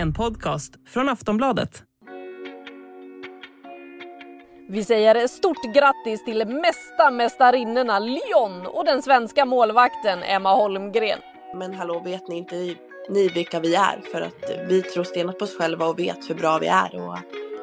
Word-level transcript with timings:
En 0.00 0.12
podcast 0.12 0.72
från 0.88 1.08
Aftonbladet. 1.08 1.82
Vi 4.68 4.84
säger 4.84 5.28
stort 5.28 5.74
grattis 5.74 6.24
till 6.24 6.48
mesta 6.48 7.10
mästarinnorna 7.10 7.98
Lyon 7.98 8.66
och 8.66 8.84
den 8.84 9.02
svenska 9.02 9.44
målvakten 9.44 10.22
Emma 10.22 10.54
Holmgren. 10.54 11.18
Men 11.54 11.74
hallå, 11.74 12.02
vet 12.04 12.28
ni 12.28 12.36
inte 12.36 12.54
ni 13.08 13.28
vilka 13.28 13.60
vi 13.60 13.74
är? 13.74 14.00
För 14.12 14.20
att 14.20 14.68
vi 14.68 14.82
tror 14.82 15.04
stenat 15.04 15.38
på 15.38 15.44
oss 15.44 15.56
själva 15.56 15.86
och 15.86 15.98
vet 15.98 16.30
hur 16.30 16.34
bra 16.34 16.58
vi 16.58 16.66
är. 16.66 16.94
Och 16.94 17.18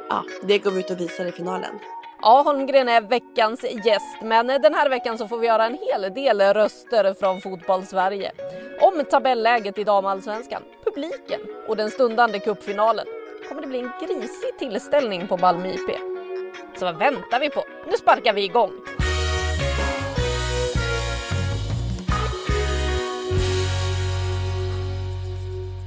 ja, 0.10 0.24
det 0.44 0.58
går 0.58 0.72
vi 0.72 0.80
ut 0.80 0.92
och 0.92 1.00
visar 1.00 1.26
i 1.26 1.32
finalen. 1.32 1.80
Ja, 2.22 2.42
Holmgren 2.46 2.90
är 2.90 3.02
veckans 3.02 3.66
gäst, 3.86 4.22
men 4.22 4.48
den 4.48 4.74
här 4.74 4.90
veckan 4.90 5.18
så 5.18 5.28
får 5.28 5.38
vi 5.38 5.48
göra 5.48 5.66
en 5.66 5.78
hel 5.82 6.14
del 6.14 6.42
röster 6.42 7.14
från 7.14 7.42
fotbollssverige. 7.42 8.32
Om 8.82 9.06
tabelläget 9.06 9.78
i 9.78 9.84
damallsvenskan, 9.84 10.62
publiken 10.98 11.42
och 11.68 11.78
den 11.78 11.92
stundande 11.92 12.40
cupfinalen. 12.40 13.06
Kommer 13.50 13.62
det 13.62 13.68
bli 13.68 13.80
en 13.80 13.92
grisig 14.02 14.58
tillställning 14.60 15.28
på 15.28 15.38
Malmö 15.38 15.70
IP? 15.70 15.98
Så 16.80 16.86
vad 16.86 16.98
väntar 16.98 17.40
vi 17.40 17.50
på? 17.50 17.64
Nu 17.88 17.98
sparkar 17.98 18.34
vi 18.34 18.44
igång! 18.44 18.72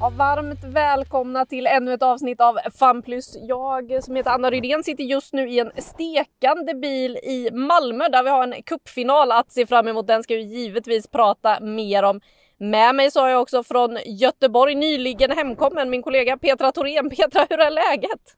Ja, 0.01 0.13
varmt 0.17 0.65
välkomna 0.65 1.47
till 1.47 1.67
ännu 1.67 1.95
ett 1.95 2.03
avsnitt 2.03 2.41
av 2.41 2.59
FanPlus. 2.79 3.37
Jag 3.41 4.05
som 4.05 4.17
heter 4.17 4.31
Anna 4.31 4.51
Rydén 4.51 4.85
sitter 4.85 5.05
just 5.05 5.33
nu 5.33 5.51
i 5.51 5.59
en 5.59 5.73
stekande 5.77 6.75
bil 6.75 7.17
i 7.17 7.51
Malmö 7.53 8.09
där 8.09 8.23
vi 8.23 8.31
har 8.31 8.43
en 8.43 8.63
kuppfinal 8.63 9.33
att 9.33 9.53
se 9.53 9.67
fram 9.67 9.89
emot. 9.89 10.07
Den 10.07 10.23
ska 10.23 10.35
vi 10.35 10.43
givetvis 10.43 11.09
prata 11.09 11.61
mer 11.61 12.03
om. 12.03 12.21
Med 12.63 12.95
mig 12.95 13.11
så 13.11 13.21
har 13.21 13.29
jag 13.29 13.43
också 13.43 13.63
från 13.63 13.99
Göteborg 14.07 14.75
nyligen 14.75 15.31
hemkommen 15.31 15.91
min 15.91 16.03
kollega 16.03 16.37
Petra 16.37 16.73
Thorén. 16.73 17.11
Petra, 17.11 17.47
hur 17.51 17.61
är 17.61 17.71
läget? 17.71 18.37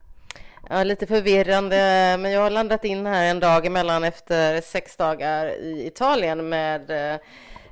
Ja, 0.69 0.85
lite 0.85 1.07
förvirrande, 1.07 1.77
men 2.19 2.33
jag 2.33 2.41
har 2.41 2.51
landat 2.51 2.85
in 2.85 3.07
här 3.07 3.25
en 3.25 3.41
dag 3.41 3.67
emellan 3.67 4.05
efter 4.05 4.61
sex 4.61 4.97
dagar 4.97 5.47
i 5.47 5.87
Italien 5.87 6.49
med 6.49 6.91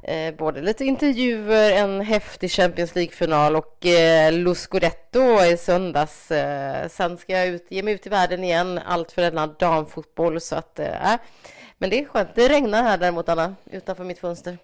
eh, 0.02 0.34
både 0.38 0.60
lite 0.60 0.84
intervjuer, 0.84 1.72
en 1.72 2.00
häftig 2.00 2.50
Champions 2.50 2.94
League-final 2.94 3.56
och 3.56 3.86
eh, 3.86 4.32
Lo 4.32 4.54
Scudetto 4.54 5.44
i 5.44 5.56
söndags. 5.56 6.30
Eh, 6.30 6.88
sen 6.88 7.18
ska 7.18 7.32
jag 7.32 7.48
ut, 7.48 7.66
ge 7.68 7.82
mig 7.82 7.94
ut 7.94 8.06
i 8.06 8.08
världen 8.08 8.44
igen, 8.44 8.80
allt 8.86 9.12
för 9.12 9.22
denna 9.22 9.46
damfotboll. 9.46 10.40
Så 10.40 10.56
att, 10.56 10.78
eh, 10.78 11.12
äh. 11.12 11.20
men 11.78 11.90
det 11.90 12.00
är 12.00 12.04
skönt. 12.04 12.34
Det 12.34 12.48
regnar 12.48 12.82
här 12.82 12.98
däremot, 12.98 13.28
Anna, 13.28 13.54
utanför 13.70 14.04
mitt 14.04 14.18
fönster. 14.18 14.58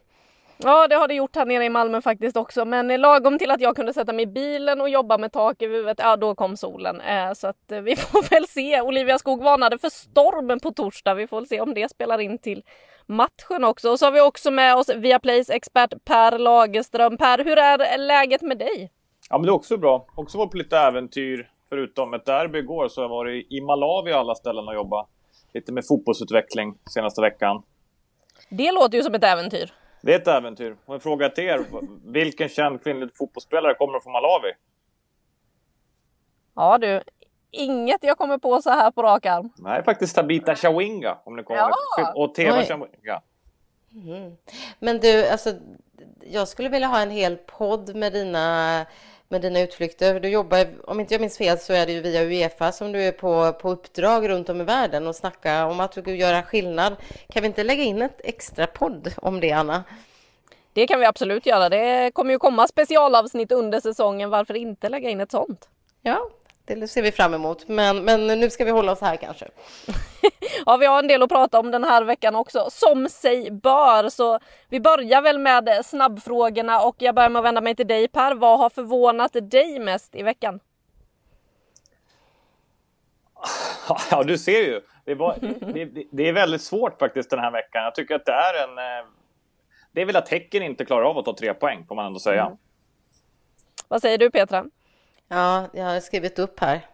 Ja, 0.58 0.88
det 0.88 0.94
har 0.94 1.08
det 1.08 1.14
gjort 1.14 1.36
här 1.36 1.46
nere 1.46 1.64
i 1.64 1.68
Malmö 1.68 2.00
faktiskt 2.00 2.36
också, 2.36 2.64
men 2.64 3.00
lagom 3.00 3.38
till 3.38 3.50
att 3.50 3.60
jag 3.60 3.76
kunde 3.76 3.92
sätta 3.92 4.12
mig 4.12 4.22
i 4.22 4.26
bilen 4.26 4.80
och 4.80 4.88
jobba 4.88 5.18
med 5.18 5.32
tak 5.32 5.62
över 5.62 5.74
huvudet, 5.74 5.98
ja 6.00 6.16
då 6.16 6.34
kom 6.34 6.56
solen. 6.56 7.00
Eh, 7.00 7.32
så 7.32 7.46
att 7.46 7.72
eh, 7.72 7.80
vi 7.80 7.96
får 7.96 8.30
väl 8.30 8.46
se. 8.46 8.80
Olivia 8.80 9.18
Skog 9.18 9.42
varnade 9.42 9.78
för 9.78 9.88
stormen 9.88 10.60
på 10.60 10.72
torsdag. 10.72 11.14
Vi 11.14 11.26
får 11.26 11.36
väl 11.36 11.48
se 11.48 11.60
om 11.60 11.74
det 11.74 11.90
spelar 11.90 12.18
in 12.18 12.38
till 12.38 12.62
matchen 13.06 13.64
också. 13.64 13.90
Och 13.90 13.98
så 13.98 14.06
har 14.06 14.12
vi 14.12 14.20
också 14.20 14.50
med 14.50 14.76
oss 14.76 14.88
Viaplays 14.88 15.50
expert 15.50 15.94
Per 16.04 16.38
Lagerström. 16.38 17.16
Per, 17.16 17.44
hur 17.44 17.58
är 17.58 17.98
läget 17.98 18.42
med 18.42 18.58
dig? 18.58 18.90
Ja, 19.30 19.38
men 19.38 19.46
det 19.46 19.50
är 19.50 19.54
också 19.54 19.76
bra. 19.76 20.06
Också 20.14 20.38
varit 20.38 20.50
på 20.50 20.56
lite 20.56 20.78
äventyr. 20.78 21.50
Förutom 21.68 22.14
ett 22.14 22.24
derby 22.24 22.58
igår 22.58 22.88
så 22.88 23.00
har 23.00 23.04
jag 23.04 23.08
varit 23.08 23.52
i 23.52 23.60
Malawi 23.60 24.12
och 24.12 24.16
alla 24.16 24.34
ställen 24.34 24.68
och 24.68 24.74
jobbat 24.74 25.08
lite 25.54 25.72
med 25.72 25.86
fotbollsutveckling 25.86 26.74
senaste 26.94 27.20
veckan. 27.20 27.62
Det 28.48 28.72
låter 28.72 28.98
ju 28.98 29.02
som 29.02 29.14
ett 29.14 29.24
äventyr. 29.24 29.72
Det 30.06 30.14
är 30.14 30.18
ett 30.18 30.28
äventyr. 30.28 30.76
Och 30.84 30.94
en 30.94 31.00
fråga 31.00 31.28
till 31.28 31.44
er. 31.44 31.64
Vilken 32.04 32.48
känd 32.48 32.82
kvinnlig 32.82 33.16
fotbollsspelare 33.16 33.74
kommer 33.74 34.00
från 34.00 34.12
Malawi? 34.12 34.52
Ja 36.54 36.78
du, 36.78 37.02
inget 37.50 38.04
jag 38.04 38.18
kommer 38.18 38.38
på 38.38 38.62
så 38.62 38.70
här 38.70 38.90
på 38.90 39.02
rak 39.02 39.26
arm. 39.26 39.52
Nej, 39.56 39.84
faktiskt 39.84 40.16
Tabita 40.16 40.54
Chawinga. 40.54 41.18
Om 41.24 41.36
ni 41.36 41.42
kommer 41.42 41.58
Ja. 41.96 42.12
Och 42.14 42.34
Teva. 42.34 42.62
Chawinga. 42.62 43.22
Mm. 43.92 44.36
Men 44.78 44.98
du, 45.00 45.28
alltså, 45.28 45.52
jag 46.20 46.48
skulle 46.48 46.68
vilja 46.68 46.88
ha 46.88 47.00
en 47.00 47.10
hel 47.10 47.36
podd 47.36 47.96
med 47.96 48.12
dina, 48.12 48.86
med 49.28 49.42
dina 49.42 49.60
utflykter. 49.60 50.20
Du 50.20 50.28
jobbar, 50.28 50.66
om 50.84 51.00
inte 51.00 51.14
jag 51.14 51.20
minns 51.20 51.38
fel, 51.38 51.58
så 51.58 51.72
är 51.72 51.86
det 51.86 51.92
ju 51.92 52.00
via 52.00 52.22
Uefa 52.22 52.72
som 52.72 52.92
du 52.92 53.02
är 53.02 53.12
på, 53.12 53.52
på 53.52 53.70
uppdrag 53.70 54.28
runt 54.28 54.48
om 54.48 54.60
i 54.60 54.64
världen 54.64 55.06
och 55.06 55.16
snacka 55.16 55.66
om 55.66 55.80
att 55.80 55.92
du 55.92 56.02
vill 56.02 56.20
göra 56.20 56.42
skillnad. 56.42 56.96
Kan 57.28 57.42
vi 57.42 57.46
inte 57.46 57.64
lägga 57.64 57.82
in 57.82 58.02
ett 58.02 58.20
extra 58.24 58.66
podd 58.66 59.12
om 59.16 59.40
det, 59.40 59.52
Anna? 59.52 59.84
Det 60.72 60.86
kan 60.86 61.00
vi 61.00 61.06
absolut 61.06 61.46
göra. 61.46 61.68
Det 61.68 62.10
kommer 62.14 62.32
ju 62.32 62.38
komma 62.38 62.68
specialavsnitt 62.68 63.52
under 63.52 63.80
säsongen. 63.80 64.30
Varför 64.30 64.54
inte 64.54 64.88
lägga 64.88 65.10
in 65.10 65.20
ett 65.20 65.30
sånt? 65.30 65.68
Ja, 66.02 66.30
det 66.66 66.88
ser 66.88 67.02
vi 67.02 67.12
fram 67.12 67.34
emot. 67.34 67.68
Men, 67.68 68.04
men 68.04 68.26
nu 68.26 68.50
ska 68.50 68.64
vi 68.64 68.70
hålla 68.70 68.92
oss 68.92 69.00
här 69.00 69.16
kanske. 69.16 69.48
Ja, 70.66 70.76
vi 70.76 70.86
har 70.86 70.98
en 70.98 71.08
del 71.08 71.22
att 71.22 71.28
prata 71.28 71.58
om 71.60 71.70
den 71.70 71.84
här 71.84 72.04
veckan 72.04 72.34
också, 72.36 72.66
som 72.70 73.08
sig 73.08 73.50
bör. 73.50 74.08
Så 74.08 74.38
vi 74.68 74.80
börjar 74.80 75.22
väl 75.22 75.38
med 75.38 75.80
snabbfrågorna 75.84 76.80
och 76.80 76.94
jag 76.98 77.14
börjar 77.14 77.28
med 77.30 77.40
att 77.40 77.44
vända 77.44 77.60
mig 77.60 77.74
till 77.74 77.86
dig 77.86 78.08
Per. 78.08 78.34
Vad 78.34 78.58
har 78.58 78.70
förvånat 78.70 79.36
dig 79.42 79.78
mest 79.78 80.14
i 80.14 80.22
veckan? 80.22 80.60
Ja, 84.10 84.22
du 84.22 84.38
ser 84.38 84.62
ju. 84.62 84.80
Det, 85.04 85.14
var, 85.14 85.36
det, 85.74 86.06
det 86.12 86.28
är 86.28 86.32
väldigt 86.32 86.62
svårt 86.62 86.98
faktiskt 86.98 87.30
den 87.30 87.38
här 87.38 87.50
veckan. 87.50 87.82
Jag 87.84 87.94
tycker 87.94 88.14
att 88.14 88.24
det 88.26 88.32
är 88.32 88.64
en... 88.64 88.78
eh, 88.78 89.06
Det 89.92 90.00
är 90.00 90.06
väl 90.06 90.16
att 90.16 90.28
Häcken 90.28 90.62
inte 90.62 90.84
klarar 90.84 91.04
av 91.04 91.18
att 91.18 91.24
ta 91.24 91.36
tre 91.36 91.54
poäng, 91.54 91.84
får 91.88 91.94
man 91.94 92.06
ändå 92.06 92.18
säga. 92.18 92.56
Vad 93.88 94.02
säger 94.02 94.18
du 94.18 94.30
Petra? 94.30 94.64
Ja, 95.28 95.68
jag 95.72 95.84
har 95.84 96.00
skrivit 96.00 96.38
upp 96.38 96.60
här. 96.60 96.86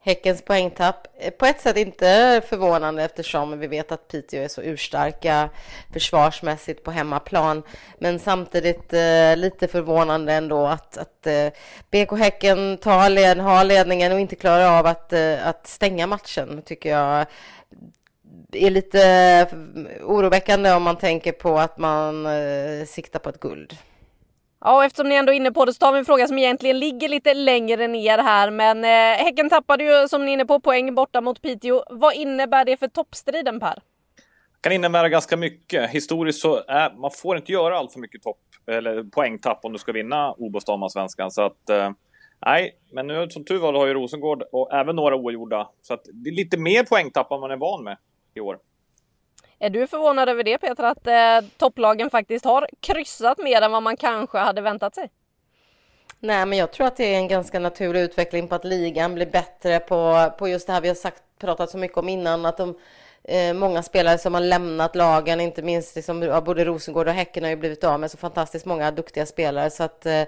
Häckens 0.00 0.42
poängtapp. 0.42 1.06
Eh, 1.18 1.30
på 1.30 1.46
ett 1.46 1.60
sätt 1.60 1.76
inte 1.76 2.42
förvånande 2.48 3.02
eftersom 3.02 3.58
vi 3.58 3.66
vet 3.66 3.92
att 3.92 4.08
Piteå 4.08 4.42
är 4.42 4.48
så 4.48 4.62
urstarka 4.62 5.50
försvarsmässigt 5.92 6.84
på 6.84 6.90
hemmaplan. 6.90 7.62
Men 7.98 8.18
samtidigt 8.18 8.92
eh, 8.92 9.36
lite 9.36 9.68
förvånande 9.68 10.32
ändå 10.32 10.66
att, 10.66 10.96
att 10.98 11.26
eh, 11.26 11.48
BK 11.90 12.18
Häcken 12.18 12.78
tar 12.78 13.10
led, 13.10 13.38
har 13.38 13.64
ledningen 13.64 14.12
och 14.12 14.20
inte 14.20 14.36
klarar 14.36 14.78
av 14.78 14.86
att, 14.86 15.12
eh, 15.12 15.46
att 15.46 15.66
stänga 15.66 16.06
matchen 16.06 16.62
tycker 16.62 16.90
jag 16.90 17.26
är 18.52 18.70
lite 18.70 19.02
eh, 19.02 19.58
oroväckande 20.04 20.72
om 20.72 20.82
man 20.82 20.96
tänker 20.96 21.32
på 21.32 21.58
att 21.58 21.78
man 21.78 22.26
eh, 22.26 22.86
siktar 22.86 23.18
på 23.18 23.28
ett 23.28 23.40
guld. 23.40 23.76
Ja, 24.66 24.76
och 24.76 24.84
eftersom 24.84 25.08
ni 25.08 25.14
ändå 25.14 25.32
är 25.32 25.36
inne 25.36 25.52
på 25.52 25.64
det 25.64 25.72
så 25.72 25.78
tar 25.78 25.92
vi 25.92 25.98
en 25.98 26.04
fråga 26.04 26.26
som 26.26 26.38
egentligen 26.38 26.78
ligger 26.78 27.08
lite 27.08 27.34
längre 27.34 27.88
ner 27.88 28.18
här. 28.18 28.50
Men 28.50 28.84
eh, 28.84 29.24
Häcken 29.24 29.50
tappade 29.50 29.84
ju 29.84 30.08
som 30.08 30.24
ni 30.24 30.30
är 30.30 30.34
inne 30.34 30.44
på 30.44 30.60
poäng 30.60 30.94
borta 30.94 31.20
mot 31.20 31.42
Piteå. 31.42 31.82
Vad 31.90 32.14
innebär 32.14 32.64
det 32.64 32.76
för 32.76 32.88
toppstriden 32.88 33.60
Per? 33.60 33.78
kan 34.60 34.72
innebära 34.72 35.08
ganska 35.08 35.36
mycket. 35.36 35.90
Historiskt 35.90 36.40
så 36.40 36.62
är, 36.68 36.94
man 36.96 37.10
får 37.10 37.36
inte 37.36 37.52
göra 37.52 37.78
allt 37.78 37.92
för 37.92 38.00
mycket 38.00 38.22
topp 38.22 38.38
eller 38.66 39.04
poängtapp 39.04 39.64
om 39.64 39.72
du 39.72 39.78
ska 39.78 39.92
vinna 39.92 40.32
Obo. 40.32 40.60
Så 40.60 41.42
att 41.42 41.70
eh, 41.70 41.90
nej, 42.46 42.76
men 42.92 43.06
nu 43.06 43.30
som 43.30 43.44
tur 43.44 43.58
var 43.58 43.72
har 43.72 43.86
ju 43.86 43.94
Rosengård 43.94 44.42
och 44.52 44.72
även 44.72 44.96
några 44.96 45.16
ogjorda. 45.16 45.70
Så 45.82 45.94
att 45.94 46.04
det 46.12 46.30
är 46.30 46.34
lite 46.34 46.58
mer 46.58 46.84
poängtapp 46.84 47.32
än 47.32 47.40
man 47.40 47.50
är 47.50 47.56
van 47.56 47.84
med 47.84 47.96
i 48.34 48.40
år. 48.40 48.58
Är 49.58 49.70
du 49.70 49.86
förvånad 49.86 50.28
över 50.28 50.44
det 50.44 50.58
Petra, 50.58 50.90
att 50.90 51.06
eh, 51.06 51.48
topplagen 51.56 52.10
faktiskt 52.10 52.44
har 52.44 52.68
kryssat 52.80 53.38
mer 53.38 53.62
än 53.62 53.72
vad 53.72 53.82
man 53.82 53.96
kanske 53.96 54.38
hade 54.38 54.60
väntat 54.60 54.94
sig? 54.94 55.10
Nej, 56.20 56.46
men 56.46 56.58
jag 56.58 56.72
tror 56.72 56.86
att 56.86 56.96
det 56.96 57.14
är 57.14 57.18
en 57.18 57.28
ganska 57.28 57.58
naturlig 57.58 58.00
utveckling 58.00 58.48
på 58.48 58.54
att 58.54 58.64
ligan 58.64 59.14
blir 59.14 59.26
bättre 59.26 59.78
på, 59.78 60.30
på 60.38 60.48
just 60.48 60.66
det 60.66 60.72
här 60.72 60.80
vi 60.80 60.88
har 60.88 60.94
sagt, 60.94 61.22
pratat 61.38 61.70
så 61.70 61.78
mycket 61.78 61.98
om 61.98 62.08
innan, 62.08 62.46
att 62.46 62.56
de 62.56 62.74
eh, 63.24 63.54
många 63.54 63.82
spelare 63.82 64.18
som 64.18 64.34
har 64.34 64.40
lämnat 64.40 64.96
lagen, 64.96 65.40
inte 65.40 65.62
minst 65.62 65.96
liksom, 65.96 66.22
ja, 66.22 66.40
både 66.40 66.64
Rosengård 66.64 67.08
och 67.08 67.14
Häcken 67.14 67.42
har 67.42 67.50
ju 67.50 67.56
blivit 67.56 67.84
av 67.84 68.00
med 68.00 68.10
så 68.10 68.16
fantastiskt 68.16 68.66
många 68.66 68.90
duktiga 68.90 69.26
spelare 69.26 69.70
så 69.70 69.82
att 69.82 70.06
eh, 70.06 70.22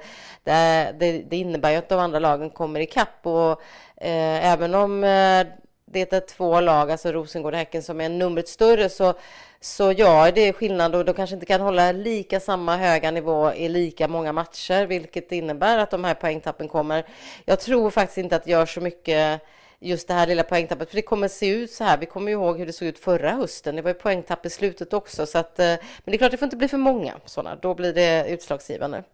det, 0.45 0.95
det, 0.99 1.23
det 1.31 1.37
innebär 1.37 1.71
ju 1.71 1.77
att 1.77 1.89
de 1.89 1.99
andra 1.99 2.19
lagen 2.19 2.51
kommer 2.51 2.81
ikapp 2.81 3.27
och 3.27 3.51
eh, 3.97 4.53
även 4.53 4.75
om 4.75 5.05
eh, 5.05 5.47
det 5.93 6.13
är 6.13 6.21
två 6.21 6.61
lag, 6.61 6.91
alltså 6.91 7.13
Rosengård 7.13 7.53
och 7.53 7.59
Häcken, 7.59 7.83
som 7.83 8.01
är 8.01 8.09
numret 8.09 8.49
större 8.49 8.89
så 8.89 9.15
så 9.61 9.93
ja, 9.97 10.31
det 10.31 10.41
är 10.41 10.53
skillnad 10.53 10.95
och 10.95 11.05
de 11.05 11.15
kanske 11.15 11.35
inte 11.35 11.47
kan 11.47 11.61
hålla 11.61 11.93
lika 11.93 12.41
samma 12.41 12.77
höga 12.77 13.11
nivå 13.11 13.53
i 13.53 13.69
lika 13.69 14.09
många 14.09 14.33
matcher, 14.33 14.87
vilket 14.87 15.33
innebär 15.33 15.79
att 15.79 15.91
de 15.91 16.05
här 16.05 16.15
poängtappen 16.15 16.69
kommer. 16.69 17.07
Jag 17.45 17.61
tror 17.61 17.91
faktiskt 17.91 18.19
inte 18.19 18.37
att 18.37 18.45
det 18.45 18.51
gör 18.51 18.67
så 18.67 18.81
mycket 18.81 19.41
just 19.81 20.09
det 20.09 20.15
här 20.15 20.27
lilla 20.27 20.43
poängtappet, 20.43 20.89
för 20.89 20.97
det 20.97 21.03
kommer 21.03 21.29
se 21.29 21.49
ut 21.49 21.73
så 21.73 21.85
här. 21.85 21.99
Vi 21.99 22.07
kommer 22.07 22.33
ihåg 22.33 22.59
hur 22.59 22.67
det 22.67 22.73
såg 22.73 22.89
ut 22.89 22.99
förra 22.99 23.31
hösten. 23.31 23.77
Det 23.77 23.83
var 23.83 23.91
ju 23.91 23.95
poängtapp 23.95 24.47
i 24.47 24.51
slutet 24.51 24.93
också, 24.93 25.27
så 25.27 25.39
att, 25.39 25.59
eh, 25.59 25.67
men 25.67 25.79
det 26.05 26.15
är 26.15 26.19
klart, 26.19 26.31
det 26.31 26.37
får 26.37 26.47
inte 26.47 26.57
bli 26.57 26.69
för 26.69 26.79
många 26.79 27.15
sådana. 27.25 27.57
Då 27.57 27.75
blir 27.75 27.93
det 27.93 28.27
utslagsgivande. 28.29 29.05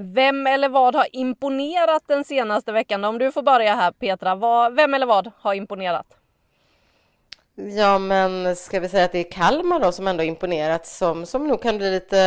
Vem 0.00 0.46
eller 0.46 0.68
vad 0.68 0.94
har 0.94 1.06
imponerat 1.12 2.02
den 2.06 2.24
senaste 2.24 2.72
veckan? 2.72 3.04
Om 3.04 3.18
du 3.18 3.32
får 3.32 3.42
börja 3.42 3.74
här 3.74 3.92
Petra, 3.92 4.34
vad, 4.34 4.74
vem 4.74 4.94
eller 4.94 5.06
vad 5.06 5.30
har 5.40 5.54
imponerat? 5.54 6.06
Ja, 7.54 7.98
men 7.98 8.56
ska 8.56 8.80
vi 8.80 8.88
säga 8.88 9.04
att 9.04 9.12
det 9.12 9.18
är 9.18 9.30
Kalmar 9.30 9.80
då 9.80 9.92
som 9.92 10.08
ändå 10.08 10.24
imponerat 10.24 10.86
som, 10.86 11.26
som 11.26 11.48
nog 11.48 11.62
kan 11.62 11.78
bli 11.78 11.90
lite 11.90 12.20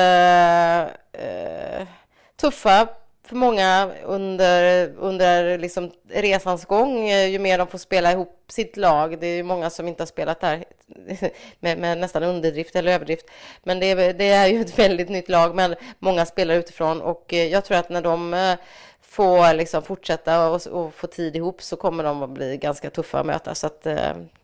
eh, 1.12 1.88
tuffa 2.35 2.88
för 3.31 3.35
många 3.37 3.91
under, 4.03 4.87
under 4.97 5.57
liksom 5.57 5.91
resans 6.09 6.65
gång, 6.65 7.09
eh, 7.09 7.27
ju 7.27 7.39
mer 7.39 7.57
de 7.57 7.67
får 7.67 7.77
spela 7.77 8.11
ihop 8.11 8.45
sitt 8.47 8.77
lag. 8.77 9.19
Det 9.19 9.27
är 9.27 9.35
ju 9.35 9.43
många 9.43 9.69
som 9.69 9.87
inte 9.87 10.01
har 10.03 10.07
spelat 10.07 10.39
där 10.39 10.63
med, 11.59 11.77
med 11.77 11.97
nästan 11.97 12.23
underdrift 12.23 12.75
eller 12.75 12.91
överdrift. 12.91 13.25
Men 13.63 13.79
det 13.79 13.85
är, 13.85 14.13
det 14.13 14.29
är 14.29 14.47
ju 14.47 14.61
ett 14.61 14.79
väldigt 14.79 15.09
nytt 15.09 15.29
lag, 15.29 15.55
men 15.55 15.75
många 15.99 16.25
spelar 16.25 16.55
utifrån 16.55 17.01
och 17.01 17.33
eh, 17.33 17.47
jag 17.47 17.65
tror 17.65 17.77
att 17.77 17.89
när 17.89 18.01
de 18.01 18.33
eh, 18.33 18.53
får 19.01 19.53
liksom 19.53 19.83
fortsätta 19.83 20.49
och, 20.49 20.67
och 20.67 20.93
få 20.93 21.07
tid 21.07 21.35
ihop 21.35 21.61
så 21.61 21.75
kommer 21.75 22.03
de 22.03 22.23
att 22.23 22.29
bli 22.29 22.57
ganska 22.57 22.89
tuffa 22.89 23.19
att 23.19 23.25
möta. 23.25 23.55
Så 23.55 23.67
att, 23.67 23.87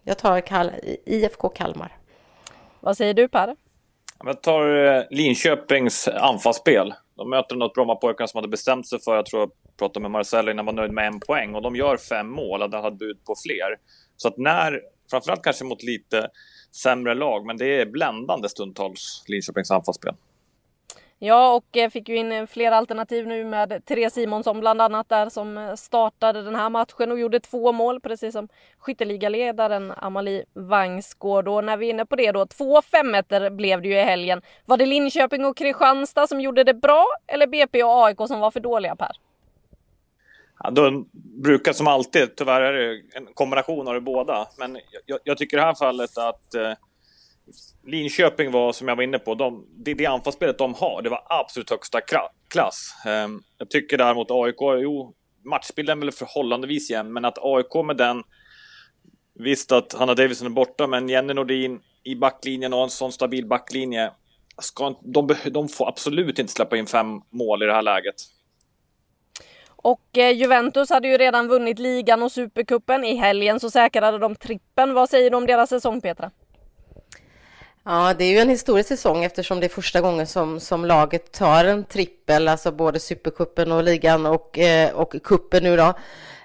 jag 0.03 0.17
tar 0.17 0.41
Kal 0.41 0.71
IFK 1.05 1.49
Kalmar. 1.49 1.97
Vad 2.79 2.97
säger 2.97 3.13
du 3.13 3.27
Per? 3.27 3.55
Jag 4.25 4.41
tar 4.41 4.85
eh, 4.85 5.03
Linköpings 5.09 6.07
anfallsspel. 6.07 6.93
De 7.15 7.29
möter 7.29 7.55
något 7.55 7.73
Brommapojkarna 7.73 8.27
som 8.27 8.37
hade 8.37 8.47
bestämt 8.47 8.87
sig 8.87 8.99
för, 9.01 9.15
jag 9.15 9.25
tror 9.25 9.41
jag 9.41 9.51
pratade 9.77 10.01
med 10.01 10.11
Marcel 10.11 10.49
innan, 10.49 10.65
var 10.65 10.73
nöjd 10.73 10.91
med 10.91 11.07
en 11.07 11.19
poäng 11.19 11.55
och 11.55 11.61
de 11.61 11.75
gör 11.75 11.97
fem 11.97 12.29
mål 12.29 12.61
och 12.61 12.71
hade 12.71 12.95
bud 12.95 13.25
på 13.25 13.35
fler. 13.45 13.75
Så 14.17 14.27
att 14.27 14.37
när, 14.37 14.81
framförallt 15.11 15.43
kanske 15.43 15.63
mot 15.63 15.83
lite 15.83 16.29
sämre 16.83 17.15
lag, 17.15 17.45
men 17.45 17.57
det 17.57 17.81
är 17.81 17.85
bländande 17.85 18.49
stundtals 18.49 19.23
Linköpings 19.27 19.71
anfallsspel. 19.71 20.13
Ja, 21.19 21.53
och 21.53 21.91
fick 21.91 22.09
ju 22.09 22.15
in 22.17 22.31
eh, 22.31 22.45
flera 22.45 22.77
alternativ 22.77 23.27
nu 23.27 23.45
med 23.45 23.85
Therese 23.85 24.13
Simonsson 24.13 24.59
bland 24.59 24.81
annat 24.81 25.09
där 25.09 25.29
som 25.29 25.57
eh, 25.57 25.75
startade 25.75 26.41
den 26.41 26.55
här 26.55 26.69
matchen 26.69 27.11
och 27.11 27.19
gjorde 27.19 27.39
två 27.39 27.71
mål 27.71 28.01
precis 28.01 28.33
som 28.33 28.47
skytteligaledaren 28.79 29.93
Amalie 29.97 30.45
Vangsgård. 30.53 31.47
Och 31.47 31.63
när 31.63 31.77
vi 31.77 31.85
är 31.85 31.89
inne 31.89 32.05
på 32.05 32.15
det 32.15 32.31
då, 32.31 32.45
två 32.45 32.81
femmeter 32.81 33.49
blev 33.49 33.81
det 33.81 33.87
ju 33.87 33.93
i 33.93 34.03
helgen. 34.03 34.41
Var 34.65 34.77
det 34.77 34.85
Linköping 34.85 35.45
och 35.45 35.57
Kristianstad 35.57 36.27
som 36.27 36.41
gjorde 36.41 36.63
det 36.63 36.73
bra 36.73 37.05
eller 37.27 37.47
BP 37.47 37.83
och 37.83 38.05
AIK 38.05 38.17
som 38.27 38.39
var 38.39 38.51
för 38.51 38.59
dåliga 38.59 38.95
Per? 38.95 39.11
Ja, 40.59 40.69
de 40.69 41.09
brukar 41.43 41.73
som 41.73 41.87
alltid, 41.87 42.35
tyvärr 42.35 42.61
är 42.61 42.73
det 42.73 43.01
en 43.13 43.25
kombination 43.33 43.87
av 43.87 43.93
det 43.93 44.01
båda. 44.01 44.47
Men 44.57 44.77
jag, 45.05 45.19
jag 45.23 45.37
tycker 45.37 45.57
i 45.57 45.59
det 45.59 45.65
här 45.65 45.75
fallet 45.75 46.17
att 46.17 46.55
eh, 46.55 46.73
Linköping 47.85 48.51
var, 48.51 48.73
som 48.73 48.87
jag 48.87 48.95
var 48.95 49.03
inne 49.03 49.19
på, 49.19 49.35
de, 49.35 49.65
det, 49.77 49.93
det 49.93 50.05
anfallsspelet 50.05 50.57
de 50.57 50.73
har, 50.73 51.01
det 51.01 51.09
var 51.09 51.23
absolut 51.29 51.69
högsta 51.69 52.01
klass. 52.49 52.93
Um, 53.25 53.43
jag 53.57 53.69
tycker 53.69 53.97
däremot 53.97 54.31
AIK, 54.31 54.81
jo, 54.83 55.13
matchbilden 55.45 55.97
är 55.97 56.05
väl 56.05 56.11
förhållandevis 56.11 56.91
jämn, 56.91 57.13
men 57.13 57.25
att 57.25 57.37
AIK 57.41 57.85
med 57.85 57.97
den, 57.97 58.23
visst 59.39 59.71
att 59.71 59.93
Hanna 59.93 60.13
Davison 60.13 60.47
är 60.47 60.51
borta, 60.51 60.87
men 60.87 61.09
Jenny 61.09 61.33
Nordin 61.33 61.79
i 62.03 62.15
backlinjen 62.15 62.73
och 62.73 62.83
en 62.83 62.89
sån 62.89 63.11
stabil 63.11 63.47
backlinje, 63.47 64.11
ska, 64.61 64.95
de, 65.01 65.35
de 65.51 65.69
får 65.69 65.87
absolut 65.87 66.39
inte 66.39 66.53
släppa 66.53 66.77
in 66.77 66.87
fem 66.87 67.07
mål 67.29 67.63
i 67.63 67.65
det 67.65 67.73
här 67.73 67.81
läget. 67.81 68.15
Och 69.87 70.17
eh, 70.17 70.31
Juventus 70.31 70.89
hade 70.89 71.07
ju 71.07 71.17
redan 71.17 71.47
vunnit 71.47 71.79
ligan 71.79 72.23
och 72.23 72.31
supercupen. 72.31 73.03
I 73.03 73.15
helgen 73.15 73.59
så 73.59 73.69
säkrade 73.69 74.17
de 74.17 74.35
trippen. 74.35 74.93
Vad 74.93 75.09
säger 75.09 75.29
du 75.29 75.37
om 75.37 75.45
deras 75.45 75.69
säsong 75.69 76.01
Petra? 76.01 76.31
Ja, 77.89 78.13
det 78.17 78.23
är 78.23 78.31
ju 78.31 78.37
en 78.37 78.49
historisk 78.49 78.89
säsong 78.89 79.23
eftersom 79.23 79.59
det 79.59 79.65
är 79.65 79.69
första 79.69 80.01
gången 80.01 80.27
som, 80.27 80.59
som 80.59 80.85
laget 80.85 81.31
tar 81.31 81.65
en 81.65 81.85
trippel, 81.85 82.47
alltså 82.47 82.71
både 82.71 82.99
Supercupen 82.99 83.71
och 83.71 83.83
ligan 83.83 84.25
och, 84.25 84.59
eh, 84.59 84.91
och 84.91 85.15
kuppen 85.23 85.63
nu 85.63 85.77
då. 85.77 85.87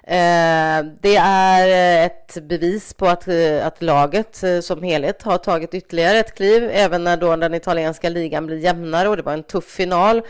Eh, 0.03 0.85
det 1.01 1.15
är 1.19 2.05
ett 2.05 2.37
bevis 2.41 2.93
på 2.93 3.07
att, 3.07 3.27
eh, 3.27 3.67
att 3.67 3.81
laget 3.81 4.43
eh, 4.43 4.59
som 4.59 4.83
helhet 4.83 5.21
har 5.21 5.37
tagit 5.37 5.73
ytterligare 5.73 6.17
ett 6.19 6.35
kliv, 6.35 6.69
även 6.73 7.03
när 7.03 7.17
då 7.17 7.35
den 7.35 7.53
italienska 7.53 8.09
ligan 8.09 8.45
blir 8.45 8.57
jämnare 8.57 9.09
och 9.09 9.17
det 9.17 9.23
var 9.23 9.33
en 9.33 9.43
tuff 9.43 9.65
final 9.65 10.21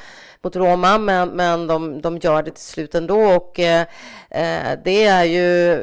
mot 0.41 0.55
Roma, 0.55 0.97
men, 0.97 1.29
men 1.29 1.67
de, 1.67 2.01
de 2.01 2.17
gör 2.17 2.43
det 2.43 2.51
till 2.51 2.63
slut 2.63 2.95
ändå 2.95 3.21
och 3.21 3.59
eh, 3.59 3.81
eh 4.29 4.79
det 4.83 5.05
är 5.05 5.23
ju 5.23 5.79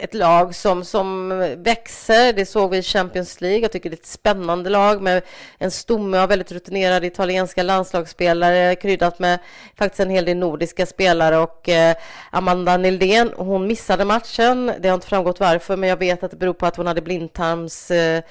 ett 0.00 0.14
lag 0.14 0.54
som, 0.54 0.84
som 0.84 1.28
växer. 1.56 2.32
Det 2.32 2.46
såg 2.46 2.70
vi 2.70 2.78
i 2.78 2.82
Champions 2.82 3.40
League. 3.40 3.58
Jag 3.58 3.72
tycker 3.72 3.90
det 3.90 3.94
är 3.94 3.98
ett 3.98 4.06
spännande 4.06 4.70
lag 4.70 5.02
med 5.02 5.22
en 5.58 5.70
stomme 5.70 6.18
av 6.18 6.28
väldigt 6.28 6.52
rutinerade 6.52 7.06
italienska 7.06 7.62
landslagsspelare 7.62 8.74
kryddat 8.74 9.18
med 9.18 9.38
faktiskt 9.76 10.00
en 10.00 10.10
hel 10.10 10.24
del 10.24 10.36
nordiska 10.36 10.86
spelare 10.86 11.38
och 11.38 11.68
eh, 11.68 11.96
Amanda 12.30 12.76
Nildén, 12.76 13.32
hon 13.36 13.66
missade 13.66 14.04
matchen. 14.04 14.72
Det 14.80 14.88
har 14.88 14.94
inte 14.94 15.06
framgått 15.06 15.40
varför, 15.40 15.76
men 15.76 15.88
jag 15.88 15.96
vet 15.96 16.22
att 16.22 16.30
det 16.30 16.36
beror 16.36 16.54
på 16.54 16.66
att 16.66 16.76
hon 16.76 16.86
hade 16.86 17.02
blindtarms 17.02 17.90
eh, 17.90 18.22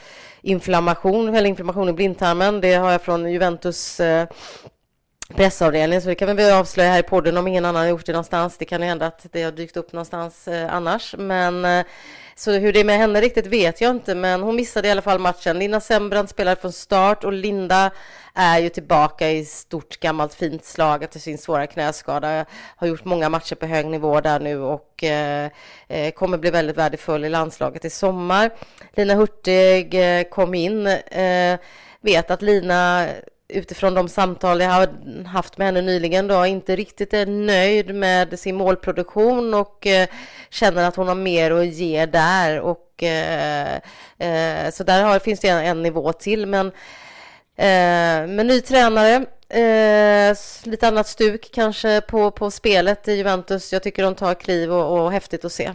inflammation, 0.41 1.35
eller 1.35 1.49
inflammation 1.49 1.89
i 1.89 1.93
blindtarmen. 1.93 2.61
Det 2.61 2.73
har 2.73 2.91
jag 2.91 3.01
från 3.01 3.31
Juventus 3.31 3.99
eh, 3.99 4.27
pressavdelningen, 5.35 6.01
så 6.01 6.09
det 6.09 6.15
kan 6.15 6.27
vi 6.27 6.33
väl 6.33 6.53
avslöja 6.53 6.91
här 6.91 6.99
i 6.99 7.03
podden 7.03 7.37
om 7.37 7.47
ingen 7.47 7.65
annan 7.65 7.81
har 7.81 7.89
gjort 7.89 8.05
det 8.05 8.11
någonstans. 8.11 8.57
Det 8.57 8.65
kan 8.65 8.81
ju 8.81 8.87
hända 8.87 9.05
att 9.05 9.25
det 9.31 9.43
har 9.43 9.51
dykt 9.51 9.77
upp 9.77 9.93
någonstans 9.93 10.47
eh, 10.47 10.73
annars, 10.73 11.15
men 11.17 11.65
eh, 11.65 11.85
så 12.35 12.51
hur 12.51 12.73
det 12.73 12.79
är 12.79 12.83
med 12.83 12.97
henne 12.97 13.21
riktigt 13.21 13.45
vet 13.45 13.81
jag 13.81 13.91
inte, 13.91 14.15
men 14.15 14.41
hon 14.41 14.55
missade 14.55 14.87
i 14.87 14.91
alla 14.91 15.01
fall 15.01 15.19
matchen. 15.19 15.59
Linda 15.59 15.79
Sembrant 15.79 16.29
spelar 16.29 16.55
från 16.55 16.71
start 16.71 17.23
och 17.23 17.33
Linda 17.33 17.91
är 18.33 18.59
ju 18.59 18.69
tillbaka 18.69 19.31
i 19.31 19.45
stort 19.45 19.99
gammalt 19.99 20.33
fint 20.33 20.65
slag 20.65 21.03
efter 21.03 21.19
sin 21.19 21.37
svåra 21.37 21.67
knäskada. 21.67 22.45
Har 22.75 22.87
gjort 22.87 23.05
många 23.05 23.29
matcher 23.29 23.55
på 23.55 23.65
hög 23.65 23.85
nivå 23.85 24.21
där 24.21 24.39
nu 24.39 24.59
och 24.59 25.03
eh, 25.03 25.49
eh 25.87 26.11
kommer 26.11 26.37
bli 26.37 26.49
väldigt 26.49 26.77
värdefull 26.77 27.25
i 27.25 27.29
landslaget 27.29 27.85
i 27.85 27.89
sommar. 27.89 28.49
Lina 28.93 29.15
Hurtig 29.15 29.93
eh, 29.93 30.23
kom 30.23 30.53
in, 30.53 30.87
eh, 30.87 31.59
vet 32.01 32.31
att 32.31 32.41
Lina 32.41 33.07
utifrån 33.49 33.93
de 33.93 34.09
samtal 34.09 34.61
jag 34.61 34.69
har 34.69 34.89
haft 35.25 35.57
med 35.57 35.67
henne 35.67 35.81
nyligen 35.81 36.27
då 36.27 36.45
inte 36.45 36.75
riktigt 36.75 37.13
är 37.13 37.25
nöjd 37.25 37.95
med 37.95 38.39
sin 38.39 38.55
målproduktion 38.55 39.53
och 39.53 39.87
eh, 39.87 40.07
känner 40.49 40.87
att 40.87 40.95
hon 40.95 41.07
har 41.07 41.15
mer 41.15 41.51
att 41.51 41.67
ge 41.67 42.05
där 42.05 42.59
och 42.59 43.03
eh, 43.03 43.75
eh, 44.17 44.71
så 44.71 44.83
där 44.83 45.03
har, 45.03 45.19
finns 45.19 45.39
det 45.39 45.47
en, 45.47 45.65
en 45.65 45.83
nivå 45.83 46.13
till 46.13 46.45
men 46.45 46.67
eh, 47.55 48.27
med 48.27 48.45
ny 48.45 48.61
tränare 48.61 49.25
eh, 49.49 50.37
lite 50.63 50.87
annat 50.87 51.07
stuk 51.07 51.49
kanske 51.53 52.01
på, 52.01 52.31
på 52.31 52.51
spelet 52.51 53.07
i 53.07 53.13
Juventus. 53.13 53.73
Jag 53.73 53.83
tycker 53.83 54.03
de 54.03 54.15
tar 54.15 54.33
kliv 54.33 54.73
och, 54.73 55.05
och 55.05 55.11
häftigt 55.11 55.45
att 55.45 55.51
se. 55.51 55.71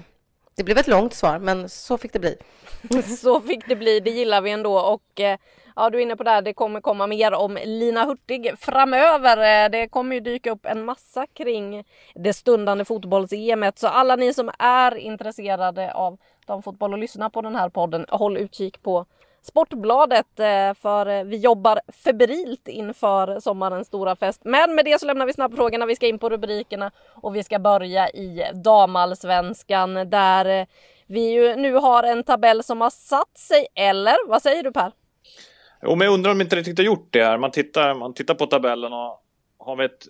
Det 0.56 0.64
blev 0.64 0.78
ett 0.78 0.88
långt 0.88 1.14
svar, 1.14 1.38
men 1.38 1.68
så 1.68 1.98
fick 1.98 2.12
det 2.12 2.18
bli. 2.18 2.36
så 3.18 3.40
fick 3.40 3.68
det 3.68 3.76
bli, 3.76 4.00
det 4.00 4.10
gillar 4.10 4.40
vi 4.40 4.50
ändå 4.50 4.78
och 4.78 5.20
eh, 5.20 5.38
ja, 5.76 5.90
du 5.90 5.98
är 5.98 6.02
inne 6.02 6.16
på 6.16 6.22
det, 6.22 6.40
det 6.40 6.54
kommer 6.54 6.80
komma 6.80 7.06
mer 7.06 7.32
om 7.32 7.58
Lina 7.64 8.04
Hurtig 8.04 8.52
framöver. 8.58 9.64
Eh, 9.64 9.70
det 9.70 9.88
kommer 9.88 10.14
ju 10.14 10.20
dyka 10.20 10.50
upp 10.50 10.66
en 10.66 10.84
massa 10.84 11.26
kring 11.26 11.84
det 12.14 12.32
stundande 12.32 12.84
fotbolls-EM. 12.84 13.72
Så 13.74 13.88
alla 13.88 14.16
ni 14.16 14.34
som 14.34 14.50
är 14.58 14.94
intresserade 14.94 15.94
av 15.94 16.18
damfotboll 16.46 16.92
och 16.92 16.98
lyssnar 16.98 17.30
på 17.30 17.42
den 17.42 17.56
här 17.56 17.68
podden, 17.68 18.06
håll 18.08 18.36
utkik 18.36 18.82
på 18.82 19.06
Sportbladet 19.42 20.40
eh, 20.40 20.74
för 20.74 21.06
eh, 21.06 21.24
vi 21.24 21.36
jobbar 21.36 21.80
febrilt 22.04 22.68
inför 22.68 23.40
sommarens 23.40 23.86
stora 23.86 24.16
fest. 24.16 24.40
Men 24.44 24.74
med 24.74 24.84
det 24.84 25.00
så 25.00 25.06
lämnar 25.06 25.26
vi 25.26 25.32
snabbfrågorna. 25.32 25.86
Vi 25.86 25.96
ska 25.96 26.06
in 26.06 26.18
på 26.18 26.28
rubrikerna 26.28 26.90
och 27.08 27.36
vi 27.36 27.42
ska 27.42 27.58
börja 27.58 28.10
i 28.10 28.42
damallsvenskan 28.54 29.94
där 29.94 30.60
eh, 30.60 30.66
vi 31.06 31.32
ju 31.32 31.56
nu 31.56 31.74
har 31.74 32.02
en 32.02 32.24
tabell 32.24 32.62
som 32.62 32.80
har 32.80 32.90
satt 32.90 33.38
sig. 33.38 33.66
Eller 33.74 34.28
vad 34.28 34.42
säger 34.42 34.62
du 34.62 34.72
Per? 34.72 34.92
Jo, 35.82 35.94
men 35.96 36.04
jag 36.06 36.14
undrar 36.14 36.32
om 36.32 36.40
inte 36.40 36.56
riktigt 36.56 36.78
har 36.78 36.84
gjort 36.84 37.08
det 37.10 37.24
här. 37.24 37.38
Man 37.38 37.50
tittar, 37.50 37.94
man 37.94 38.14
tittar 38.14 38.34
på 38.34 38.46
tabellen 38.46 38.92
och 38.92 39.22
har 39.58 39.76
vi 39.76 39.84
ett 39.84 40.06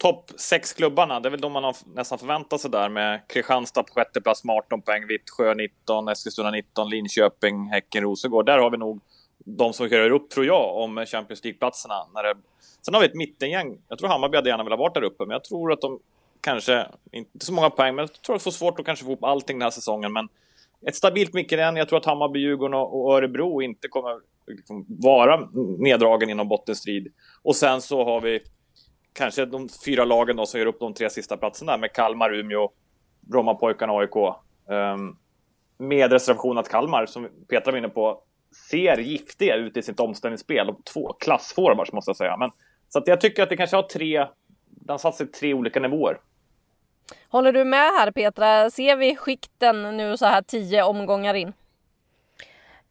topp 0.00 0.30
sex 0.36 0.72
klubbarna, 0.72 1.20
det 1.20 1.28
är 1.28 1.30
väl 1.30 1.40
de 1.40 1.52
man 1.52 1.64
har 1.64 1.76
nästan 1.94 2.18
förväntat 2.18 2.60
sig 2.60 2.70
där 2.70 2.88
med 2.88 3.20
Kristianstad 3.28 3.82
på 3.82 3.94
sjätte 3.94 4.20
plats 4.20 4.44
med 4.44 4.56
18 4.56 4.82
poäng, 4.82 5.06
Vittsjö 5.06 5.54
19, 5.54 6.08
Eskilstuna 6.08 6.50
19, 6.50 6.90
Linköping, 6.90 7.68
Häcken, 7.68 8.02
Rosengård. 8.02 8.46
Där 8.46 8.58
har 8.58 8.70
vi 8.70 8.76
nog 8.76 9.00
de 9.38 9.72
som 9.72 9.88
kör 9.88 10.10
upp, 10.10 10.30
tror 10.30 10.46
jag, 10.46 10.76
om 10.76 11.06
Champions 11.06 11.44
League-platserna. 11.44 11.94
Sen 12.82 12.94
har 12.94 13.00
vi 13.00 13.06
ett 13.06 13.14
mittengäng. 13.14 13.78
Jag 13.88 13.98
tror 13.98 14.08
Hammarby 14.08 14.36
hade 14.36 14.48
gärna 14.50 14.64
velat 14.64 14.78
vara 14.78 14.92
där 14.92 15.02
uppe, 15.02 15.26
men 15.26 15.30
jag 15.30 15.44
tror 15.44 15.72
att 15.72 15.80
de 15.80 15.98
kanske, 16.40 16.86
inte 17.12 17.46
så 17.46 17.52
många 17.52 17.70
poäng, 17.70 17.94
men 17.94 18.02
jag 18.02 18.22
tror 18.22 18.36
att 18.36 18.40
de 18.40 18.44
får 18.44 18.50
svårt 18.50 18.80
att 18.80 18.86
kanske 18.86 19.04
få 19.04 19.10
ihop 19.10 19.24
allting 19.24 19.58
den 19.58 19.66
här 19.66 19.70
säsongen. 19.70 20.12
Men 20.12 20.28
ett 20.86 20.96
stabilt 20.96 21.34
mittengäng, 21.34 21.76
Jag 21.76 21.88
tror 21.88 21.98
att 21.98 22.06
Hammarby, 22.06 22.40
Djurgården 22.40 22.74
och 22.74 23.14
Örebro 23.14 23.62
inte 23.62 23.88
kommer 23.88 24.20
liksom 24.46 24.86
vara 24.88 25.48
neddragen 25.78 26.30
inom 26.30 26.48
bottenstrid. 26.48 27.12
Och 27.42 27.56
sen 27.56 27.80
så 27.82 28.04
har 28.04 28.20
vi 28.20 28.40
kanske 29.12 29.44
de 29.44 29.68
fyra 29.84 30.04
lagen 30.04 30.36
då 30.36 30.46
som 30.46 30.60
gör 30.60 30.66
upp 30.66 30.80
de 30.80 30.94
tre 30.94 31.10
sista 31.10 31.36
platserna 31.36 31.76
med 31.76 31.92
Kalmar, 31.92 32.34
Umeå, 32.34 32.70
Brommapojkarna 33.20 33.92
och 33.92 34.00
AIK. 34.00 34.16
Um, 34.16 34.76
ehm, 34.76 35.16
med 35.78 36.12
reservation 36.12 36.58
att 36.58 36.68
Kalmar, 36.68 37.06
som 37.06 37.28
Petra 37.48 37.70
var 37.70 37.78
inne 37.78 37.88
på, 37.88 38.22
ser 38.70 38.96
giftiga 38.96 39.56
ut 39.56 39.76
i 39.76 39.82
sitt 39.82 40.00
omställningsspel. 40.00 40.74
Två 40.92 41.12
klassforwards 41.12 41.92
måste 41.92 42.08
jag 42.08 42.16
säga. 42.16 42.36
Men, 42.36 42.50
så 42.88 42.98
att 42.98 43.06
jag 43.06 43.20
tycker 43.20 43.42
att 43.42 43.48
det 43.48 43.56
kanske 43.56 43.76
har 43.76 43.82
tre, 43.82 44.26
den 44.66 44.98
satt 44.98 45.14
sig 45.14 45.26
tre 45.26 45.54
olika 45.54 45.80
nivåer. 45.80 46.20
Håller 47.28 47.52
du 47.52 47.64
med 47.64 47.92
här 47.92 48.10
Petra? 48.10 48.70
Ser 48.70 48.96
vi 48.96 49.16
skikten 49.16 49.96
nu 49.96 50.16
så 50.16 50.26
här 50.26 50.42
tio 50.42 50.82
omgångar 50.82 51.34
in? 51.34 51.52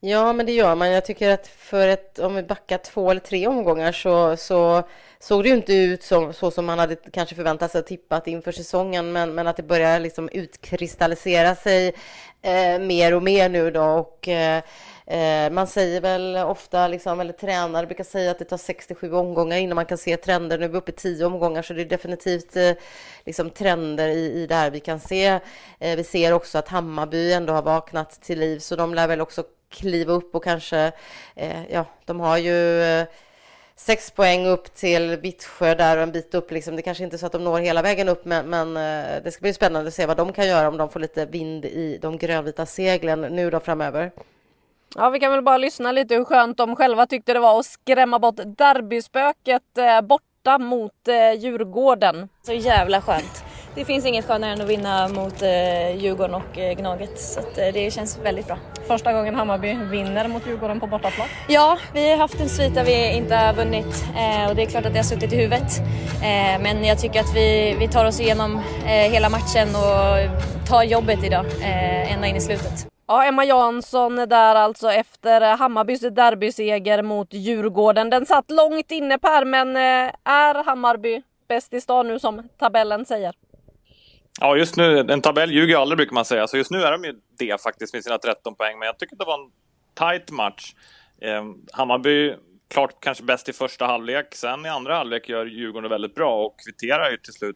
Ja, 0.01 0.33
men 0.33 0.45
det 0.45 0.51
gör 0.51 0.75
man. 0.75 0.91
Jag 0.91 1.05
tycker 1.05 1.29
att 1.29 1.47
för 1.47 1.87
ett, 1.87 2.19
om 2.19 2.35
vi 2.35 2.43
backar 2.43 2.77
två 2.77 3.11
eller 3.11 3.21
tre 3.21 3.47
omgångar 3.47 3.91
så, 3.91 4.37
så 4.37 4.83
såg 5.19 5.43
det 5.43 5.49
ju 5.49 5.55
inte 5.55 5.73
ut 5.73 6.03
som, 6.03 6.33
så 6.33 6.51
som 6.51 6.65
man 6.65 6.79
hade 6.79 6.95
kanske 6.95 7.35
förväntat 7.35 7.71
sig 7.71 7.79
att 7.79 7.87
tippat 7.87 8.27
inför 8.27 8.51
säsongen, 8.51 9.11
men, 9.11 9.35
men 9.35 9.47
att 9.47 9.57
det 9.57 9.63
börjar 9.63 9.99
liksom 9.99 10.29
utkristallisera 10.29 11.55
sig 11.55 11.93
eh, 12.41 12.79
mer 12.79 13.13
och 13.15 13.23
mer 13.23 13.49
nu 13.49 13.71
då. 13.71 13.83
Och, 13.83 14.27
eh, 14.27 14.63
eh 15.05 15.51
man 15.51 15.67
säger 15.67 16.01
väl 16.01 16.35
ofta, 16.35 16.87
liksom, 16.87 17.19
eller 17.19 17.33
tränare 17.33 17.85
brukar 17.85 18.03
säga 18.03 18.31
att 18.31 18.39
det 18.39 18.45
tar 18.45 18.57
67 18.57 19.13
omgångar 19.13 19.57
innan 19.57 19.75
man 19.75 19.85
kan 19.85 19.97
se 19.97 20.17
trender. 20.17 20.57
Nu 20.57 20.65
är 20.65 20.69
vi 20.69 20.77
uppe 20.77 20.91
i 20.91 20.95
10 20.95 21.25
omgångar, 21.25 21.61
så 21.61 21.73
det 21.73 21.81
är 21.81 21.85
definitivt 21.85 22.55
eh, 22.55 22.71
liksom 23.25 23.49
trender 23.49 24.07
i, 24.07 24.41
i 24.43 24.47
det 24.47 24.55
här 24.55 24.71
vi 24.71 24.79
kan 24.79 24.99
se. 24.99 25.39
Eh, 25.79 25.95
vi 25.95 26.03
ser 26.03 26.33
också 26.33 26.57
att 26.57 26.67
Hammarby 26.67 27.33
ändå 27.33 27.53
har 27.53 27.61
vaknat 27.61 28.21
till 28.21 28.39
liv, 28.39 28.59
så 28.59 28.75
de 28.75 28.93
lär 28.93 29.07
väl 29.07 29.21
också 29.21 29.43
kliva 29.69 30.13
upp 30.13 30.35
och 30.35 30.43
kanske, 30.43 30.91
eh, 31.35 31.71
ja, 31.71 31.85
de 32.05 32.19
har 32.19 32.38
ju 32.38 32.81
eh, 32.81 33.07
sex 33.75 34.11
poäng 34.11 34.47
upp 34.47 34.75
till 34.75 35.15
Vittsjö 35.15 35.75
där 35.75 35.97
och 35.97 36.03
en 36.03 36.11
bit 36.11 36.35
upp. 36.35 36.51
Liksom. 36.51 36.75
Det 36.75 36.81
kanske 36.81 37.03
inte 37.03 37.15
är 37.15 37.17
så 37.17 37.25
att 37.25 37.31
de 37.31 37.43
når 37.43 37.59
hela 37.59 37.81
vägen 37.81 38.09
upp, 38.09 38.25
men, 38.25 38.49
men 38.49 38.77
eh, 38.77 39.23
det 39.23 39.31
ska 39.31 39.41
bli 39.41 39.53
spännande 39.53 39.88
att 39.88 39.93
se 39.93 40.05
vad 40.05 40.17
de 40.17 40.33
kan 40.33 40.47
göra 40.47 40.67
om 40.67 40.77
de 40.77 40.89
får 40.89 40.99
lite 40.99 41.25
vind 41.25 41.65
i 41.65 41.99
de 42.01 42.17
grönvita 42.17 42.65
seglen 42.65 43.21
nu 43.21 43.49
då 43.49 43.59
framöver. 43.59 44.11
Ja, 44.95 45.09
vi 45.09 45.19
kan 45.19 45.31
väl 45.31 45.41
bara 45.41 45.57
lyssna 45.57 45.91
lite 45.91 46.15
hur 46.15 46.25
skönt 46.25 46.57
de 46.57 46.75
själva 46.75 47.05
tyckte 47.05 47.33
det 47.33 47.39
var 47.39 47.59
att 47.59 47.65
skrämma 47.65 48.19
bort 48.19 48.39
derbyspöket 48.45 49.77
eh, 49.77 50.01
borta 50.01 50.57
mot 50.57 51.07
eh, 51.07 51.33
Djurgården. 51.33 52.29
Så 52.41 52.53
jävla 52.53 53.01
skönt 53.01 53.48
det 53.75 53.85
finns 53.85 54.05
inget 54.05 54.25
skönare 54.25 54.51
än 54.51 54.61
att 54.61 54.67
vinna 54.67 55.07
mot 55.07 55.41
eh, 55.41 55.95
Djurgården 55.95 56.35
och 56.35 56.57
eh, 56.57 56.73
Gnaget. 56.73 57.19
Så 57.19 57.39
att, 57.39 57.57
eh, 57.57 57.67
det 57.73 57.93
känns 57.93 58.19
väldigt 58.23 58.47
bra. 58.47 58.57
Första 58.88 59.13
gången 59.13 59.35
Hammarby 59.35 59.77
vinner 59.91 60.27
mot 60.27 60.47
Djurgården 60.47 60.79
på 60.79 60.88
bortaplan? 60.88 61.27
Ja, 61.47 61.77
vi 61.93 62.09
har 62.09 62.17
haft 62.17 62.41
en 62.41 62.49
svit 62.49 62.75
där 62.75 62.83
vi 62.83 63.13
inte 63.13 63.35
har 63.35 63.53
vunnit 63.53 64.05
och 64.49 64.55
det 64.55 64.61
är 64.61 64.65
klart 64.65 64.85
att 64.85 64.93
det 64.93 64.99
har 64.99 65.03
suttit 65.03 65.33
i 65.33 65.35
huvudet. 65.35 65.81
men 66.61 66.83
jag 66.83 66.99
tycker 66.99 67.19
att 67.19 67.35
vi, 67.35 67.75
vi 67.79 67.88
tar 67.88 68.05
oss 68.05 68.19
igenom 68.19 68.61
hela 68.85 69.29
matchen 69.29 69.67
och 69.75 70.67
tar 70.69 70.83
jobbet 70.83 71.23
idag, 71.23 71.45
ända 71.61 72.27
in 72.27 72.35
i 72.35 72.41
slutet. 72.41 72.88
Ja, 73.07 73.25
Emma 73.25 73.45
Jansson 73.45 74.15
där 74.15 74.55
alltså 74.55 74.91
efter 74.91 75.57
Hammarbys 75.57 76.01
derbyseger 76.01 77.03
mot 77.03 77.33
Djurgården. 77.33 78.09
Den 78.09 78.25
satt 78.25 78.51
långt 78.51 78.91
inne 78.91 79.17
Per, 79.17 79.45
men 79.45 79.77
är 80.23 80.63
Hammarby 80.63 81.21
bäst 81.47 81.73
i 81.73 81.81
stan 81.81 82.07
nu 82.07 82.19
som 82.19 82.49
tabellen 82.57 83.05
säger? 83.05 83.33
Ja, 84.41 84.58
just 84.58 84.75
nu, 84.75 85.00
en 85.00 85.22
tabell 85.22 85.51
ljuger 85.51 85.77
aldrig 85.77 85.98
brukar 85.98 86.13
man 86.13 86.25
säga, 86.25 86.48
så 86.48 86.58
just 86.58 86.72
nu 86.72 86.81
är 86.81 86.91
de 86.91 87.03
ju 87.03 87.13
det 87.39 87.62
faktiskt 87.62 87.93
med 87.93 88.03
sina 88.03 88.17
13 88.17 88.55
poäng. 88.55 88.79
Men 88.79 88.86
jag 88.86 89.00
tycker 89.00 89.15
det 89.15 89.25
var 89.25 89.43
en 89.43 89.51
tight 89.96 90.31
match. 90.31 90.74
Eh, 91.22 91.43
Hammarby 91.74 92.36
klart 92.69 93.03
kanske 93.03 93.24
bäst 93.24 93.50
i 93.50 93.53
första 93.53 93.86
halvlek. 93.86 94.36
Sen 94.36 94.65
i 94.65 94.69
andra 94.69 94.96
halvlek 94.96 95.29
gör 95.29 95.46
Djurgården 95.46 95.84
det 95.84 95.89
väldigt 95.89 96.15
bra 96.15 96.46
och 96.46 96.55
kvitterar 96.65 97.12
ju 97.12 97.17
till 97.17 97.34
slut. 97.34 97.55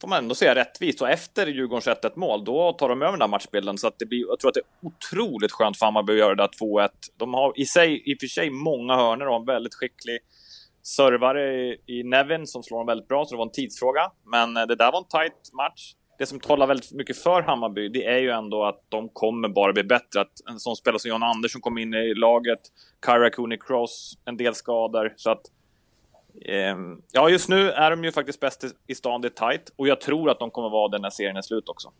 Får 0.00 0.08
man 0.08 0.18
ändå 0.18 0.34
säga 0.34 0.54
rättvist. 0.54 1.02
Och 1.02 1.10
efter 1.10 1.46
Djurgårdens 1.46 1.86
1-1 1.86 2.12
mål, 2.16 2.44
då 2.44 2.72
tar 2.72 2.88
de 2.88 3.02
över 3.02 3.12
den 3.12 3.20
här 3.20 3.28
matchbilden. 3.28 3.78
Så 3.78 3.86
att 3.86 3.98
det 3.98 4.06
blir, 4.06 4.26
jag 4.28 4.40
tror 4.40 4.48
att 4.48 4.54
det 4.54 4.60
är 4.60 4.88
otroligt 4.88 5.52
skönt 5.52 5.78
för 5.78 5.86
Hammarby 5.86 6.12
att 6.12 6.18
göra 6.18 6.34
det 6.34 6.42
där 6.42 6.66
2-1. 6.66 6.88
De 7.16 7.34
har 7.34 7.52
i 7.56 7.66
sig, 7.66 8.10
i 8.10 8.14
och 8.14 8.18
för 8.20 8.26
sig 8.26 8.50
många 8.50 8.96
hörnor 8.96 9.26
och 9.26 9.36
en 9.36 9.44
väldigt 9.44 9.74
skicklig 9.74 10.18
servare 10.82 11.74
i 11.86 12.02
Nevin 12.04 12.46
som 12.46 12.62
slår 12.62 12.78
dem 12.78 12.86
väldigt 12.86 13.08
bra, 13.08 13.24
så 13.24 13.34
det 13.34 13.38
var 13.38 13.46
en 13.46 13.52
tidsfråga. 13.52 14.10
Men 14.24 14.56
eh, 14.56 14.66
det 14.66 14.74
där 14.74 14.92
var 14.92 14.98
en 14.98 15.04
tight 15.08 15.52
match. 15.52 15.94
Det 16.18 16.26
som 16.26 16.40
talar 16.40 16.66
väldigt 16.66 16.92
mycket 16.92 17.18
för 17.18 17.42
Hammarby, 17.42 17.88
det 17.88 18.04
är 18.04 18.18
ju 18.18 18.30
ändå 18.30 18.64
att 18.64 18.82
de 18.88 19.08
kommer 19.08 19.48
bara 19.48 19.72
bli 19.72 19.84
bättre. 19.84 20.20
Att 20.20 20.48
en 20.50 20.60
sån 20.60 20.76
spelare 20.76 20.98
som 20.98 21.08
John 21.08 21.22
Andersson 21.22 21.60
kom 21.60 21.78
in 21.78 21.94
i 21.94 22.14
laget, 22.14 22.60
Kyra 23.06 23.30
Cooney 23.30 23.58
Cross, 23.58 24.18
en 24.24 24.36
del 24.36 24.54
skador. 24.54 25.14
Så 25.16 25.30
att, 25.30 25.42
eh, 26.44 26.76
ja, 27.12 27.28
just 27.28 27.48
nu 27.48 27.70
är 27.70 27.90
de 27.90 28.04
ju 28.04 28.12
faktiskt 28.12 28.40
bäst 28.40 28.64
i 28.86 28.94
stan, 28.94 29.20
det 29.20 29.28
är 29.28 29.50
tight. 29.50 29.72
Och 29.76 29.88
jag 29.88 30.00
tror 30.00 30.30
att 30.30 30.38
de 30.38 30.50
kommer 30.50 30.70
vara 30.70 30.88
det 30.88 30.98
när 30.98 31.10
serien 31.10 31.36
är 31.36 31.42
slut 31.42 31.68
också. 31.68 31.92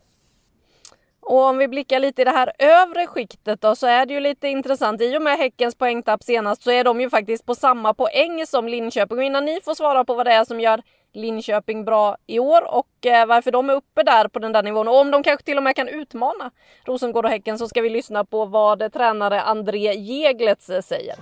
Och 1.29 1.45
om 1.45 1.59
vi 1.59 1.69
blickar 1.69 1.99
lite 1.99 2.23
i 2.23 2.25
det 2.25 2.31
här 2.31 2.53
övre 2.59 3.07
skiktet 3.07 3.61
då 3.61 3.77
så 3.77 3.87
är 3.87 4.07
det 4.07 4.15
ju 4.15 4.21
lite 4.21 4.49
intressant. 4.49 5.01
I 5.01 5.19
och 5.19 5.23
med 5.23 5.39
Häckens 5.39 5.75
poängtapp 5.75 6.23
senast 6.23 6.63
så 6.63 6.71
är 6.71 6.85
de 6.85 7.01
ju 7.01 7.11
faktiskt 7.11 7.47
på 7.47 7.55
samma 7.55 7.95
poäng 7.95 8.47
som 8.47 8.69
Linköping. 8.69 9.19
Och 9.19 9.25
innan 9.25 9.45
ni 9.45 9.61
får 9.65 9.75
svara 9.75 10.05
på 10.05 10.15
vad 10.15 10.27
det 10.27 10.33
är 10.33 10.45
som 10.45 10.61
gör 10.61 10.83
Linköping 11.15 11.85
bra 11.85 12.17
i 12.27 12.39
år 12.39 12.75
och 12.75 13.07
eh, 13.07 13.27
varför 13.27 13.51
de 13.51 13.71
är 13.71 13.75
uppe 13.75 14.03
där 14.03 14.29
på 14.29 14.39
den 14.39 14.53
där 14.53 14.63
nivån 14.63 14.89
och 14.89 15.01
om 15.01 15.11
de 15.11 15.23
kanske 15.23 15.45
till 15.45 15.57
och 15.57 15.63
med 15.63 15.77
kan 15.77 15.89
utmana 15.89 16.51
Rosengård 16.85 17.25
och 17.25 17.31
Häcken 17.31 17.59
så 17.59 17.69
ska 17.69 17.81
vi 17.81 17.91
lyssna 17.91 18.25
på 18.25 18.45
vad 18.45 18.93
tränare 18.93 19.43
André 19.43 19.95
Jeglets 19.95 20.69
eh, 20.69 20.83
säger. 20.83 21.15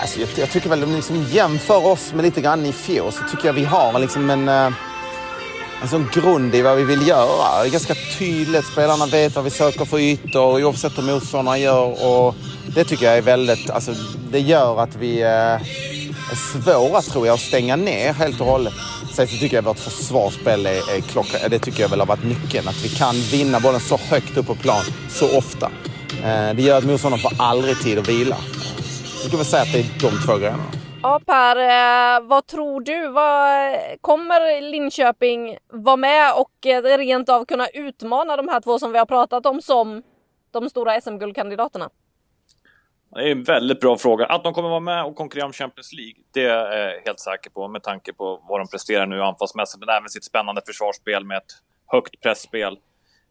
Alltså, 0.00 0.20
jag, 0.20 0.28
jag 0.36 0.50
tycker 0.50 0.68
väl 0.68 0.82
om 0.82 0.90
ni 0.90 0.96
liksom 0.96 1.22
jämför 1.22 1.86
oss 1.86 2.12
med 2.12 2.24
lite 2.24 2.40
grann 2.40 2.66
i 2.66 2.72
fjol 2.72 3.12
så 3.12 3.24
tycker 3.24 3.46
jag 3.46 3.52
vi 3.52 3.64
har 3.64 3.98
liksom 3.98 4.30
en 4.30 4.48
uh 4.48 4.95
en 5.82 5.88
sån 5.88 6.08
grund 6.12 6.54
i 6.54 6.62
vad 6.62 6.76
vi 6.76 6.84
vill 6.84 7.08
göra. 7.08 7.62
Det 7.62 7.68
är 7.68 7.70
ganska 7.70 7.94
tydligt. 8.18 8.66
Spelarna 8.66 9.06
vet 9.06 9.34
vad 9.34 9.44
vi 9.44 9.50
söker 9.50 9.84
för 9.84 9.98
ytor 9.98 10.64
oavsett 10.64 10.98
hur 10.98 11.02
motståndarna 11.02 11.58
gör. 11.58 12.06
Och 12.06 12.34
det 12.74 12.84
tycker 12.84 13.06
jag 13.06 13.16
är 13.16 13.22
väldigt... 13.22 13.70
Alltså, 13.70 13.94
det 14.30 14.40
gör 14.40 14.80
att 14.80 14.96
vi 14.96 15.22
eh, 15.22 15.28
är 15.28 16.62
svåra, 16.62 17.02
tror 17.02 17.26
jag, 17.26 17.34
att 17.34 17.40
stänga 17.40 17.76
ner 17.76 18.12
helt 18.12 18.40
och 18.40 18.46
hållet. 18.46 18.74
Sen 19.12 19.28
så 19.28 19.36
tycker 19.36 19.56
jag 19.56 19.62
att 19.62 19.68
vårt 19.68 19.92
försvarsspel 19.92 20.66
är, 20.66 20.96
är 20.96 21.00
klockan. 21.00 21.40
Det 21.50 21.58
tycker 21.58 21.82
jag 21.82 21.88
väl 21.88 21.98
har 21.98 22.06
varit 22.06 22.24
nyckeln. 22.24 22.68
Att 22.68 22.84
vi 22.84 22.88
kan 22.88 23.14
vinna 23.14 23.60
bollen 23.60 23.80
så 23.80 23.96
högt 23.96 24.36
upp 24.36 24.46
på 24.46 24.54
plan 24.54 24.84
så 25.08 25.38
ofta. 25.38 25.70
Eh, 26.24 26.54
det 26.54 26.62
gör 26.62 26.78
att 26.78 26.84
motståndaren 26.84 27.22
får 27.22 27.32
aldrig 27.38 27.80
tid 27.80 27.98
att 27.98 28.08
vila. 28.08 28.36
Jag 29.12 29.20
skulle 29.20 29.36
väl 29.36 29.46
säga 29.46 29.62
att 29.62 29.72
det 29.72 29.78
är 29.78 29.86
de 30.00 30.26
två 30.26 30.36
grejerna. 30.36 30.64
Ja 31.06 31.20
Per, 31.26 31.56
eh, 31.56 32.28
vad 32.28 32.46
tror 32.46 32.80
du? 32.80 33.08
Vad, 33.08 33.76
kommer 34.00 34.60
Linköping 34.60 35.58
vara 35.68 35.96
med 35.96 36.32
och 36.36 36.66
eh, 36.66 36.98
rent 36.98 37.28
av 37.28 37.44
kunna 37.44 37.66
utmana 37.68 38.36
de 38.36 38.48
här 38.48 38.60
två 38.60 38.78
som 38.78 38.92
vi 38.92 38.98
har 38.98 39.06
pratat 39.06 39.46
om 39.46 39.60
som 39.62 40.02
de 40.50 40.70
stora 40.70 41.00
SM-guldkandidaterna? 41.00 41.90
Det 43.14 43.22
är 43.22 43.32
en 43.32 43.42
väldigt 43.42 43.80
bra 43.80 43.96
fråga. 43.96 44.26
Att 44.26 44.44
de 44.44 44.54
kommer 44.54 44.68
vara 44.68 44.80
med 44.80 45.04
och 45.04 45.16
konkurrera 45.16 45.46
om 45.46 45.52
Champions 45.52 45.92
League, 45.92 46.22
det 46.34 46.44
är 46.44 46.78
jag 46.78 47.02
helt 47.04 47.20
säker 47.20 47.50
på 47.50 47.68
med 47.68 47.82
tanke 47.82 48.12
på 48.12 48.44
vad 48.48 48.60
de 48.60 48.68
presterar 48.68 49.06
nu 49.06 49.22
anfallsmässigt, 49.22 49.80
men 49.80 49.96
även 49.96 50.08
sitt 50.08 50.24
spännande 50.24 50.62
försvarsspel 50.66 51.24
med 51.24 51.36
ett 51.36 51.52
högt 51.86 52.20
pressspel. 52.20 52.78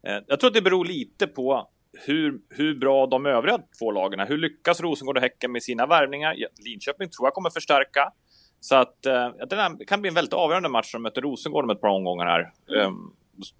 Eh, 0.07 0.17
jag 0.27 0.39
tror 0.39 0.47
att 0.47 0.53
det 0.53 0.61
beror 0.61 0.85
lite 0.85 1.27
på 1.27 1.67
hur, 2.05 2.39
hur 2.49 2.75
bra 2.75 3.07
de 3.07 3.25
övriga 3.25 3.59
två 3.79 3.91
lagen 3.91 4.19
är. 4.19 4.27
Hur 4.27 4.37
lyckas 4.37 4.81
Rosengård 4.81 5.17
och 5.17 5.23
Häcken 5.23 5.51
med 5.51 5.63
sina 5.63 5.85
värvningar? 5.85 6.35
Linköping 6.65 7.09
tror 7.09 7.27
jag 7.27 7.33
kommer 7.33 7.49
förstärka. 7.49 8.11
Så 8.59 8.75
att 8.75 9.05
eh, 9.05 9.29
det 9.49 9.85
kan 9.87 10.01
bli 10.01 10.07
en 10.07 10.13
väldigt 10.13 10.33
avgörande 10.33 10.69
match 10.69 10.91
som 10.91 11.01
möter 11.01 11.21
Rosengård 11.21 11.63
om 11.63 11.69
ett 11.69 11.81
par 11.81 11.89
omgångar 11.89 12.25
här. 12.25 12.51
Ehm, 12.79 12.87
um, 12.87 13.15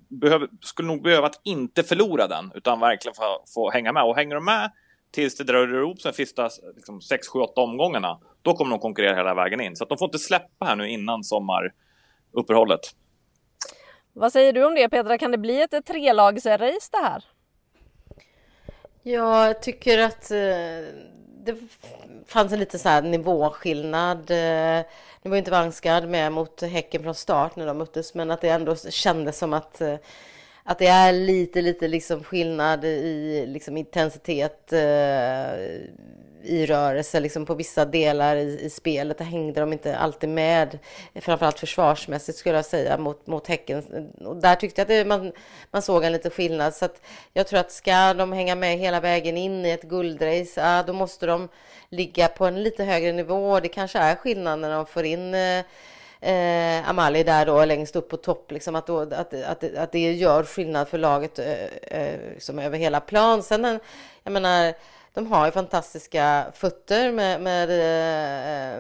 behöver, 0.08 0.50
skulle 0.62 0.88
nog 0.88 1.04
behöva 1.04 1.28
att 1.28 1.42
inte 1.44 1.84
förlora 1.84 2.28
den, 2.28 2.52
utan 2.56 2.80
verkligen 2.80 3.16
få, 3.16 3.44
få 3.54 3.72
hänga 3.72 3.94
med. 3.94 4.04
Och 4.04 4.16
hänger 4.16 4.36
de 4.36 4.46
med 4.46 4.72
tills 5.12 5.36
det 5.38 5.44
drar 5.44 5.82
ihop 5.82 6.04
de 6.04 6.14
sista 6.14 6.50
liksom, 6.76 7.02
6, 7.02 7.28
7, 7.28 7.40
8 7.40 7.62
omgångarna, 7.62 8.20
då 8.42 8.54
kommer 8.54 8.72
de 8.72 8.80
konkurrera 8.80 9.16
hela 9.16 9.34
vägen 9.34 9.62
in. 9.62 9.76
Så 9.76 9.84
att 9.84 9.90
de 9.90 9.98
får 9.98 10.06
inte 10.06 10.20
släppa 10.20 10.66
här 10.66 10.76
nu 10.76 10.90
innan 10.90 11.24
sommaruppehållet. 11.24 12.80
Vad 14.14 14.32
säger 14.32 14.54
du 14.54 14.66
om 14.66 14.76
det 14.76 14.90
Petra? 14.90 15.18
Kan 15.18 15.32
det 15.32 15.38
bli 15.38 15.62
ett 15.62 15.86
trelagsrace 15.86 16.90
det 16.92 16.98
här? 16.98 17.24
Jag 19.08 19.62
tycker 19.62 19.98
att 19.98 20.32
eh, 20.32 20.38
det 21.44 21.58
fanns 22.26 22.54
en 22.54 22.60
liten 22.60 22.80
så 22.80 22.90
här 22.90 23.02
nivåskillnad. 23.02 24.32
Eh, 24.32 24.86
nu 25.22 25.30
var 25.30 25.38
inte 25.38 25.52
Vanskad 25.52 26.10
med 26.10 26.32
mot 26.32 26.62
Häcken 26.62 27.04
från 27.04 27.16
start 27.16 27.56
när 27.56 27.66
de 27.66 27.78
möttes, 27.78 28.14
men 28.14 28.32
att 28.32 28.42
det 28.42 28.50
ändå 28.50 28.76
kändes 28.76 29.38
som 29.38 29.54
att 29.54 29.82
eh, 29.82 29.96
att 30.64 30.80
det 30.80 30.88
är 30.88 31.14
lite, 31.14 31.62
lite 31.62 31.88
liksom 31.88 32.24
skillnad 32.24 32.86
i 32.86 33.46
liksom 33.48 33.78
intensitet 33.78 34.74
i 36.46 36.66
rörelse 36.66 37.20
liksom 37.20 37.46
på 37.46 37.54
vissa 37.54 37.86
delar 37.86 38.36
i, 38.36 38.60
i 38.62 38.70
spelet. 38.70 39.18
Där 39.18 39.26
hängde 39.26 39.60
de 39.60 39.74
inte 39.74 39.98
alltid 39.98 40.30
med, 40.30 40.80
framförallt 41.16 41.60
försvarsmässigt 41.60 42.38
skulle 42.38 42.56
jag 42.56 42.66
säga 42.66 42.98
mot, 42.98 43.28
mot 43.28 43.48
Häcken. 43.48 44.12
Och 44.26 44.36
där 44.36 44.56
tyckte 44.56 44.82
jag 44.82 44.84
att 44.84 44.90
det, 44.90 45.06
man, 45.06 45.32
man 45.72 45.82
såg 45.82 46.04
en 46.04 46.12
liten 46.12 46.32
skillnad. 46.32 46.74
Så 46.74 46.86
att 46.86 47.02
jag 47.34 47.48
tror 47.48 47.60
att 47.60 47.72
ska 47.72 48.14
de 48.14 48.34
hänga 48.34 48.56
med 48.56 48.78
hela 48.78 49.00
vägen 49.00 49.38
in 49.38 49.66
i 49.66 49.70
ett 49.70 49.84
guldrace, 49.84 50.62
ja, 50.62 50.84
då 50.88 50.94
måste 50.94 51.26
de 51.26 51.50
ligga 51.90 52.28
på 52.28 52.46
en 52.46 52.64
lite 52.64 52.84
högre 52.84 53.12
nivå. 53.12 53.60
Det 53.60 53.68
kanske 53.68 54.00
är 54.00 54.16
skillnad 54.16 54.60
när 54.60 54.70
de 54.70 54.86
får 54.86 55.06
in 55.06 55.34
eh, 55.34 55.66
eh, 56.26 56.90
Amali 56.90 57.24
där 57.24 57.46
då 57.46 57.66
längst 57.66 57.96
upp 57.96 58.10
på 58.10 58.18
topp, 58.18 58.52
liksom 58.52 58.76
att, 58.76 58.88
då, 58.88 59.00
att, 59.00 59.34
att, 59.34 59.76
att 59.76 59.92
det 59.92 60.14
gör 60.14 60.44
skillnad 60.44 60.88
för 60.88 60.98
laget 60.98 61.40
eh, 61.40 61.66
eh, 61.82 62.20
liksom 62.34 62.60
över 62.60 62.78
hela 62.78 63.00
plan. 63.00 63.44
Sen, 63.44 63.66
eh, 63.66 63.78
jag 64.24 64.34
menar, 64.34 64.74
de 65.16 65.32
har 65.32 65.46
ju 65.46 65.52
fantastiska 65.52 66.46
fötter 66.54 67.12
med, 67.12 67.42
med 67.42 67.70
eh, 67.70 68.80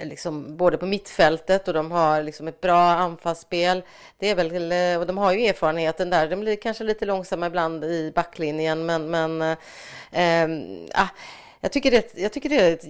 eh, 0.00 0.08
liksom 0.08 0.56
både 0.56 0.78
på 0.78 0.86
mittfältet 0.86 1.68
och 1.68 1.74
de 1.74 1.90
har 1.90 2.22
liksom 2.22 2.48
ett 2.48 2.60
bra 2.60 2.80
anfallsspel. 2.80 3.82
Det 4.18 4.30
är 4.30 4.34
väl, 4.34 4.72
eh, 4.72 5.00
och 5.00 5.06
de 5.06 5.18
har 5.18 5.32
ju 5.32 5.46
erfarenheten 5.46 6.10
där. 6.10 6.28
De 6.28 6.40
blir 6.40 6.56
kanske 6.56 6.84
lite 6.84 7.04
långsamma 7.04 7.46
ibland 7.46 7.84
i 7.84 8.12
backlinjen, 8.14 8.86
men, 8.86 9.10
men 9.10 9.42
äh, 10.12 11.08
jag 11.60 11.72
tycker, 11.72 11.90
det, 11.90 12.18
jag 12.18 12.32
tycker 12.32 12.48
det 12.48 12.60
är 12.60 12.72
ett 12.72 12.84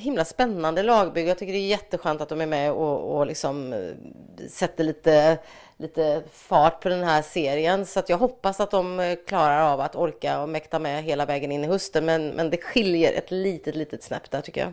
himla 0.00 0.24
spännande 0.24 0.82
lagbygge. 0.82 1.28
Jag 1.28 1.38
tycker 1.38 1.52
det 1.52 1.58
är 1.58 1.68
jätteskönt 1.68 2.20
att 2.20 2.28
de 2.28 2.40
är 2.40 2.46
med 2.46 2.72
och, 2.72 3.16
och 3.16 3.26
liksom 3.26 3.72
eh, 3.72 4.48
sätter 4.48 4.84
lite, 4.84 5.38
lite 5.76 6.22
fart 6.32 6.80
på 6.82 6.88
den 6.88 7.04
här 7.04 7.22
serien. 7.22 7.86
Så 7.86 7.98
att 7.98 8.08
jag 8.08 8.18
hoppas 8.18 8.60
att 8.60 8.70
de 8.70 9.00
eh, 9.00 9.18
klarar 9.26 9.72
av 9.72 9.80
att 9.80 9.96
orka 9.96 10.40
och 10.40 10.48
mäkta 10.48 10.78
med 10.78 11.04
hela 11.04 11.26
vägen 11.26 11.52
in 11.52 11.64
i 11.64 11.66
hösten. 11.66 12.04
Men, 12.04 12.28
men 12.28 12.50
det 12.50 12.56
skiljer 12.56 13.12
ett 13.12 13.30
litet, 13.30 13.74
litet 13.74 14.02
snäpp 14.02 14.30
där 14.30 14.40
tycker 14.40 14.60
jag. 14.60 14.72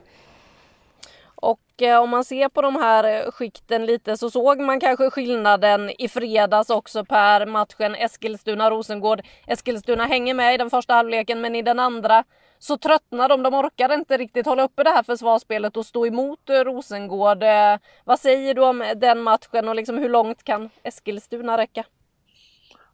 Och 1.41 1.81
eh, 1.81 2.01
om 2.01 2.10
man 2.10 2.25
ser 2.25 2.50
på 2.50 2.62
de 2.62 2.75
här 2.75 3.03
eh, 3.03 3.31
skikten 3.31 3.86
lite 3.86 4.17
så 4.17 4.31
såg 4.31 4.60
man 4.60 4.79
kanske 4.79 5.10
skillnaden 5.10 5.89
i 5.98 6.08
fredags 6.08 6.70
också 6.70 7.05
per 7.05 7.46
matchen 7.46 7.96
Eskilstuna-Rosengård. 7.96 9.22
Eskilstuna 9.48 10.05
hänger 10.05 10.34
med 10.34 10.53
i 10.53 10.58
den 10.58 10.70
första 10.70 10.93
halvleken 10.93 11.41
men 11.41 11.55
i 11.55 11.62
den 11.62 11.79
andra 11.79 12.24
så 12.61 12.77
tröttnar 12.77 13.29
de. 13.29 13.43
De 13.43 13.53
orkar 13.53 13.93
inte 13.93 14.17
riktigt 14.17 14.45
hålla 14.45 14.63
uppe 14.63 14.83
det 14.83 14.89
här 14.89 15.03
försvarsspelet 15.03 15.77
och 15.77 15.85
stå 15.85 16.05
emot 16.05 16.49
eh, 16.49 16.53
Rosengård. 16.53 17.43
Eh, 17.43 17.77
vad 18.05 18.19
säger 18.19 18.53
du 18.53 18.61
om 18.61 18.93
den 18.95 19.23
matchen 19.23 19.69
och 19.69 19.75
liksom 19.75 19.97
hur 19.97 20.09
långt 20.09 20.43
kan 20.43 20.69
Eskilstuna 20.83 21.57
räcka? 21.57 21.85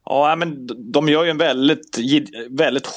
Ja, 0.05 0.35
men 0.35 0.67
de 0.91 1.09
gör 1.09 1.23
ju 1.23 1.29
en 1.29 1.37
väldigt, 1.37 1.97
väldigt 2.49 2.87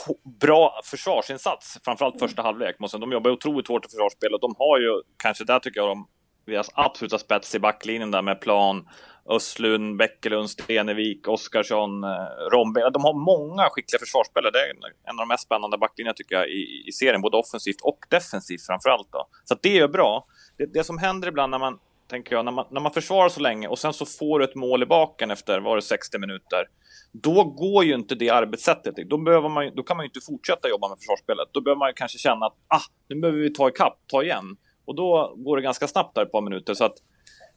bra 0.41 0.81
försvarsinsats, 0.85 1.79
framförallt 1.85 2.19
första 2.19 2.43
halvlek. 2.43 2.77
De 2.93 3.13
jobbar 3.13 3.31
otroligt 3.31 3.69
hårt 3.69 3.87
i 3.87 3.89
försvarsspel 3.89 4.35
och 4.35 4.41
de 4.41 4.55
har 4.59 4.79
ju 4.79 5.03
kanske 5.17 5.45
där 5.45 5.59
tycker 5.59 5.81
jag 5.81 5.89
de 5.89 6.07
deras 6.47 6.71
absoluta 6.75 7.19
spets 7.19 7.55
i 7.55 7.59
backlinjen 7.59 8.11
där 8.11 8.23
med 8.23 8.41
Plan, 8.41 8.89
Östlund, 9.31 9.97
Bäckelund, 9.97 10.51
Stenevik, 10.51 11.29
Oskarsson, 11.29 12.05
eh, 12.05 12.11
Rombe. 12.53 12.91
De 12.91 13.05
har 13.05 13.15
många 13.15 13.69
skickliga 13.71 13.99
försvarsspelare. 13.99 14.51
Det 14.51 14.59
är 14.59 14.71
en 15.05 15.11
av 15.11 15.17
de 15.17 15.29
mest 15.29 15.45
spännande 15.45 15.79
backlinjerna 15.79 16.15
tycker 16.15 16.35
jag 16.35 16.49
i, 16.49 16.85
i 16.87 16.93
serien, 16.93 17.21
både 17.21 17.37
offensivt 17.37 17.81
och 17.83 17.99
defensivt 18.09 18.67
framför 18.67 18.91
allt. 18.91 19.09
Då. 19.13 19.29
Så 19.45 19.57
det 19.63 19.79
är 19.79 19.89
bra. 19.89 20.27
Det, 20.59 20.67
det 20.67 20.85
som 20.85 20.99
händer 20.99 21.29
ibland 21.29 21.51
när 21.51 21.59
man, 21.59 21.79
tänker 22.09 22.37
jag, 22.37 22.45
när 22.45 22.53
man, 22.53 22.67
när 22.71 22.81
man 22.81 22.93
försvarar 22.93 23.29
så 23.29 23.41
länge 23.41 23.69
och 23.69 23.79
sen 23.79 23.93
så 23.93 24.07
får 24.07 24.39
du 24.39 24.45
ett 24.45 24.55
mål 24.55 24.83
i 24.83 24.87
baken 24.87 25.31
efter, 25.31 25.61
var 25.61 25.77
det 25.77 25.83
60 25.83 26.19
minuter, 26.19 26.65
då 27.13 27.45
går 27.45 27.85
ju 27.85 27.95
inte 27.95 28.15
det 28.15 28.31
arbetssättet. 28.31 28.95
Då, 28.97 29.19
behöver 29.19 29.49
man, 29.49 29.75
då 29.75 29.83
kan 29.83 29.97
man 29.97 30.05
ju 30.05 30.09
inte 30.09 30.21
fortsätta 30.21 30.69
jobba 30.69 30.89
med 30.89 30.99
försvarsspelet. 30.99 31.49
Då 31.53 31.61
behöver 31.61 31.79
man 31.79 31.93
kanske 31.97 32.19
känna 32.19 32.47
att 32.47 32.55
ah, 32.69 32.83
nu 33.09 33.21
behöver 33.21 33.41
vi 33.41 33.53
ta 33.53 33.69
ikapp, 33.69 33.99
ta 34.07 34.23
igen. 34.23 34.57
Och 34.85 34.95
då 34.95 35.35
går 35.37 35.57
det 35.57 35.63
ganska 35.63 35.89
snabbt 35.89 36.15
där 36.15 36.23
ett 36.23 36.33
par 36.33 36.41
minuter. 36.41 36.75
Så 36.75 36.85
att, 36.85 36.95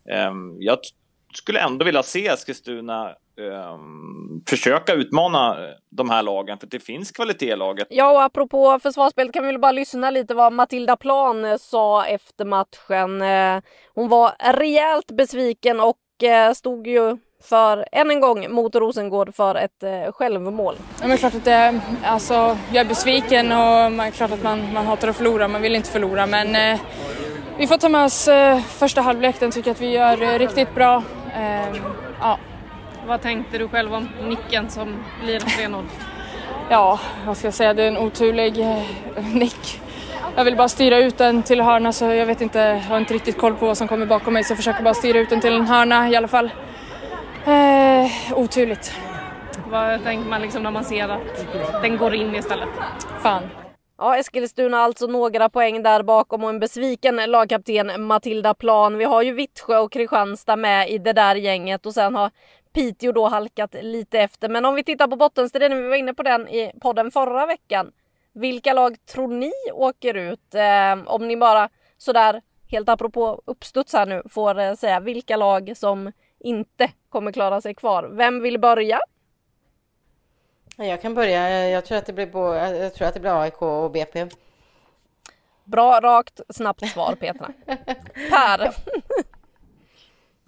ehm, 0.09 0.61
jag 0.61 0.77
skulle 1.37 1.59
ändå 1.59 1.85
vilja 1.85 2.03
se 2.03 2.27
Eskilstuna 2.27 3.15
um, 3.37 4.43
försöka 4.47 4.93
utmana 4.93 5.57
de 5.89 6.09
här 6.09 6.23
lagen, 6.23 6.57
för 6.57 6.67
det 6.67 6.79
finns 6.79 7.11
kvalitet 7.11 7.51
i 7.51 7.55
laget. 7.55 7.87
Ja, 7.89 8.11
och 8.11 8.23
apropå 8.23 8.79
försvarsspel 8.79 9.31
kan 9.31 9.43
vi 9.43 9.51
väl 9.51 9.61
bara 9.61 9.71
lyssna 9.71 10.09
lite 10.09 10.33
vad 10.33 10.53
Matilda 10.53 10.95
Plan 10.95 11.45
eh, 11.45 11.57
sa 11.57 12.05
efter 12.05 12.45
matchen. 12.45 13.21
Eh, 13.21 13.63
hon 13.95 14.09
var 14.09 14.31
rejält 14.53 15.11
besviken 15.11 15.79
och 15.79 16.23
eh, 16.23 16.53
stod 16.53 16.87
ju 16.87 17.17
för 17.43 17.85
än 17.91 18.11
en 18.11 18.19
gång 18.19 18.51
mot 18.51 18.75
Rosengård 18.75 19.35
för 19.35 19.55
ett 19.55 19.83
eh, 19.83 20.11
självmål. 20.11 20.75
Ja, 21.01 21.07
men 21.07 21.17
klart 21.17 21.35
att 21.35 21.45
det, 21.45 21.81
alltså, 22.05 22.33
jag 22.71 22.75
är 22.77 22.85
besviken 22.85 23.51
och 23.51 23.91
man, 23.91 24.11
klart 24.11 24.31
att 24.31 24.43
man, 24.43 24.73
man 24.73 24.85
hatar 24.85 25.07
att 25.07 25.15
förlora, 25.15 25.47
man 25.47 25.61
vill 25.61 25.75
inte 25.75 25.89
förlora 25.89 26.25
men 26.25 26.55
eh, 26.55 26.79
vi 27.57 27.67
får 27.67 27.77
ta 27.77 27.89
med 27.89 28.05
oss 28.05 28.27
eh, 28.27 28.59
första 28.59 29.01
halvlek, 29.01 29.39
den 29.39 29.51
tycker 29.51 29.69
jag 29.69 29.75
att 29.75 29.81
vi 29.81 29.91
gör 29.91 30.21
eh, 30.21 30.39
riktigt 30.39 30.75
bra. 30.75 31.03
Eh, 31.33 31.75
ja. 32.19 32.37
Vad 33.07 33.21
tänkte 33.21 33.57
du 33.57 33.67
själv 33.67 33.93
om 33.93 34.09
nicken 34.21 34.69
som 34.69 35.03
blir 35.23 35.39
3-0? 35.39 35.83
ja, 36.69 36.99
vad 37.25 37.37
ska 37.37 37.47
jag 37.47 37.53
säga, 37.53 37.73
det 37.73 37.83
är 37.83 37.87
en 37.87 37.97
oturlig 37.97 38.59
eh, 38.59 38.83
nick. 39.33 39.81
Jag 40.35 40.45
vill 40.45 40.55
bara 40.55 40.69
styra 40.69 40.97
ut 40.97 41.17
den 41.17 41.43
till 41.43 41.61
hörna 41.61 41.91
så 41.91 42.05
jag 42.05 42.25
vet 42.25 42.41
inte, 42.41 42.59
jag 42.59 42.79
har 42.79 42.97
inte 42.97 43.13
riktigt 43.13 43.37
koll 43.37 43.55
på 43.55 43.65
vad 43.65 43.77
som 43.77 43.87
kommer 43.87 44.05
bakom 44.05 44.33
mig 44.33 44.43
så 44.43 44.51
jag 44.51 44.57
försöker 44.57 44.83
bara 44.83 44.93
styra 44.93 45.19
ut 45.19 45.29
den 45.29 45.41
till 45.41 45.53
en 45.53 45.65
hörna 45.65 46.09
i 46.09 46.15
alla 46.15 46.27
fall. 46.27 46.51
Eh, 47.45 48.11
oturligt. 48.35 48.93
Vad 49.69 50.03
tänker 50.03 50.29
man 50.29 50.41
liksom 50.41 50.63
när 50.63 50.71
man 50.71 50.83
ser 50.83 51.09
att 51.09 51.45
den 51.81 51.97
går 51.97 52.15
in 52.15 52.35
istället? 52.35 52.69
Fan. 53.21 53.43
Ja, 54.03 54.17
Eskilstuna 54.17 54.77
alltså 54.77 55.07
några 55.07 55.49
poäng 55.49 55.83
där 55.83 56.03
bakom 56.03 56.43
och 56.43 56.49
en 56.49 56.59
besviken 56.59 57.15
lagkapten 57.15 58.05
Matilda 58.05 58.53
Plan. 58.53 58.97
Vi 58.97 59.03
har 59.03 59.21
ju 59.21 59.33
Vittsjö 59.33 59.77
och 59.77 59.91
Kristianstad 59.91 60.55
med 60.55 60.89
i 60.89 60.97
det 60.97 61.13
där 61.13 61.35
gänget 61.35 61.85
och 61.85 61.93
sen 61.93 62.15
har 62.15 62.31
Piteå 62.73 63.11
då 63.11 63.27
halkat 63.27 63.75
lite 63.81 64.19
efter. 64.19 64.49
Men 64.49 64.65
om 64.65 64.75
vi 64.75 64.83
tittar 64.83 65.07
på 65.07 65.15
bottenstriden, 65.15 65.83
vi 65.83 65.89
var 65.89 65.95
inne 65.95 66.13
på 66.13 66.23
den 66.23 66.47
i 66.47 66.71
podden 66.81 67.11
förra 67.11 67.45
veckan. 67.45 67.91
Vilka 68.33 68.73
lag 68.73 69.05
tror 69.05 69.27
ni 69.27 69.51
åker 69.73 70.13
ut? 70.13 70.55
Eh, 70.55 71.13
om 71.13 71.27
ni 71.27 71.37
bara 71.37 71.69
sådär 71.97 72.41
helt 72.71 72.89
apropå 72.89 73.41
uppstuds 73.45 73.93
här 73.93 74.05
nu 74.05 74.23
får 74.29 74.59
eh, 74.59 74.73
säga 74.73 74.99
vilka 74.99 75.37
lag 75.37 75.73
som 75.75 76.11
inte 76.39 76.91
kommer 77.09 77.31
klara 77.31 77.61
sig 77.61 77.75
kvar. 77.75 78.03
Vem 78.03 78.41
vill 78.41 78.59
börja? 78.59 78.99
Jag 80.75 81.01
kan 81.01 81.13
börja. 81.13 81.69
Jag 81.69 81.85
tror 81.85 81.97
att 81.97 82.05
det 82.05 82.13
blir, 82.13 82.27
bo, 82.27 82.53
jag 82.53 82.93
tror 82.93 83.07
att 83.07 83.13
det 83.13 83.19
blir 83.19 83.41
AIK 83.41 83.61
och 83.61 83.91
BP. 83.91 84.27
Bra, 85.63 85.99
rakt, 85.99 86.41
snabbt 86.49 86.89
svar 86.89 87.15
Petra. 87.15 87.53
per? 88.29 88.73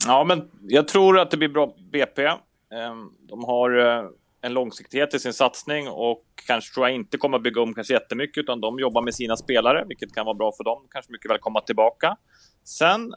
ja, 0.08 0.24
men 0.24 0.52
jag 0.62 0.88
tror 0.88 1.20
att 1.20 1.32
det 1.32 1.38
blir 1.38 1.50
bra 1.50 1.74
BP. 1.92 2.26
Ehm, 2.26 3.12
de 3.20 3.44
har 3.44 3.78
eh, 3.78 4.10
en 4.42 4.54
långsiktighet 4.54 5.14
i 5.14 5.20
sin 5.20 5.34
satsning 5.34 5.88
och 5.88 6.24
kanske 6.48 6.74
tror 6.74 6.88
jag 6.88 6.96
inte 6.96 7.18
kommer 7.18 7.38
att 7.38 7.44
bygga 7.44 7.62
om 7.62 7.74
kanske 7.74 7.94
jättemycket 7.94 8.38
utan 8.38 8.62
de 8.62 8.80
jobbar 8.80 9.02
med 9.02 9.16
sina 9.16 9.38
spelare, 9.38 9.86
vilket 9.88 10.16
kan 10.16 10.26
vara 10.26 10.36
bra 10.36 10.52
för 10.58 10.64
dem. 10.64 10.88
Kanske 10.92 11.12
mycket 11.12 11.32
väl 11.32 11.38
komma 11.38 11.62
tillbaka. 11.62 12.18
Sen 12.64 13.14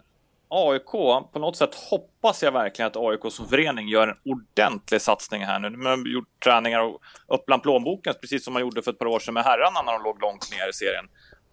AIK, 0.50 0.90
på 1.32 1.38
något 1.38 1.56
sätt 1.56 1.74
hoppas 1.74 2.42
jag 2.42 2.52
verkligen 2.52 2.86
att 2.86 2.96
AIK 2.96 3.32
som 3.32 3.48
förening 3.48 3.88
gör 3.88 4.08
en 4.08 4.32
ordentlig 4.32 5.00
satsning 5.00 5.44
här 5.44 5.58
nu. 5.58 5.70
De 5.70 5.86
har 5.86 6.08
gjort 6.08 6.44
träningar 6.44 6.80
och 6.80 7.00
öppnat 7.28 7.62
plånboken, 7.62 8.14
precis 8.20 8.44
som 8.44 8.52
man 8.52 8.62
gjorde 8.62 8.82
för 8.82 8.90
ett 8.90 8.98
par 8.98 9.06
år 9.06 9.18
sedan 9.18 9.34
med 9.34 9.44
herrarna 9.44 9.82
när 9.82 9.92
de 9.92 10.02
låg 10.02 10.22
långt 10.22 10.50
ner 10.50 10.70
i 10.70 10.72
serien. 10.72 11.04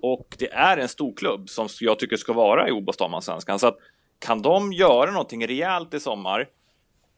Och 0.01 0.35
det 0.39 0.51
är 0.51 0.77
en 0.77 0.87
stor 0.87 1.15
klubb 1.15 1.49
som 1.49 1.67
jag 1.79 1.99
tycker 1.99 2.17
ska 2.17 2.33
vara 2.33 2.69
i 2.69 2.71
Obostamansvenskan. 2.71 3.59
Så 3.59 3.67
att 3.67 3.77
kan 4.19 4.41
de 4.41 4.73
göra 4.73 5.11
någonting 5.11 5.47
rejält 5.47 5.93
i 5.93 5.99
sommar, 5.99 6.47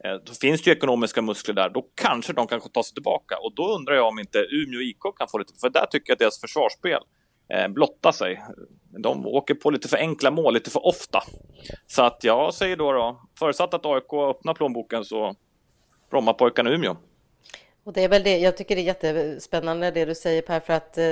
eh, 0.03 0.13
då 0.25 0.33
finns 0.33 0.61
det 0.61 0.69
ju 0.69 0.75
ekonomiska 0.75 1.21
muskler 1.21 1.55
där. 1.55 1.69
Då 1.69 1.85
kanske 1.95 2.33
de 2.33 2.47
kan 2.47 2.61
ta 2.61 2.83
sig 2.83 2.93
tillbaka. 2.93 3.37
Och 3.37 3.55
då 3.55 3.75
undrar 3.75 3.95
jag 3.95 4.07
om 4.07 4.19
inte 4.19 4.39
Umeå 4.39 4.81
IK 4.81 5.17
kan 5.17 5.27
få 5.27 5.37
lite, 5.37 5.53
för 5.61 5.69
där 5.69 5.85
tycker 5.85 6.09
jag 6.09 6.15
att 6.15 6.19
deras 6.19 6.41
försvarsspel 6.41 7.01
Eh, 7.49 7.67
blotta 7.67 8.11
sig. 8.11 8.43
De 9.03 9.25
åker 9.25 9.53
på 9.53 9.69
lite 9.69 9.87
för 9.87 9.97
enkla 9.97 10.31
mål 10.31 10.53
lite 10.53 10.69
för 10.69 10.87
ofta. 10.87 11.23
Så 11.87 12.03
att 12.03 12.23
jag 12.23 12.53
säger 12.53 12.75
då, 12.75 12.91
då 12.91 13.21
förutsatt 13.39 13.73
att 13.73 13.85
AIK 13.85 14.13
öppnar 14.13 14.53
plånboken 14.53 15.05
så 15.05 15.35
Brommapojkarna 16.09 16.69
Umeå. 16.69 16.95
Och 17.87 17.93
det 17.93 18.03
är 18.03 18.09
väl 18.09 18.23
det, 18.23 18.37
jag 18.37 18.57
tycker 18.57 18.75
det 18.75 18.81
är 18.81 18.83
jättespännande 18.83 19.91
det 19.91 20.05
du 20.05 20.15
säger 20.15 20.41
Per, 20.41 20.59
för 20.59 20.73
att 20.73 20.97
eh, 20.97 21.03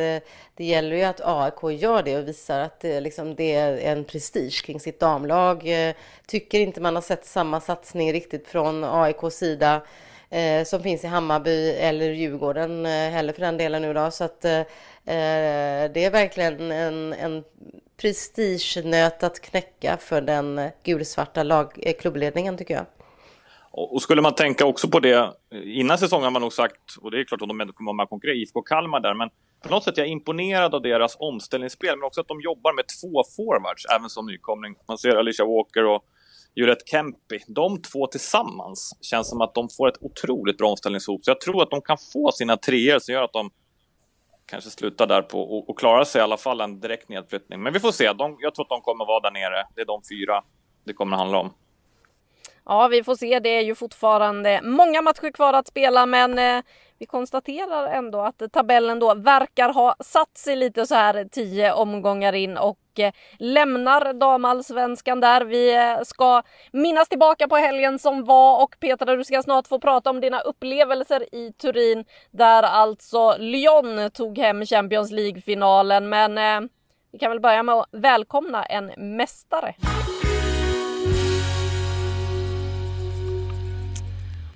det 0.56 0.66
gäller 0.66 0.96
ju 0.96 1.04
att 1.04 1.22
AIK 1.24 1.82
gör 1.82 2.04
det 2.04 2.18
och 2.18 2.28
visar 2.28 2.60
att 2.60 2.80
det, 2.80 3.00
liksom, 3.00 3.36
det 3.36 3.54
är 3.54 3.78
en 3.78 4.04
prestige 4.04 4.66
kring 4.66 4.80
sitt 4.80 5.00
damlag. 5.00 5.88
Eh, 5.88 5.96
tycker 6.28 6.60
inte 6.60 6.82
man 6.82 6.96
har 6.96 7.02
sett 7.02 7.26
samma 7.26 7.62
satsning 7.62 8.14
riktigt 8.14 8.48
från 8.48 8.84
AIKs 8.84 9.36
sida 9.38 9.82
eh, 10.30 10.64
som 10.64 10.84
finns 10.84 11.04
i 11.04 11.08
Hammarby 11.08 11.70
eller 11.70 12.12
Djurgården 12.12 12.86
eh, 12.86 12.92
heller 12.92 13.34
för 13.34 13.42
den 13.42 13.58
delen 13.58 13.82
nu 13.82 13.94
då. 13.94 14.12
Så 14.12 14.24
att 14.24 14.46
eh, 14.46 14.62
det 15.94 16.06
är 16.06 16.12
verkligen 16.12 16.72
en, 16.72 17.14
en 17.14 17.44
prestigenöt 18.02 19.24
att 19.24 19.42
knäcka 19.42 19.98
för 19.98 20.22
den 20.22 20.70
gulsvarta 20.84 21.44
lag, 21.44 21.74
eh, 21.78 21.94
klubbledningen 22.00 22.58
tycker 22.58 22.74
jag. 22.74 22.86
Och 23.72 24.02
skulle 24.02 24.22
man 24.22 24.36
tänka 24.36 24.66
också 24.66 24.88
på 24.88 25.00
det, 25.00 25.14
eh, 25.14 25.32
innan 25.64 25.98
säsongen 25.98 26.24
har 26.24 26.32
man 26.32 26.42
nog 26.42 26.54
sagt, 26.54 26.96
och 27.02 27.12
det 27.12 27.20
är 27.20 27.24
klart 27.24 27.42
att 27.42 27.48
de 27.48 27.74
kommer 27.74 27.90
vara 27.90 27.96
med 27.96 28.04
och 28.04 28.10
konkurrera, 28.10 28.36
IFK 28.36 28.62
Kalmar 28.62 29.00
där, 29.00 29.14
men 29.14 29.30
på 29.64 29.70
något 29.70 29.84
sätt 29.84 29.98
är 29.98 30.02
jag 30.02 30.10
imponerad 30.10 30.76
av 30.76 30.82
deras 30.82 31.18
omställningsspel, 31.20 31.98
men 31.98 32.04
också 32.04 32.22
att 32.22 32.28
de 32.28 32.42
jobbar 32.42 32.74
med 32.74 32.86
två 32.88 33.24
forwards, 33.36 33.86
även 33.86 34.10
som 34.10 34.26
nykomling. 34.26 34.76
Man 34.88 34.98
ser 34.98 35.16
Alicia 35.16 35.46
Walker 35.46 35.86
och 35.86 36.06
Juret 36.56 36.88
Kempi. 36.90 37.40
De 37.48 37.82
två 37.82 38.08
tillsammans 38.08 38.98
känns 39.02 39.30
som 39.30 39.42
att 39.42 39.56
de 39.56 39.70
får 39.78 39.88
ett 39.88 39.98
otroligt 40.02 40.58
bra 40.58 40.70
omställningshot. 40.70 41.26
Så 41.26 41.32
jag 41.32 41.42
tror 41.42 41.64
att 41.64 41.70
de 41.70 41.82
kan 41.82 41.98
få 42.14 42.32
sina 42.32 42.58
treor 42.58 43.00
som 43.00 43.14
gör 43.14 43.24
att 43.24 43.34
de 43.34 43.52
kanske 44.46 44.70
slutar 44.70 45.08
där 45.08 45.22
på 45.22 45.42
och, 45.42 45.70
och 45.70 45.80
klarar 45.80 46.04
sig 46.04 46.20
i 46.20 46.24
alla 46.24 46.38
fall 46.38 46.62
en 46.62 46.80
direkt 46.80 47.10
nedflyttning. 47.10 47.64
Men 47.64 47.74
vi 47.74 47.80
får 47.80 47.92
se. 47.92 48.14
De, 48.14 48.38
jag 48.40 48.56
tror 48.56 48.66
att 48.66 48.70
de 48.70 48.82
kommer 48.82 49.06
vara 49.06 49.20
där 49.20 49.32
nere. 49.32 49.68
Det 49.76 49.82
är 49.82 49.86
de 49.86 50.02
fyra 50.10 50.44
det 50.84 50.94
kommer 50.94 51.16
att 51.16 51.20
handla 51.20 51.38
om. 51.38 51.54
Ja, 52.66 52.88
vi 52.88 53.04
får 53.04 53.16
se. 53.16 53.40
Det 53.40 53.50
är 53.50 53.62
ju 53.62 53.76
fortfarande 53.76 54.62
många 54.64 55.02
matcher 55.02 55.32
kvar 55.32 55.54
att 55.54 55.68
spela, 55.68 56.06
men 56.06 56.40
eh, 56.40 56.64
vi 57.00 57.06
konstaterar 57.06 57.88
ändå 57.88 58.22
att 58.22 58.42
tabellen 58.52 59.00
då 59.00 59.14
verkar 59.14 59.74
ha 59.74 59.96
satt 60.00 60.38
sig 60.38 60.56
lite 60.56 60.86
så 60.86 60.96
här 60.96 61.28
tio 61.32 61.74
omgångar 61.74 62.34
in 62.34 62.58
och 62.58 62.78
och 62.96 63.00
eh, 63.00 63.12
lämnar 63.40 64.14
damallsvenskan 64.14 65.20
där. 65.20 65.42
Vi 65.42 65.76
eh, 65.76 66.04
ska 66.04 66.42
minnas 66.72 67.10
tillbaka 67.10 67.48
på 67.48 67.56
helgen 67.56 68.00
som 68.00 68.24
var 68.24 68.64
och 68.64 68.76
Petra, 68.80 69.16
du 69.16 69.24
ska 69.24 69.44
snart 69.44 69.68
få 69.68 69.80
prata 69.80 70.10
om 70.10 70.22
dina 70.22 70.40
upplevelser 70.40 71.36
i 71.36 71.54
Turin 71.54 72.06
där 72.32 72.64
alltså 72.64 73.38
Lyon 73.38 74.12
tog 74.12 74.38
hem 74.38 74.66
Champions 74.66 75.12
League-finalen. 75.12 76.10
Men 76.10 76.38
eh, 76.38 76.70
vi 77.12 77.20
kan 77.20 77.32
väl 77.32 77.40
börja 77.40 77.64
med 77.64 77.76
att 77.76 77.88
välkomna 77.92 78.66
en 78.66 79.18
mästare. 79.18 79.76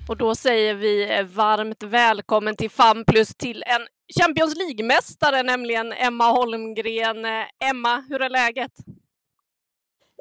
Och 0.09 0.17
då 0.17 0.35
säger 0.35 0.75
vi 0.75 1.23
varmt 1.23 1.83
välkommen 1.83 2.55
till 2.55 2.69
FAM 2.69 3.05
plus 3.05 3.35
till 3.35 3.63
en 3.67 3.87
Champions 4.19 4.55
League-mästare, 4.55 5.43
nämligen 5.43 5.91
Emma 5.91 6.31
Holmgren. 6.31 7.25
Emma, 7.59 8.03
hur 8.09 8.21
är 8.21 8.29
läget? 8.29 8.71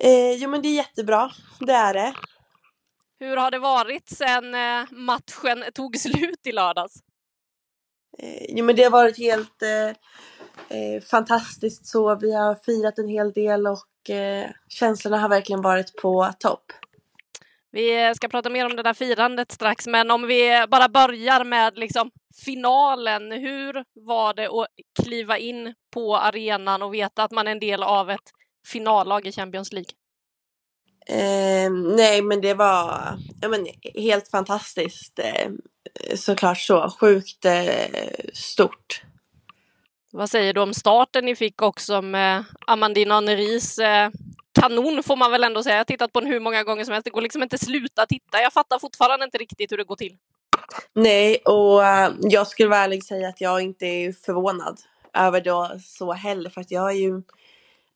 Eh, 0.03 0.33
jo 0.33 0.51
men 0.51 0.63
det 0.63 0.69
är 0.69 0.75
jättebra, 0.75 1.31
det 1.61 1.73
är 1.73 1.95
det. 1.95 2.15
Hur 3.19 3.37
har 3.37 3.51
det 3.51 3.59
varit 3.59 4.09
sedan 4.09 4.55
eh, 4.55 4.85
matchen 4.91 5.65
tog 5.75 5.97
slut 5.97 6.47
i 6.47 6.53
lördags? 6.53 6.95
Eh, 8.19 8.45
jo 8.49 8.65
men 8.65 8.77
det 8.77 8.83
har 8.83 8.91
varit 8.91 9.19
helt 9.19 9.63
eh, 9.63 9.89
eh, 10.79 11.03
fantastiskt 11.03 11.87
så. 11.87 12.15
Vi 12.15 12.35
har 12.35 12.55
firat 12.55 12.99
en 12.99 13.09
hel 13.09 13.33
del 13.33 13.67
och 13.67 14.11
eh, 14.11 14.51
känslorna 14.69 15.19
har 15.19 15.29
verkligen 15.29 15.63
varit 15.63 15.97
på 15.97 16.33
topp. 16.39 16.73
Vi 17.73 18.13
ska 18.17 18.29
prata 18.29 18.51
mer 18.51 18.67
om 18.67 18.77
det 18.77 18.83
där 18.83 18.95
firandet 18.95 19.53
strax, 19.53 19.87
men 19.87 20.11
om 20.11 20.27
vi 20.27 20.67
bara 20.69 20.89
börjar 20.89 21.45
med 21.45 21.79
liksom 21.79 22.11
finalen. 22.45 23.33
Hur 23.33 23.85
var 24.07 24.35
det 24.35 24.47
att 24.47 24.67
kliva 25.03 25.39
in 25.39 25.75
på 25.95 26.17
arenan 26.17 26.83
och 26.83 26.95
veta 26.95 27.23
att 27.23 27.31
man 27.31 27.47
är 27.47 27.53
en 27.53 27.61
del 27.61 27.83
av 27.83 28.11
ett 28.11 28.31
finallag 28.67 29.27
i 29.27 29.33
Champions 29.33 29.73
League? 29.73 29.91
Eh, 31.07 31.71
nej, 31.97 32.23
men 32.23 32.41
det 32.41 32.55
var 32.55 33.19
ja, 33.41 33.49
men, 33.49 33.67
helt 33.95 34.29
fantastiskt. 34.29 35.19
Eh, 35.19 35.51
såklart 36.17 36.59
så. 36.59 36.91
Sjukt 37.01 37.45
eh, 37.45 38.11
stort. 38.33 39.03
Vad 40.11 40.31
säger 40.31 40.55
du 40.55 40.61
om 40.61 40.75
starten 40.75 41.25
ni 41.25 41.37
fick 41.37 41.63
också 41.63 42.03
med 42.03 42.45
Amandine 42.67 43.15
Henris 43.15 43.79
eh, 43.79 44.11
kanon 44.61 45.03
får 45.03 45.17
man 45.17 45.31
väl 45.31 45.45
ändå 45.45 45.63
säga. 45.63 45.75
Jag 45.75 45.81
har 45.81 45.85
tittat 45.85 46.13
på 46.13 46.21
den 46.21 46.29
hur 46.29 46.41
många 46.41 46.63
gånger 46.65 46.85
som 46.85 46.93
helst. 46.93 47.05
Det 47.05 47.11
går 47.11 47.21
liksom 47.21 47.43
inte 47.43 47.59
sluta 47.59 48.07
titta. 48.07 48.41
Jag 48.43 48.53
fattar 48.53 48.79
fortfarande 48.79 49.25
inte 49.25 49.39
riktigt 49.39 49.73
hur 49.73 49.77
det 49.77 49.85
går 49.85 49.97
till. 49.97 50.17
Nej, 50.93 51.37
och 51.37 51.79
uh, 51.79 52.17
jag 52.21 52.47
skulle 52.47 52.69
vara 52.69 52.81
ärlig 52.81 52.99
och 52.99 53.05
säga 53.05 53.29
att 53.29 53.41
jag 53.41 53.61
inte 53.61 53.87
är 53.87 54.13
förvånad 54.13 54.81
över 55.15 55.41
det 55.41 55.81
så 55.81 56.13
heller. 56.13 56.51
För 56.51 56.61
att 56.61 56.71
jag 56.71 56.91
är 56.91 56.97
ju 56.97 57.23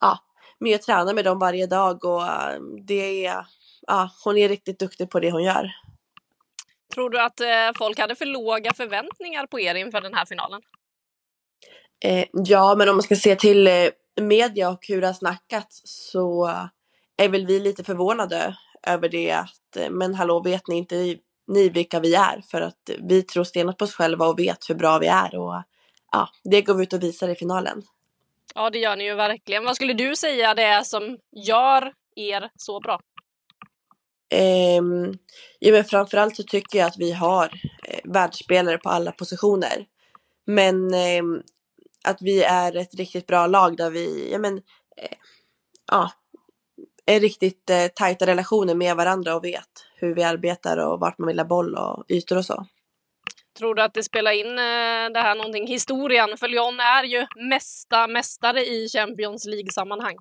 ja, 0.00 0.18
med 0.58 0.74
och 0.74 0.82
tränar 0.82 1.14
med 1.14 1.24
dem 1.24 1.38
varje 1.38 1.66
dag 1.66 2.04
och 2.04 2.20
uh, 2.20 2.60
det 2.86 3.26
är, 3.26 3.46
ja, 3.86 4.10
hon 4.24 4.38
är 4.38 4.48
riktigt 4.48 4.78
duktig 4.78 5.10
på 5.10 5.20
det 5.20 5.30
hon 5.30 5.44
gör. 5.44 5.70
Tror 6.94 7.10
du 7.10 7.20
att 7.20 7.40
uh, 7.40 7.78
folk 7.78 7.98
hade 7.98 8.14
för 8.14 8.26
låga 8.26 8.72
förväntningar 8.74 9.46
på 9.46 9.60
er 9.60 9.74
inför 9.74 10.00
den 10.00 10.14
här 10.14 10.26
finalen? 10.26 10.62
Eh, 12.04 12.26
ja, 12.32 12.74
men 12.74 12.88
om 12.88 12.96
man 12.96 13.02
ska 13.02 13.16
se 13.16 13.36
till 13.36 13.66
eh, 13.66 13.88
media 14.20 14.70
och 14.70 14.86
hur 14.88 15.00
det 15.00 15.06
har 15.06 15.14
snackats 15.14 15.82
så 15.84 16.50
är 17.16 17.28
väl 17.28 17.46
vi 17.46 17.60
lite 17.60 17.84
förvånade 17.84 18.56
över 18.86 19.08
det 19.08 19.30
att 19.30 19.76
eh, 19.76 19.90
men 19.90 20.14
hallå 20.14 20.40
vet 20.40 20.68
ni 20.68 20.76
inte 20.76 21.16
ni 21.46 21.68
vilka 21.68 22.00
vi 22.00 22.14
är 22.14 22.42
för 22.50 22.60
att 22.60 22.90
vi 22.98 23.22
tror 23.22 23.44
stenat 23.44 23.78
på 23.78 23.84
oss 23.84 23.94
själva 23.94 24.26
och 24.26 24.38
vet 24.38 24.70
hur 24.70 24.74
bra 24.74 24.98
vi 24.98 25.06
är 25.06 25.36
och 25.36 25.62
ja, 26.12 26.28
det 26.44 26.62
går 26.62 26.74
vi 26.74 26.82
ut 26.82 26.92
och 26.92 27.02
visar 27.02 27.28
i 27.28 27.34
finalen. 27.34 27.82
Ja, 28.54 28.70
det 28.70 28.78
gör 28.78 28.96
ni 28.96 29.04
ju 29.04 29.14
verkligen. 29.14 29.64
Vad 29.64 29.76
skulle 29.76 29.92
du 29.92 30.16
säga 30.16 30.54
det 30.54 30.62
är 30.62 30.82
som 30.82 31.18
gör 31.30 31.92
er 32.16 32.50
så 32.56 32.80
bra? 32.80 33.00
Um, 34.78 35.18
ja, 35.58 35.72
men 35.72 35.84
framförallt 35.84 36.36
så 36.36 36.42
tycker 36.42 36.78
jag 36.78 36.86
att 36.86 36.98
vi 36.98 37.12
har 37.12 37.44
eh, 37.88 38.00
världsspelare 38.04 38.78
på 38.78 38.88
alla 38.88 39.12
positioner. 39.12 39.86
Men 40.44 40.94
eh, 40.94 41.22
att 42.04 42.22
vi 42.22 42.42
är 42.42 42.76
ett 42.76 42.94
riktigt 42.94 43.26
bra 43.26 43.46
lag 43.46 43.76
där 43.76 43.90
vi, 43.90 44.32
ja 44.32 44.38
men, 44.38 44.56
eh, 44.96 45.16
ja, 45.90 46.10
är 47.06 47.20
riktigt 47.20 47.70
eh, 47.70 47.86
tajta 47.86 48.26
relationer 48.26 48.74
med 48.74 48.96
varandra 48.96 49.36
och 49.36 49.44
vet 49.44 49.86
hur 49.94 50.14
vi 50.14 50.22
arbetar 50.22 50.76
och 50.76 51.00
vart 51.00 51.18
man 51.18 51.28
vill 51.28 51.38
ha 51.38 51.46
boll 51.46 51.74
och 51.74 52.04
ytor 52.08 52.36
och 52.36 52.44
så. 52.44 52.66
Tror 53.58 53.74
du 53.74 53.82
att 53.82 53.94
det 53.94 54.02
spelar 54.02 54.32
in 54.32 54.46
eh, 54.46 55.12
det 55.12 55.20
här 55.20 55.34
någonting, 55.34 55.66
historien? 55.66 56.36
För 56.36 56.48
Lyon 56.48 56.80
är 56.80 57.04
ju 57.04 57.26
mesta 57.48 58.06
mästare 58.06 58.60
i 58.60 58.88
Champions 58.88 59.46
League-sammanhang. 59.46 60.16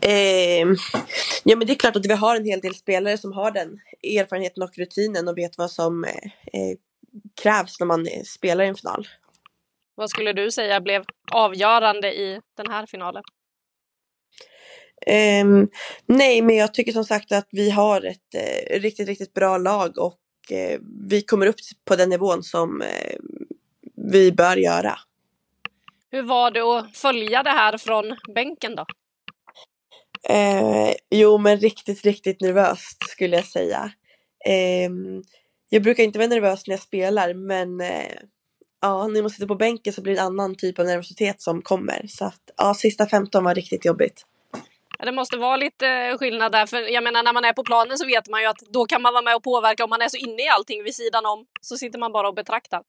Eh, 0.00 0.66
ja 1.44 1.56
men 1.56 1.66
det 1.66 1.72
är 1.72 1.74
klart 1.74 1.96
att 1.96 2.06
vi 2.06 2.12
har 2.12 2.36
en 2.36 2.44
hel 2.44 2.60
del 2.60 2.74
spelare 2.74 3.18
som 3.18 3.32
har 3.32 3.50
den 3.50 3.78
erfarenheten 4.02 4.62
och 4.62 4.78
rutinen 4.78 5.28
och 5.28 5.38
vet 5.38 5.58
vad 5.58 5.70
som 5.70 6.04
eh, 6.04 6.10
eh 6.52 6.76
krävs 7.42 7.80
när 7.80 7.86
man 7.86 8.06
spelar 8.24 8.64
i 8.64 8.68
en 8.68 8.74
final. 8.74 9.08
Vad 9.98 10.10
skulle 10.10 10.32
du 10.32 10.50
säga 10.50 10.80
blev 10.80 11.04
avgörande 11.32 12.12
i 12.12 12.40
den 12.56 12.70
här 12.70 12.86
finalen? 12.86 13.22
Um, 15.42 15.68
nej, 16.06 16.42
men 16.42 16.56
jag 16.56 16.74
tycker 16.74 16.92
som 16.92 17.04
sagt 17.04 17.32
att 17.32 17.48
vi 17.50 17.70
har 17.70 18.02
ett 18.02 18.34
uh, 18.34 18.80
riktigt, 18.80 19.08
riktigt 19.08 19.34
bra 19.34 19.58
lag 19.58 19.98
och 19.98 20.18
uh, 20.52 20.78
vi 21.08 21.22
kommer 21.22 21.46
upp 21.46 21.56
på 21.84 21.96
den 21.96 22.08
nivån 22.08 22.42
som 22.42 22.82
uh, 22.82 23.18
vi 24.12 24.32
bör 24.32 24.56
göra. 24.56 24.98
Hur 26.10 26.22
var 26.22 26.50
det 26.50 26.60
att 26.60 26.96
följa 26.96 27.42
det 27.42 27.50
här 27.50 27.78
från 27.78 28.16
bänken 28.34 28.74
då? 28.74 28.86
jo, 31.10 31.38
men 31.38 31.56
riktigt, 31.56 32.04
riktigt 32.04 32.40
nervöst 32.40 33.08
skulle 33.08 33.36
jag 33.36 33.44
säga. 33.44 33.92
Ehm, 34.44 35.22
jag 35.68 35.82
brukar 35.82 36.04
inte 36.04 36.18
vara 36.18 36.28
nervös 36.28 36.66
när 36.66 36.72
jag 36.72 36.80
spelar, 36.80 37.34
men 37.34 37.80
ja, 38.80 39.06
när 39.06 39.22
man 39.22 39.30
sitter 39.30 39.46
på 39.46 39.54
bänken 39.54 39.92
så 39.92 40.02
blir 40.02 40.14
det 40.14 40.20
en 40.20 40.26
annan 40.26 40.54
typ 40.54 40.78
av 40.78 40.86
nervositet 40.86 41.42
som 41.42 41.62
kommer. 41.62 42.06
Så 42.08 42.24
att 42.24 42.50
ja, 42.56 42.74
sista 42.74 43.06
15 43.06 43.44
var 43.44 43.54
riktigt 43.54 43.84
jobbigt. 43.84 44.22
Ja, 44.98 45.04
det 45.04 45.12
måste 45.12 45.36
vara 45.36 45.56
lite 45.56 45.88
eh, 45.88 46.18
skillnad 46.18 46.52
där, 46.52 46.66
för 46.66 46.92
jag 46.92 47.04
menar 47.04 47.22
när 47.22 47.32
man 47.32 47.44
är 47.44 47.52
på 47.52 47.64
planen 47.64 47.98
så 47.98 48.06
vet 48.06 48.28
man 48.28 48.40
ju 48.40 48.46
att 48.46 48.58
då 48.58 48.86
kan 48.86 49.02
man 49.02 49.12
vara 49.12 49.22
med 49.22 49.36
och 49.36 49.42
påverka. 49.42 49.84
Om 49.84 49.90
man 49.90 50.02
är 50.02 50.08
så 50.08 50.16
inne 50.16 50.42
i 50.42 50.48
allting 50.48 50.84
vid 50.84 50.94
sidan 50.94 51.26
om 51.26 51.46
så 51.60 51.76
sitter 51.76 51.98
man 51.98 52.12
bara 52.12 52.28
och 52.28 52.34
betraktar. 52.34 52.82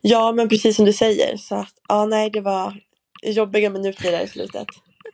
Ja, 0.00 0.32
men 0.32 0.48
precis 0.48 0.76
som 0.76 0.84
du 0.84 0.92
säger. 0.92 1.36
Så 1.36 1.54
att, 1.54 1.74
ja, 1.88 2.04
nej, 2.04 2.30
det 2.30 2.40
var 2.40 2.74
jobbiga 3.22 3.70
minuter 3.70 4.12
där 4.12 4.20
i 4.20 4.28
slutet. 4.28 4.66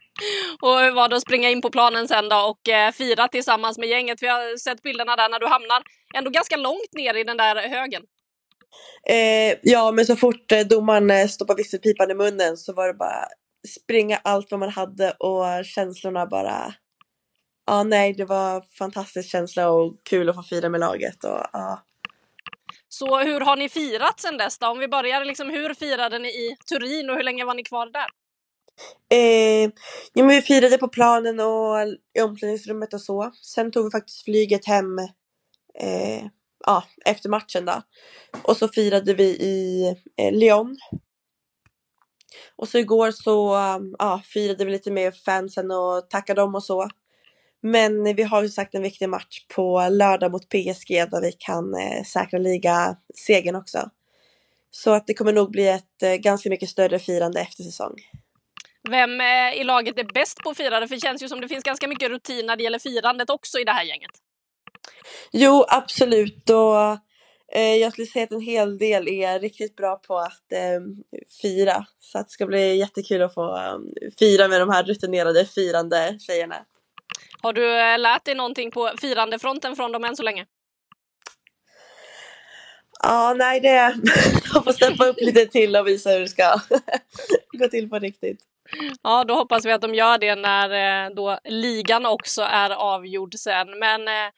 och 0.61 0.81
hur 0.81 0.91
var 0.91 1.09
det 1.09 1.17
att 1.17 1.23
springa 1.23 1.51
in 1.51 1.61
på 1.61 1.71
planen 1.71 2.09
sen 2.09 2.29
då 2.29 2.37
och 2.37 2.69
eh, 2.69 2.93
fira 2.93 3.29
tillsammans 3.29 3.79
med 3.79 3.89
gänget? 3.89 4.23
Vi 4.23 4.27
har 4.27 4.57
sett 4.57 4.83
bilderna 4.83 5.17
där 5.17 5.29
när 5.29 5.41
du 5.41 5.47
hamnar 5.47 5.83
ändå 6.15 6.31
ganska 6.31 6.57
långt 6.57 6.93
ner 6.93 7.15
i 7.15 7.25
den 7.25 7.37
där 7.37 7.69
högen. 7.69 8.03
Eh, 9.09 9.59
ja, 9.63 9.93
men 9.93 10.07
så 10.07 10.17
fort 10.17 10.53
eh, 10.53 10.61
domaren 10.61 11.11
eh, 11.11 11.27
stoppade 11.27 11.63
visselpipan 11.63 12.11
i 12.11 12.15
munnen 12.15 12.57
så 12.57 12.73
var 12.73 12.87
det 12.87 12.95
bara 12.95 13.29
springa 13.69 14.21
allt 14.25 14.51
vad 14.51 14.61
man 14.61 14.71
hade 14.71 15.11
och 15.11 15.65
känslorna 15.65 16.27
bara... 16.27 16.75
Ja, 17.67 17.83
nej, 17.83 18.15
det 18.15 18.25
var 18.25 18.65
fantastisk 18.79 19.31
känsla 19.31 19.71
och 19.71 19.97
kul 20.11 20.29
att 20.29 20.37
få 20.37 20.43
fira 20.43 20.69
med 20.69 20.81
laget. 20.81 21.25
Och, 21.25 21.41
ja. 21.53 21.85
Så 22.89 23.19
hur 23.19 23.41
har 23.41 23.57
ni 23.57 23.69
firat 23.69 24.21
sen 24.21 24.37
dess 24.37 24.59
då? 24.59 24.67
Om 24.67 24.79
vi 24.79 24.89
börjar 24.89 25.25
liksom, 25.25 25.51
hur 25.51 25.75
firade 25.75 26.19
ni 26.19 26.29
i 26.29 26.57
Turin 26.69 27.11
och 27.11 27.17
hur 27.17 27.23
länge 27.23 27.45
var 27.45 27.55
ni 27.55 27.63
kvar 27.63 27.87
där? 27.87 28.07
Eh, 29.11 29.71
ja, 30.13 30.25
men 30.25 30.29
vi 30.29 30.43
firade 30.43 30.79
på 30.79 30.89
planen 30.89 31.41
och 31.41 31.77
i 32.19 32.21
omklädningsrummet 32.23 32.95
och 32.95 33.01
så. 33.01 33.33
Sen 33.43 33.71
tog 33.71 33.85
vi 33.85 33.91
faktiskt 33.91 34.25
flyget 34.25 34.67
hem 34.67 34.99
eh, 35.79 36.25
ja, 36.67 36.85
efter 37.05 37.29
matchen 37.29 37.65
då. 37.65 37.83
Och 38.43 38.57
så 38.57 38.69
firade 38.69 39.15
vi 39.15 39.25
i 39.25 39.87
eh, 40.17 40.33
Lyon. 40.33 40.77
Och 42.57 42.69
så 42.69 42.79
igår 42.79 43.11
så 43.11 43.57
um, 43.57 43.95
ja, 43.99 44.23
firade 44.25 44.65
vi 44.65 44.71
lite 44.71 44.91
med 44.91 45.17
fansen 45.17 45.71
och 45.71 46.11
tackade 46.11 46.41
dem 46.41 46.55
och 46.55 46.65
så. 46.65 46.89
Men 47.63 48.17
vi 48.17 48.23
har 48.23 48.43
ju 48.43 48.49
sagt 48.49 48.75
en 48.75 48.83
viktig 48.83 49.09
match 49.09 49.47
på 49.55 49.89
lördag 49.91 50.33
mot 50.33 50.49
PSG 50.49 51.11
där 51.11 51.21
vi 51.21 51.33
kan 51.33 51.75
eh, 51.75 52.05
säkra 52.05 52.39
ligasegern 52.39 53.57
också. 53.57 53.91
Så 54.71 54.95
att 54.95 55.07
det 55.07 55.15
kommer 55.15 55.33
nog 55.33 55.51
bli 55.51 55.69
ett 55.69 56.03
eh, 56.03 56.15
ganska 56.15 56.51
mycket 56.51 56.69
större 56.69 56.99
firande 56.99 57.41
efter 57.41 57.63
säsong. 57.63 57.95
Vem 58.91 59.21
eh, 59.21 59.61
i 59.61 59.65
laget 59.65 59.99
är 59.99 60.05
bäst 60.05 60.39
på 60.39 60.51
att 60.51 60.57
fira? 60.57 60.81
det 60.81 61.01
känns 61.01 61.23
ju 61.23 61.29
som 61.29 61.41
det 61.41 61.49
finns 61.49 61.65
ganska 61.65 61.89
mycket 61.89 62.11
rutin 62.11 62.47
när 62.47 62.57
det 62.57 62.63
gäller 62.63 62.79
firandet 62.79 63.31
också 63.31 63.59
i 63.59 63.65
det 63.65 63.73
här 63.73 63.85
gänget. 63.85 64.11
Jo, 65.31 65.65
absolut. 65.69 66.51
Och, 66.51 66.99
eh, 67.59 67.75
jag 67.77 67.93
skulle 67.93 68.07
säga 68.07 68.25
att 68.25 68.33
en 68.33 68.41
hel 68.41 68.79
del 68.79 69.09
är 69.09 69.41
riktigt 69.41 69.77
bra 69.77 69.97
på 69.97 70.19
att 70.19 70.53
eh, 70.53 70.81
fira. 71.43 71.87
Så 72.01 72.19
att 72.19 72.27
det 72.27 72.33
ska 72.33 72.47
bli 72.47 72.77
jättekul 72.77 73.23
att 73.23 73.35
få 73.35 73.57
eh, 73.57 73.79
fira 74.19 74.49
med 74.49 74.61
de 74.61 74.71
här 74.71 74.85
rutinerade 74.85 75.45
firande 75.45 76.19
tjejerna. 76.21 76.57
Har 77.43 77.53
du 77.53 77.81
eh, 77.81 77.99
lärt 77.99 78.25
dig 78.25 78.35
någonting 78.35 78.71
på 78.71 78.91
firandefronten 79.01 79.77
från 79.77 79.93
dem 79.93 80.05
än 80.05 80.17
så 80.17 80.23
länge? 80.23 80.47
Ja, 83.03 83.35
nej 83.39 83.61
det... 83.61 83.69
Jag 84.55 84.65
får 84.65 84.73
steppa 84.73 85.07
upp 85.07 85.17
lite 85.21 85.47
till 85.47 85.77
och 85.77 85.87
visa 85.87 86.11
hur 86.11 86.21
det 86.21 86.29
ska 86.29 86.61
gå 87.53 87.69
till 87.69 87.91
på 87.91 87.99
riktigt. 87.99 88.41
Ja, 89.03 89.25
då 89.25 89.35
hoppas 89.35 89.65
vi 89.65 89.73
att 89.73 89.81
de 89.81 89.95
gör 89.95 90.19
det 90.19 90.35
när 90.35 91.07
eh, 91.07 91.15
då 91.15 91.39
ligan 91.45 92.07
också 92.07 92.43
är 92.43 92.71
avgjord 92.71 93.35
sen. 93.35 93.79
Men 93.79 94.09
eh, 94.09 94.31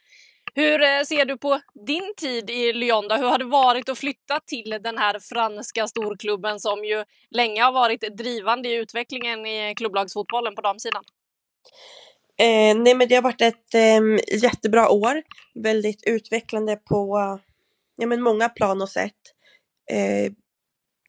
hur 0.54 0.82
eh, 0.82 1.02
ser 1.08 1.24
du 1.24 1.38
på 1.38 1.60
din 1.86 2.14
tid 2.16 2.50
i 2.50 2.72
Lyon 2.72 3.08
då? 3.08 3.14
Hur 3.14 3.28
har 3.28 3.38
det 3.38 3.44
varit 3.44 3.88
att 3.88 3.98
flytta 3.98 4.40
till 4.46 4.78
den 4.82 4.98
här 4.98 5.18
franska 5.20 5.86
storklubben 5.88 6.60
som 6.60 6.84
ju 6.84 7.04
länge 7.30 7.62
har 7.62 7.72
varit 7.72 8.00
drivande 8.00 8.68
i 8.68 8.74
utvecklingen 8.74 9.46
i 9.46 9.74
klubblagsfotbollen 9.76 10.54
på 10.54 10.60
damsidan? 10.60 11.04
Eh, 12.38 12.76
nej 12.76 12.94
men 12.94 13.08
det 13.08 13.14
har 13.14 13.22
varit 13.22 13.40
ett 13.40 13.74
eh, 13.74 14.40
jättebra 14.42 14.90
år. 14.90 15.22
Väldigt 15.54 16.02
utvecklande 16.06 16.76
på 16.76 17.18
ja, 17.96 18.06
men 18.06 18.22
många 18.22 18.48
plan 18.48 18.82
och 18.82 18.88
sätt. 18.88 19.16
Eh, 19.90 20.32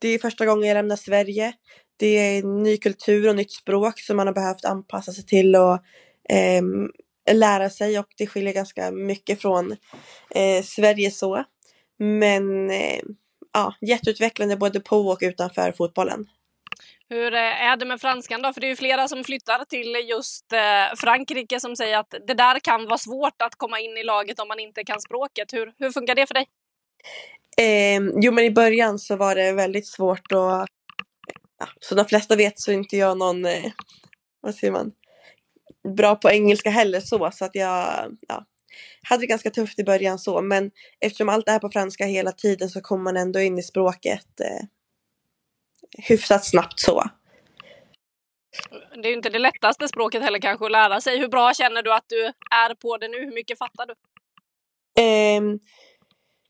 det 0.02 0.08
är 0.08 0.20
första 0.20 0.46
gången 0.46 0.68
jag 0.68 0.76
lämnar 0.76 0.96
Sverige. 0.96 1.54
Det 1.98 2.18
är 2.18 2.44
ny 2.44 2.78
kultur 2.78 3.30
och 3.30 3.36
nytt 3.36 3.52
språk 3.52 4.00
som 4.00 4.18
man 4.18 4.28
har 4.28 4.34
behövt 4.34 4.66
anpassa 4.66 5.12
sig 5.12 5.26
till 5.26 5.56
och 5.56 5.74
eh, 6.30 6.62
lära 7.32 7.70
sig 7.70 8.00
och 8.00 8.08
det 8.18 8.28
skiljer 8.28 8.54
ganska 8.54 8.92
mycket 8.92 9.42
från 9.42 9.72
eh, 10.30 10.64
Sverige 10.64 11.12
så. 11.12 11.44
Men 11.98 12.70
eh, 12.70 13.02
ja, 13.54 13.76
jätteutvecklande 13.82 14.58
både 14.58 14.80
på 14.80 14.98
och 14.98 15.20
utanför 15.22 15.72
fotbollen. 15.72 16.26
Hur 17.10 17.34
eh, 17.34 17.40
är 17.40 17.78
det 17.78 17.86
med 17.86 18.02
franskan 18.02 18.42
då? 18.42 18.54
För 18.54 18.62
det 18.62 18.68
är 18.68 18.70
ju 18.70 18.76
flera 18.76 19.08
som 19.08 19.24
flyttar 19.24 19.66
till 19.66 20.10
just 20.10 20.54
eh, 20.54 20.96
Frankrike 20.98 21.60
som 21.60 21.76
säger 21.76 21.98
att 21.98 22.16
det 22.28 22.34
där 22.34 22.60
kan 22.60 22.86
vara 22.86 22.98
svårt 22.98 23.42
att 23.42 23.56
komma 23.56 23.80
in 23.80 23.98
i 23.98 24.04
laget 24.04 24.40
om 24.40 24.48
man 24.48 24.60
inte 24.60 24.84
kan 24.84 25.02
språket. 25.02 25.54
Hur, 25.54 25.74
hur 25.78 25.92
funkar 25.92 26.16
det 26.16 26.28
för 26.28 26.34
dig? 26.34 26.48
Eh, 27.58 28.02
jo 28.22 28.32
men 28.32 28.44
i 28.44 28.52
början 28.52 29.00
så 29.00 29.16
var 29.16 29.36
det 29.36 29.52
väldigt 29.52 29.88
svårt 29.88 30.32
och 30.32 30.68
ja, 31.60 31.68
som 31.80 31.98
de 31.98 32.06
flesta 32.06 32.36
vet 32.36 32.60
så 32.60 32.72
är 32.72 32.76
inte 32.76 32.98
jag 32.98 33.18
någon, 33.18 33.46
eh, 33.46 33.72
vad 34.42 34.56
säger 34.56 34.72
man, 34.72 34.92
bra 35.88 36.16
på 36.16 36.30
engelska 36.30 36.70
heller 36.70 37.00
så, 37.00 37.32
så 37.34 37.46
att 37.46 37.56
jag 37.56 38.18
ja, 38.28 38.46
hade 39.10 39.22
det 39.22 39.28
ganska 39.28 39.50
tufft 39.50 39.80
i 39.80 39.84
början 39.84 40.20
så, 40.20 40.42
men 40.42 40.72
eftersom 41.00 41.30
allt 41.30 41.50
är 41.50 41.60
på 41.60 41.70
franska 41.70 42.06
hela 42.06 42.32
tiden 42.32 42.70
så 42.70 42.82
kommer 42.82 43.04
man 43.04 43.18
ändå 43.18 43.40
in 43.40 43.58
i 43.58 43.64
språket 43.64 44.40
eh, 44.40 44.68
hyfsat 45.98 46.46
snabbt 46.46 46.80
så. 46.80 47.04
Det 49.04 49.10
är 49.10 49.14
inte 49.14 49.30
det 49.30 49.40
lättaste 49.40 49.88
språket 49.88 50.24
heller 50.24 50.40
kanske 50.40 50.66
att 50.66 50.72
lära 50.72 51.02
sig. 51.02 51.20
Hur 51.20 51.28
bra 51.28 51.54
känner 51.54 51.84
du 51.84 51.94
att 51.94 52.06
du 52.08 52.26
är 52.52 52.76
på 52.76 52.98
det 52.98 53.08
nu? 53.08 53.20
Hur 53.26 53.34
mycket 53.34 53.58
fattar 53.58 53.86
du? 53.86 53.94
Eh, 55.02 55.42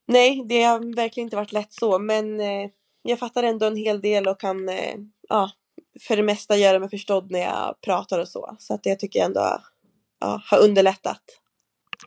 nej, 0.08 0.44
det 0.50 0.64
har 0.64 0.96
verkligen 0.96 1.28
inte 1.28 1.36
varit 1.36 1.52
lätt 1.52 1.74
så, 1.74 2.00
men 2.00 2.40
eh, 2.40 2.70
jag 3.02 3.20
fattar 3.20 3.44
ändå 3.44 3.66
en 3.66 3.76
hel 3.76 4.02
del 4.02 4.28
och 4.28 4.40
kan 4.40 4.70
eh, 4.70 4.96
ja, 5.30 5.52
för 6.00 6.18
det 6.18 6.24
mesta 6.24 6.58
göra 6.58 6.80
mig 6.80 6.90
förstådd 6.90 7.32
när 7.32 7.40
jag 7.40 7.82
pratar 7.82 8.20
och 8.20 8.28
så. 8.28 8.56
Så 8.60 8.74
att 8.74 8.84
det 8.84 8.96
tycker 8.96 9.20
jag 9.20 9.26
ändå 9.26 9.62
ja, 10.20 10.42
har 10.46 10.60
underlättat. 10.60 11.22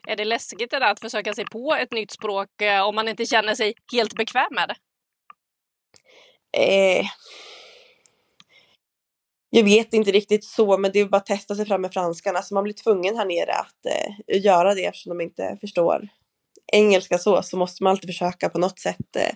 Är 0.07 0.15
det 0.15 0.25
läskigt 0.25 0.71
det 0.71 0.79
där 0.79 0.91
att 0.91 0.99
försöka 0.99 1.33
sig 1.33 1.45
på 1.45 1.75
ett 1.75 1.91
nytt 1.91 2.11
språk 2.11 2.61
eh, 2.61 2.81
om 2.81 2.95
man 2.95 3.07
inte 3.07 3.25
känner 3.25 3.55
sig 3.55 3.73
helt 3.91 4.15
bekväm 4.15 4.47
med 4.51 4.69
det? 4.69 4.75
Eh, 6.57 7.05
jag 9.49 9.63
vet 9.63 9.93
inte 9.93 10.11
riktigt 10.11 10.43
så, 10.43 10.77
men 10.77 10.91
det 10.91 10.99
är 10.99 11.05
bara 11.05 11.17
att 11.17 11.25
testa 11.25 11.55
sig 11.55 11.65
fram 11.65 11.81
med 11.81 11.93
franskan. 11.93 12.35
Alltså 12.35 12.53
man 12.53 12.63
blir 12.63 12.73
tvungen 12.73 13.17
här 13.17 13.25
nere 13.25 13.53
att 13.53 13.85
eh, 13.85 14.41
göra 14.43 14.73
det 14.73 14.85
eftersom 14.85 15.17
de 15.17 15.23
inte 15.23 15.57
förstår 15.61 16.07
engelska 16.67 17.17
så, 17.17 17.43
så 17.43 17.57
måste 17.57 17.83
man 17.83 17.91
alltid 17.91 18.09
försöka 18.09 18.49
på 18.49 18.59
något 18.59 18.79
sätt 18.79 19.15
eh, 19.15 19.35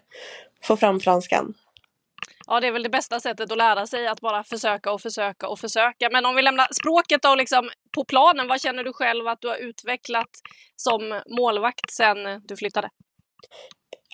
få 0.64 0.78
fram 0.78 1.00
franskan. 1.00 1.54
Ja, 2.52 2.60
det 2.60 2.68
är 2.68 2.72
väl 2.72 2.84
det 2.84 2.90
bästa 2.90 3.20
sättet 3.20 3.52
att 3.52 3.58
lära 3.58 3.88
sig, 3.88 4.08
att 4.08 4.22
bara 4.22 4.44
försöka 4.44 4.92
och 4.92 5.02
försöka 5.02 5.48
och 5.48 5.60
försöka. 5.60 6.10
Men 6.12 6.26
om 6.26 6.36
vi 6.36 6.42
lämnar 6.42 6.68
språket 6.74 7.22
då, 7.22 7.36
liksom 7.36 7.70
på 7.96 8.06
planen, 8.06 8.48
vad 8.48 8.62
känner 8.62 8.84
du 8.84 8.94
själv 8.94 9.28
att 9.28 9.42
du 9.42 9.48
har 9.48 9.56
utvecklat 9.58 10.30
som 10.76 11.22
målvakt 11.38 11.92
sedan 11.92 12.42
du 12.46 12.58
flyttade? 12.58 12.90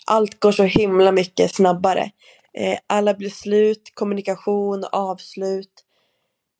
Allt 0.06 0.40
går 0.40 0.52
så 0.52 0.64
himla 0.64 1.12
mycket 1.12 1.56
snabbare. 1.56 2.12
Eh, 2.54 2.80
alla 2.88 3.14
beslut, 3.14 3.92
kommunikation, 3.94 4.84
avslut, 4.92 5.74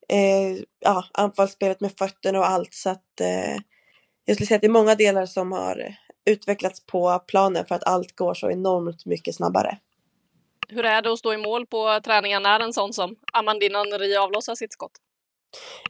eh, 0.08 0.62
ja, 0.80 1.04
anfallsspelet 1.14 1.80
med 1.80 1.92
fötterna 1.98 2.38
och 2.38 2.48
allt. 2.48 2.74
Så 2.74 2.90
att 2.90 3.20
eh, 3.20 3.56
jag 4.24 4.36
skulle 4.36 4.46
säga 4.46 4.56
att 4.56 4.62
det 4.62 4.66
är 4.66 4.80
många 4.82 4.94
delar 4.94 5.26
som 5.26 5.52
har 5.52 5.96
utvecklats 6.24 6.86
på 6.86 7.18
planen 7.26 7.66
för 7.66 7.74
att 7.74 7.86
allt 7.86 8.16
går 8.16 8.34
så 8.34 8.50
enormt 8.50 9.06
mycket 9.06 9.34
snabbare. 9.34 9.78
Hur 10.68 10.84
är 10.84 11.02
det 11.02 11.12
att 11.12 11.18
stå 11.18 11.32
i 11.32 11.36
mål 11.36 11.66
på 11.66 12.00
träningen 12.04 12.42
när 12.42 12.60
en 12.60 12.72
sån 12.72 12.92
som 12.92 13.16
Amandine 13.32 13.78
Henry 13.78 14.16
avlossar 14.16 14.54
sitt 14.54 14.72
skott? 14.72 14.92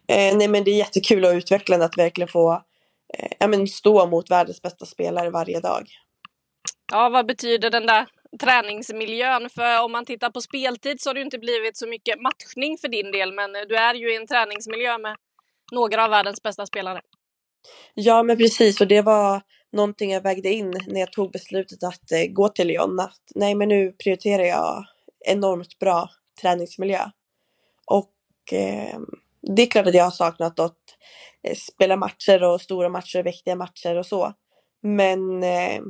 Eh, 0.08 0.36
nej 0.36 0.48
men 0.48 0.64
det 0.64 0.70
är 0.70 0.76
jättekul 0.76 1.24
och 1.24 1.32
utvecklande 1.32 1.84
att 1.84 1.98
verkligen 1.98 2.28
få 2.28 2.52
eh, 3.18 3.30
ja, 3.38 3.46
men 3.46 3.66
stå 3.66 4.06
mot 4.06 4.30
världens 4.30 4.62
bästa 4.62 4.86
spelare 4.86 5.30
varje 5.30 5.60
dag. 5.60 5.88
Ja, 6.92 7.08
vad 7.08 7.26
betyder 7.26 7.70
den 7.70 7.86
där 7.86 8.06
träningsmiljön? 8.40 9.50
För 9.50 9.84
om 9.84 9.92
man 9.92 10.04
tittar 10.04 10.30
på 10.30 10.40
speltid 10.40 11.00
så 11.00 11.10
har 11.10 11.14
det 11.14 11.20
inte 11.20 11.38
blivit 11.38 11.76
så 11.76 11.86
mycket 11.86 12.20
matchning 12.20 12.78
för 12.78 12.88
din 12.88 13.12
del, 13.12 13.32
men 13.32 13.52
du 13.52 13.76
är 13.76 13.94
ju 13.94 14.12
i 14.12 14.16
en 14.16 14.26
träningsmiljö 14.26 14.98
med 14.98 15.16
några 15.72 16.04
av 16.04 16.10
världens 16.10 16.42
bästa 16.42 16.66
spelare. 16.66 17.00
Ja, 17.94 18.22
men 18.22 18.36
precis 18.36 18.80
och 18.80 18.86
det 18.86 19.02
var 19.02 19.42
någonting 19.76 20.12
jag 20.12 20.20
vägde 20.20 20.52
in 20.52 20.74
när 20.86 21.00
jag 21.00 21.12
tog 21.12 21.32
beslutet 21.32 21.82
att 21.82 22.12
eh, 22.12 22.32
gå 22.32 22.48
till 22.48 22.66
Lyon. 22.66 23.00
Att 23.00 23.32
nej, 23.34 23.54
men 23.54 23.68
nu 23.68 23.92
prioriterar 23.92 24.42
jag 24.42 24.84
enormt 25.26 25.78
bra 25.78 26.10
träningsmiljö. 26.40 27.10
Och 27.86 28.12
eh, 28.52 28.98
det 29.42 29.62
är 29.62 29.66
klart 29.66 29.86
att 29.86 29.94
jag 29.94 30.04
har 30.04 30.10
saknat 30.10 30.60
att 30.60 30.78
eh, 31.42 31.54
spela 31.54 31.96
matcher 31.96 32.42
och 32.42 32.60
stora 32.60 32.88
matcher, 32.88 33.18
och 33.18 33.26
viktiga 33.26 33.56
matcher 33.56 33.96
och 33.96 34.06
så. 34.06 34.32
Men 34.80 35.42
eh, 35.42 35.80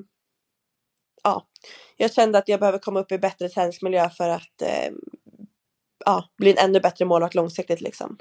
ja, 1.22 1.46
jag 1.96 2.12
kände 2.12 2.38
att 2.38 2.48
jag 2.48 2.60
behöver 2.60 2.78
komma 2.78 3.00
upp 3.00 3.12
i 3.12 3.18
bättre 3.18 3.48
träningsmiljö 3.48 4.10
för 4.10 4.28
att 4.28 4.62
eh, 4.62 4.92
ja, 6.04 6.28
bli 6.38 6.50
en 6.50 6.58
ännu 6.58 6.80
bättre 6.80 7.04
målvakt 7.04 7.34
långsiktigt 7.34 7.80
liksom. 7.80 8.18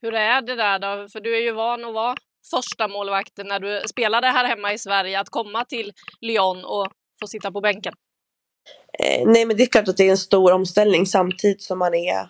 Hur 0.00 0.14
är 0.14 0.42
det 0.42 0.54
där 0.54 0.78
då? 0.78 1.08
För 1.08 1.20
du 1.20 1.36
är 1.36 1.40
ju 1.40 1.52
van 1.52 1.84
att 1.84 1.94
vara 1.94 2.16
första 2.50 2.88
målvakten 2.88 3.46
när 3.46 3.60
du 3.60 3.82
spelade 3.88 4.26
här 4.26 4.44
hemma 4.44 4.72
i 4.72 4.78
Sverige, 4.78 5.20
att 5.20 5.28
komma 5.28 5.64
till 5.64 5.92
Lyon 6.20 6.64
och 6.64 6.86
få 7.20 7.26
sitta 7.26 7.52
på 7.52 7.60
bänken? 7.60 7.94
Eh, 8.98 9.26
nej, 9.26 9.46
men 9.46 9.56
det 9.56 9.62
är 9.62 9.66
klart 9.66 9.88
att 9.88 9.96
det 9.96 10.06
är 10.06 10.10
en 10.10 10.18
stor 10.18 10.52
omställning 10.52 11.06
samtidigt 11.06 11.62
som 11.62 11.78
man 11.78 11.94
är 11.94 12.28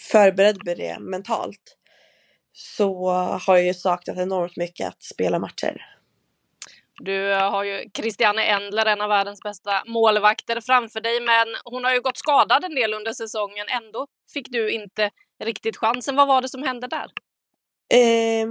förberedd 0.00 0.64
med 0.64 0.76
det 0.76 0.98
mentalt. 1.00 1.76
Så 2.52 3.10
har 3.46 3.56
jag 3.56 3.66
ju 3.66 3.74
saknat 3.74 4.18
enormt 4.18 4.56
mycket 4.56 4.88
att 4.88 5.02
spela 5.02 5.38
matcher. 5.38 5.86
Du 7.02 7.34
har 7.34 7.64
ju 7.64 7.90
Christiane 7.94 8.44
Endler, 8.44 8.86
en 8.86 9.00
av 9.00 9.08
världens 9.08 9.42
bästa 9.42 9.82
målvakter 9.86 10.60
framför 10.60 11.00
dig, 11.00 11.20
men 11.20 11.46
hon 11.64 11.84
har 11.84 11.94
ju 11.94 12.00
gått 12.00 12.18
skadad 12.18 12.64
en 12.64 12.74
del 12.74 12.94
under 12.94 13.12
säsongen. 13.12 13.66
Ändå 13.68 14.06
fick 14.32 14.50
du 14.50 14.70
inte 14.70 15.10
riktigt 15.44 15.76
chansen. 15.76 16.16
Vad 16.16 16.28
var 16.28 16.42
det 16.42 16.48
som 16.48 16.62
hände 16.62 16.86
där? 16.86 17.06
Eh, 17.92 18.46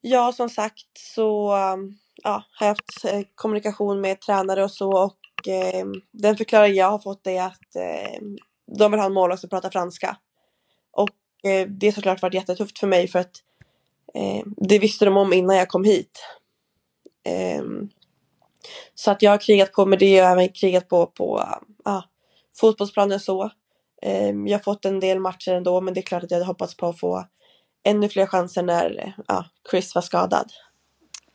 ja, 0.00 0.32
som 0.32 0.48
sagt 0.48 0.98
så 1.14 1.56
um, 1.56 1.98
ja, 2.22 2.42
har 2.52 2.66
jag 2.66 2.74
haft 2.74 3.04
eh, 3.04 3.20
kommunikation 3.34 4.00
med 4.00 4.20
tränare 4.20 4.64
och 4.64 4.70
så 4.70 4.90
och 4.90 5.48
eh, 5.48 5.86
den 6.10 6.36
förklaring 6.36 6.74
jag 6.74 6.90
har 6.90 6.98
fått 6.98 7.26
är 7.26 7.42
att 7.42 7.76
eh, 7.76 8.20
de 8.78 8.90
vill 8.90 9.00
ha 9.00 9.06
en 9.06 9.12
målvakt 9.12 9.40
som 9.40 9.50
pratar 9.50 9.70
franska. 9.70 10.16
Och 10.92 11.50
eh, 11.50 11.68
det 11.68 11.86
har 11.86 11.92
såklart 11.92 12.22
varit 12.22 12.34
jättetufft 12.34 12.78
för 12.78 12.86
mig 12.86 13.08
för 13.08 13.18
att 13.18 13.42
eh, 14.14 14.42
det 14.56 14.78
visste 14.78 15.04
de 15.04 15.16
om 15.16 15.32
innan 15.32 15.56
jag 15.56 15.68
kom 15.68 15.84
hit. 15.84 16.20
Ehm, 17.24 17.88
så 18.94 19.10
att 19.10 19.22
jag 19.22 19.30
har 19.30 19.38
krigat 19.38 19.72
på 19.72 19.86
med 19.86 19.98
det 19.98 20.22
och 20.22 20.28
även 20.28 20.48
krigat 20.48 20.88
på 20.88 21.06
på 21.06 21.38
uh, 21.88 22.02
fotbollsplanen 22.56 23.20
så. 23.20 23.50
Ehm, 24.02 24.46
jag 24.46 24.58
har 24.58 24.62
fått 24.62 24.84
en 24.84 25.00
del 25.00 25.20
matcher 25.20 25.52
ändå 25.52 25.80
men 25.80 25.94
det 25.94 26.00
är 26.00 26.02
klart 26.02 26.24
att 26.24 26.30
jag 26.30 26.38
hade 26.38 26.46
hoppats 26.46 26.76
på 26.76 26.86
att 26.88 27.00
få 27.00 27.24
ännu 27.84 28.08
fler 28.08 28.26
chanser 28.26 28.62
när 28.62 29.14
uh, 29.30 29.42
Chris 29.70 29.94
var 29.94 30.02
skadad. 30.02 30.52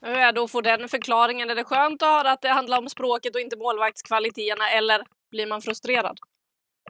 Hur 0.02 0.18
är 0.18 0.32
det 0.32 0.44
att 0.44 0.52
få 0.52 0.62
den 0.62 0.90
förklaringen? 0.90 1.50
Är 1.50 1.56
det 1.56 1.64
skönt 1.64 2.02
att 2.02 2.10
höra 2.10 2.32
att 2.32 2.42
det 2.42 2.50
handlar 2.50 2.78
om 2.78 2.90
språket 2.90 3.36
och 3.36 3.42
inte 3.42 3.58
målvaktskvaliteterna 3.58 4.70
eller 4.70 5.04
Blir 5.32 5.48
man 5.48 5.62
frustrerad? 5.62 6.20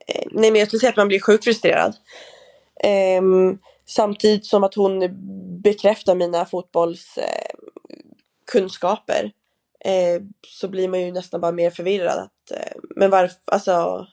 Eh, 0.08 0.24
nej 0.32 0.52
men 0.52 0.60
jag 0.60 0.68
skulle 0.68 0.80
säga 0.80 0.90
att 0.90 0.98
man 0.98 1.08
blir 1.08 1.20
sjukt 1.20 1.44
frustrerad. 1.44 1.96
Ehm, 2.84 3.58
samtidigt 3.86 4.46
som 4.46 4.64
att 4.64 4.76
hon 4.76 5.10
bekräftar 5.62 6.16
mina 6.16 6.46
fotbollskunskaper 6.46 9.32
eh, 9.86 10.22
så 10.48 10.68
blir 10.68 10.88
man 10.88 11.02
ju 11.02 11.12
nästan 11.12 11.42
bara 11.42 11.52
mer 11.52 11.70
förvirrad. 11.70 12.20
Att, 12.20 12.52
eh, 12.52 12.74
men 12.96 13.10
varför, 13.10 13.38
alltså. 13.46 14.08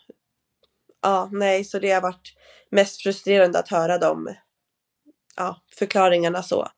Ja, 1.03 1.29
nej, 1.33 1.64
så 1.64 1.79
det 1.79 1.90
har 1.90 2.00
varit 2.00 2.35
mest 2.70 3.03
frustrerande 3.03 3.59
att 3.59 3.68
höra 3.68 3.98
de 3.98 4.35
ja, 5.40 5.57
förklaringarna 5.79 6.42
så. 6.42 6.68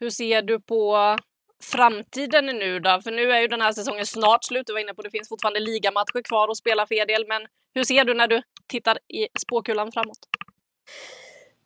Hur 0.00 0.10
ser 0.10 0.42
du 0.42 0.60
på 0.60 1.16
framtiden 1.62 2.46
nu 2.46 2.80
då? 2.80 3.00
För 3.04 3.10
nu 3.10 3.32
är 3.32 3.40
ju 3.40 3.48
den 3.48 3.60
här 3.60 3.72
säsongen 3.72 4.06
snart 4.06 4.44
slut. 4.44 4.66
Du 4.66 4.72
var 4.72 4.80
inne 4.80 4.94
på 4.94 5.02
det 5.02 5.10
finns 5.10 5.28
fortfarande 5.28 5.60
ligamatcher 5.60 6.22
kvar 6.22 6.48
att 6.48 6.56
spela 6.56 6.86
för 6.86 6.94
er 6.94 7.06
del. 7.06 7.26
Men 7.28 7.42
hur 7.74 7.84
ser 7.84 8.04
du 8.04 8.14
när 8.14 8.28
du 8.28 8.42
tittar 8.66 8.98
i 9.08 9.28
spåkulan 9.40 9.92
framåt? 9.92 10.18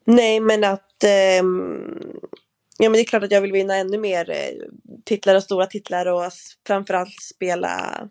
Nej, 0.05 0.41
men 0.41 0.65
att 0.65 1.05
eh, 1.05 1.43
ja, 2.79 2.89
men 2.89 2.93
det 2.93 3.01
är 3.01 3.05
klart 3.05 3.23
att 3.23 3.33
jag 3.33 3.41
vill 3.41 3.53
vinna 3.53 3.77
ännu 3.77 3.99
mer 3.99 4.31
eh, 4.31 4.37
titlar 5.05 5.35
och 5.35 5.43
stora 5.43 5.67
titlar 5.67 6.07
och 6.07 6.33
framförallt 6.67 7.23
spela 7.35 8.03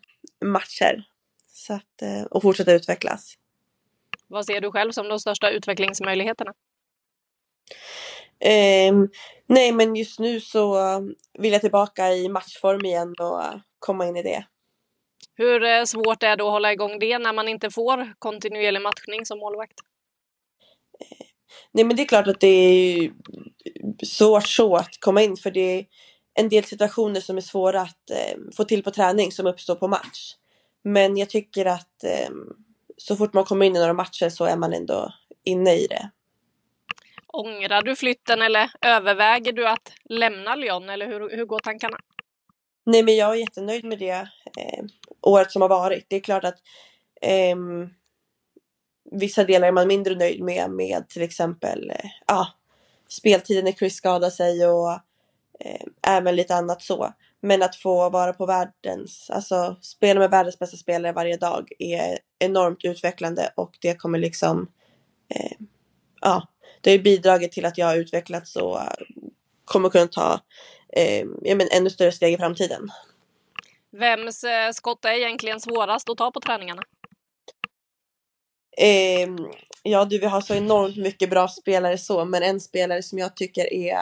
matcher. 0.44 1.04
Så 1.52 1.74
att, 1.74 2.02
eh, 2.02 2.22
och 2.30 2.42
fortsätta 2.42 2.72
utvecklas. 2.72 3.34
Vad 4.26 4.46
ser 4.46 4.60
du 4.60 4.70
själv 4.70 4.92
som 4.92 5.08
de 5.08 5.18
största 5.18 5.50
utvecklingsmöjligheterna? 5.50 6.52
Eh, 8.40 8.94
nej, 9.46 9.72
men 9.72 9.96
just 9.96 10.18
nu 10.18 10.40
så 10.40 10.78
vill 11.38 11.52
jag 11.52 11.60
tillbaka 11.60 12.12
i 12.12 12.28
matchform 12.28 12.84
igen 12.84 13.14
och 13.18 13.42
komma 13.78 14.06
in 14.06 14.16
i 14.16 14.22
det. 14.22 14.44
Hur 15.34 15.64
eh, 15.64 15.84
svårt 15.84 16.22
är 16.22 16.36
det 16.36 16.44
att 16.44 16.50
hålla 16.50 16.72
igång 16.72 16.98
det 16.98 17.18
när 17.18 17.32
man 17.32 17.48
inte 17.48 17.70
får 17.70 18.14
kontinuerlig 18.18 18.82
matchning 18.82 19.26
som 19.26 19.38
målvakt? 19.38 19.78
Eh, 21.00 21.26
nej, 21.72 21.84
men 21.84 21.96
det 21.96 22.02
är 22.02 22.06
klart 22.06 22.26
att 22.26 22.40
det 22.40 22.46
är 22.48 23.12
svårt 24.04 24.46
så 24.46 24.76
att 24.76 25.00
komma 25.00 25.22
in 25.22 25.36
för 25.36 25.50
det 25.50 25.60
är 25.60 25.86
en 26.34 26.48
del 26.48 26.64
situationer 26.64 27.20
som 27.20 27.36
är 27.36 27.40
svåra 27.40 27.80
att 27.80 28.10
eh, 28.10 28.38
få 28.56 28.64
till 28.64 28.82
på 28.82 28.90
träning 28.90 29.32
som 29.32 29.46
uppstår 29.46 29.74
på 29.74 29.88
match. 29.88 30.34
Men 30.84 31.16
jag 31.16 31.30
tycker 31.30 31.66
att 31.66 32.04
eh, 32.04 32.30
så 32.96 33.16
fort 33.16 33.32
man 33.32 33.44
kommer 33.44 33.66
in 33.66 33.76
i 33.76 33.78
några 33.78 33.92
matcher 33.92 34.28
så 34.28 34.44
är 34.44 34.56
man 34.56 34.72
ändå 34.72 35.12
inne 35.44 35.74
i 35.74 35.86
det. 35.86 36.10
Ångrar 37.32 37.82
du 37.82 37.96
flytten 37.96 38.42
eller 38.42 38.70
överväger 38.80 39.52
du 39.52 39.68
att 39.68 39.92
lämna 40.04 40.54
Lyon 40.54 40.88
eller 40.88 41.06
hur, 41.06 41.36
hur 41.36 41.44
går 41.44 41.58
tankarna? 41.58 41.98
Nej 42.86 43.02
men 43.02 43.16
jag 43.16 43.30
är 43.30 43.40
jättenöjd 43.40 43.84
med 43.84 43.98
det 43.98 44.28
eh, 44.58 44.84
året 45.22 45.52
som 45.52 45.62
har 45.62 45.68
varit. 45.68 46.06
Det 46.08 46.16
är 46.16 46.20
klart 46.20 46.44
att 46.44 46.58
eh, 47.22 47.56
vissa 49.10 49.44
delar 49.44 49.68
är 49.68 49.72
man 49.72 49.88
mindre 49.88 50.14
nöjd 50.14 50.42
med, 50.42 50.70
med 50.70 51.08
till 51.08 51.22
exempel 51.22 51.90
eh, 51.90 52.10
ah, 52.26 52.46
speltiden 53.08 53.64
när 53.64 53.72
Chris 53.72 53.94
skadade 53.94 54.30
sig 54.30 54.66
och 54.66 54.92
eh, 55.60 55.86
även 56.06 56.36
lite 56.36 56.54
annat 56.54 56.82
så. 56.82 57.14
Men 57.40 57.62
att 57.62 57.76
få 57.76 58.10
vara 58.10 58.32
på 58.32 58.46
världens, 58.46 59.30
alltså 59.30 59.76
spela 59.80 60.20
med 60.20 60.30
världens 60.30 60.58
bästa 60.58 60.76
spelare 60.76 61.12
varje 61.12 61.36
dag 61.36 61.68
är 61.78 62.18
enormt 62.38 62.84
utvecklande 62.84 63.52
och 63.54 63.78
det 63.80 63.94
kommer 63.94 64.18
liksom, 64.18 64.68
eh, 65.34 65.56
ah, 66.20 66.42
det 66.80 66.90
har 66.90 66.98
bidragit 66.98 67.52
till 67.52 67.64
att 67.64 67.78
jag 67.78 67.86
har 67.86 67.96
utvecklats 67.96 68.56
och 68.56 68.78
kommer 69.64 69.90
kunna 69.90 70.06
ta 70.06 70.40
eh, 70.96 71.24
ja, 71.42 71.54
men 71.54 71.68
ännu 71.70 71.90
större 71.90 72.12
steg 72.12 72.34
i 72.34 72.36
framtiden. 72.36 72.88
Vems 73.90 74.44
eh, 74.44 74.72
skott 74.72 75.04
är 75.04 75.12
egentligen 75.12 75.60
svårast 75.60 76.10
att 76.10 76.18
ta 76.18 76.30
på 76.30 76.40
träningarna? 76.40 76.82
Eh, 78.76 79.28
ja 79.82 80.04
du, 80.04 80.18
vi 80.18 80.26
har 80.26 80.40
så 80.40 80.54
enormt 80.54 80.96
mycket 80.96 81.30
bra 81.30 81.48
spelare 81.48 81.98
så, 81.98 82.24
men 82.24 82.42
en 82.42 82.60
spelare 82.60 83.02
som 83.02 83.18
jag 83.18 83.36
tycker 83.36 83.72
är 83.72 83.98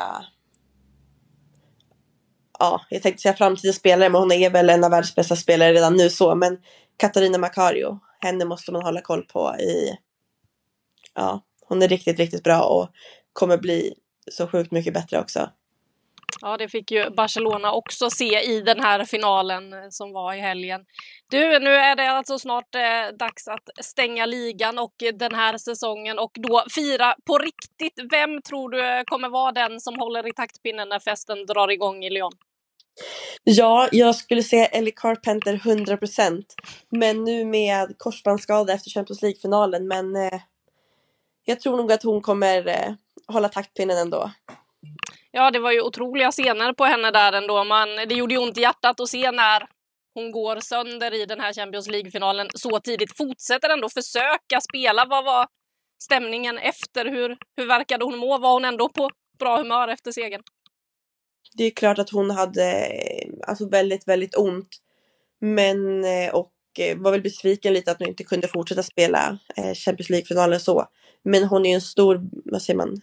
ja, 2.59 2.81
jag 2.91 3.03
tänkte 3.03 3.23
säga 3.23 3.35
framtida 3.35 3.73
spelare, 3.73 4.09
men 4.09 4.21
hon 4.21 4.33
är 4.33 4.51
väl 4.51 4.71
en 4.71 4.85
av 4.85 4.91
världens 4.91 5.15
bästa 5.15 5.37
spelare 5.37 5.73
redan 5.73 5.97
nu 5.97 6.11
så, 6.11 6.35
men 6.35 6.59
Katarina 6.97 7.39
Macario, 7.39 7.99
henne 8.21 8.45
måste 8.45 8.73
man 8.73 8.83
hålla 8.83 9.01
koll 9.01 9.23
på 9.23 9.57
i, 9.59 9.99
ja, 11.15 11.41
hon 11.69 11.83
är 11.83 11.89
riktigt, 11.89 12.19
riktigt 12.19 12.45
bra 12.45 12.63
och 12.63 12.89
kommer 13.33 13.59
bli 13.59 13.95
så 14.31 14.47
sjukt 14.47 14.73
mycket 14.73 14.95
bättre 14.95 15.21
också. 15.21 15.51
Ja, 16.41 16.57
det 16.57 16.69
fick 16.69 16.91
ju 16.91 17.11
Barcelona 17.11 17.73
också 17.73 18.11
se 18.11 18.41
i 18.41 18.61
den 18.61 18.81
här 18.81 19.05
finalen 19.05 19.73
eh, 19.73 19.79
som 19.91 20.13
var 20.13 20.35
i 20.35 20.41
helgen. 20.41 20.85
Du, 21.31 21.59
nu 21.59 21.75
är 21.75 21.97
det 21.97 22.11
alltså 22.11 22.39
snart 22.39 22.75
eh, 22.75 23.17
dags 23.19 23.49
att 23.49 23.85
stänga 23.85 24.27
ligan 24.27 24.79
och 24.79 24.95
den 25.15 25.35
här 25.35 25.59
säsongen 25.59 26.19
och 26.19 26.31
då 26.35 26.65
fira 26.75 27.15
på 27.27 27.39
riktigt. 27.39 28.11
Vem 28.11 28.43
tror 28.43 28.71
du 28.71 29.05
kommer 29.05 29.29
vara 29.29 29.53
den 29.53 29.81
som 29.81 29.99
håller 29.99 30.29
i 30.29 30.33
taktpinnen 30.33 30.89
när 30.89 31.01
festen 31.01 31.47
drar 31.47 31.71
igång 31.71 32.05
i 32.05 32.11
Lyon? 32.11 32.33
Ja, 33.45 33.89
jag 33.93 34.15
skulle 34.15 34.43
säga 34.43 34.67
Ellie 34.67 34.93
Carpenter 34.97 35.57
100%. 35.57 36.45
Men 36.89 37.25
nu 37.25 37.45
med 37.45 37.95
korsbandsskada 37.99 38.73
efter 38.73 38.91
Champions 38.91 39.23
League-finalen. 39.23 39.89
Men 39.89 40.17
eh, 40.17 40.41
jag 41.49 41.61
tror 41.61 41.77
nog 41.77 41.93
att 41.93 42.03
hon 42.03 42.23
kommer 42.23 42.69
eh, 42.69 42.95
hålla 43.27 43.49
taktpinnen 43.49 43.99
ändå. 43.99 44.31
Ja, 45.31 45.51
det 45.51 45.59
var 45.59 45.73
ju 45.73 45.81
otroliga 45.81 46.31
scener 46.31 46.73
på 46.73 46.85
henne 46.85 47.11
där 47.11 47.33
ändå. 47.33 47.65
Man, 47.65 47.89
det 47.89 48.15
gjorde 48.15 48.35
ju 48.35 48.41
ont 48.41 48.59
i 48.59 48.61
hjärtat 48.61 49.01
att 49.01 49.09
se 49.09 49.31
när 49.31 49.69
hon 50.15 50.33
går 50.33 50.61
sönder 50.61 51.15
i 51.15 51.27
den 51.27 51.41
här 51.41 51.53
Champions 51.53 51.89
League-finalen 51.89 52.49
så 52.55 52.81
tidigt. 52.81 53.17
Fortsätter 53.17 53.69
ändå 53.69 53.89
försöka 53.89 54.61
spela. 54.61 55.05
Vad 55.05 55.25
var 55.25 55.47
stämningen 56.03 56.59
efter? 56.59 57.05
Hur, 57.05 57.37
hur 57.57 57.67
verkade 57.67 58.05
hon 58.05 58.19
må? 58.19 58.39
Var 58.39 58.53
hon 58.53 58.65
ändå 58.65 58.89
på 58.89 59.11
bra 59.39 59.59
humör 59.59 59.89
efter 59.89 60.13
segern? 60.13 60.43
Det 61.57 61.65
är 61.65 61.71
klart 61.71 61.99
att 61.99 62.11
hon 62.11 62.31
hade 62.31 62.89
alltså 63.47 63.69
väldigt, 63.69 64.09
väldigt 64.09 64.37
ont. 64.37 64.69
Men 65.41 66.05
eh, 66.05 66.35
och 66.35 66.47
eh, 66.47 66.56
var 66.97 67.11
väl 67.11 67.23
besviken 67.23 67.73
lite 67.73 67.91
att 67.91 67.99
hon 67.99 68.09
inte 68.09 68.25
kunde 68.25 68.49
fortsätta 68.49 68.83
spela 68.83 69.39
eh, 69.57 69.75
Champions 69.75 70.11
League-finalen 70.11 70.61
så. 70.61 70.87
Men 71.23 71.45
hon 71.45 71.67
är 71.67 71.75
en 71.75 71.81
stor, 71.81 72.21
vad 72.45 72.63
säger 72.63 72.77
man, 72.77 73.01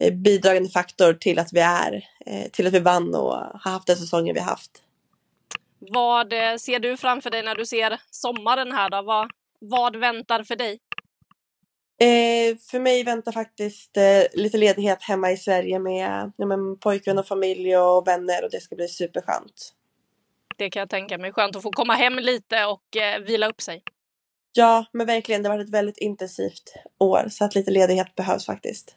Eh, 0.00 0.12
bidragande 0.12 0.68
faktor 0.68 1.12
till 1.12 1.38
att 1.38 1.52
vi 1.52 1.60
är, 1.60 2.04
eh, 2.26 2.50
till 2.50 2.66
att 2.66 2.72
vi 2.72 2.78
vann 2.78 3.14
och 3.14 3.32
har 3.32 3.70
haft 3.70 3.86
den 3.86 3.96
säsongen 3.96 4.34
vi 4.34 4.40
haft. 4.40 4.70
Vad 5.78 6.32
eh, 6.32 6.56
ser 6.56 6.78
du 6.78 6.96
framför 6.96 7.30
dig 7.30 7.42
när 7.42 7.54
du 7.54 7.66
ser 7.66 8.00
sommaren 8.10 8.72
här 8.72 8.90
då? 8.90 9.02
Vad, 9.02 9.30
vad 9.60 9.96
väntar 9.96 10.42
för 10.42 10.56
dig? 10.56 10.80
Eh, 12.00 12.56
för 12.70 12.78
mig 12.78 13.04
väntar 13.04 13.32
faktiskt 13.32 13.96
eh, 13.96 14.22
lite 14.32 14.58
ledighet 14.58 15.02
hemma 15.02 15.32
i 15.32 15.36
Sverige 15.36 15.78
med, 15.78 16.32
ja, 16.36 16.46
med 16.46 16.80
pojkvän 16.80 17.18
och 17.18 17.26
familj 17.26 17.76
och 17.76 18.06
vänner 18.06 18.44
och 18.44 18.50
det 18.50 18.60
ska 18.60 18.76
bli 18.76 18.88
superskönt. 18.88 19.72
Det 20.56 20.70
kan 20.70 20.80
jag 20.80 20.90
tänka 20.90 21.18
mig. 21.18 21.32
Skönt 21.32 21.56
att 21.56 21.62
få 21.62 21.70
komma 21.72 21.94
hem 21.94 22.18
lite 22.18 22.64
och 22.64 22.96
eh, 22.96 23.20
vila 23.20 23.48
upp 23.48 23.60
sig. 23.60 23.82
Ja, 24.52 24.84
men 24.92 25.06
verkligen. 25.06 25.42
Det 25.42 25.48
har 25.48 25.56
varit 25.56 25.68
ett 25.68 25.74
väldigt 25.74 25.98
intensivt 25.98 26.74
år 26.98 27.26
så 27.30 27.44
att 27.44 27.54
lite 27.54 27.70
ledighet 27.70 28.14
behövs 28.14 28.46
faktiskt. 28.46 28.96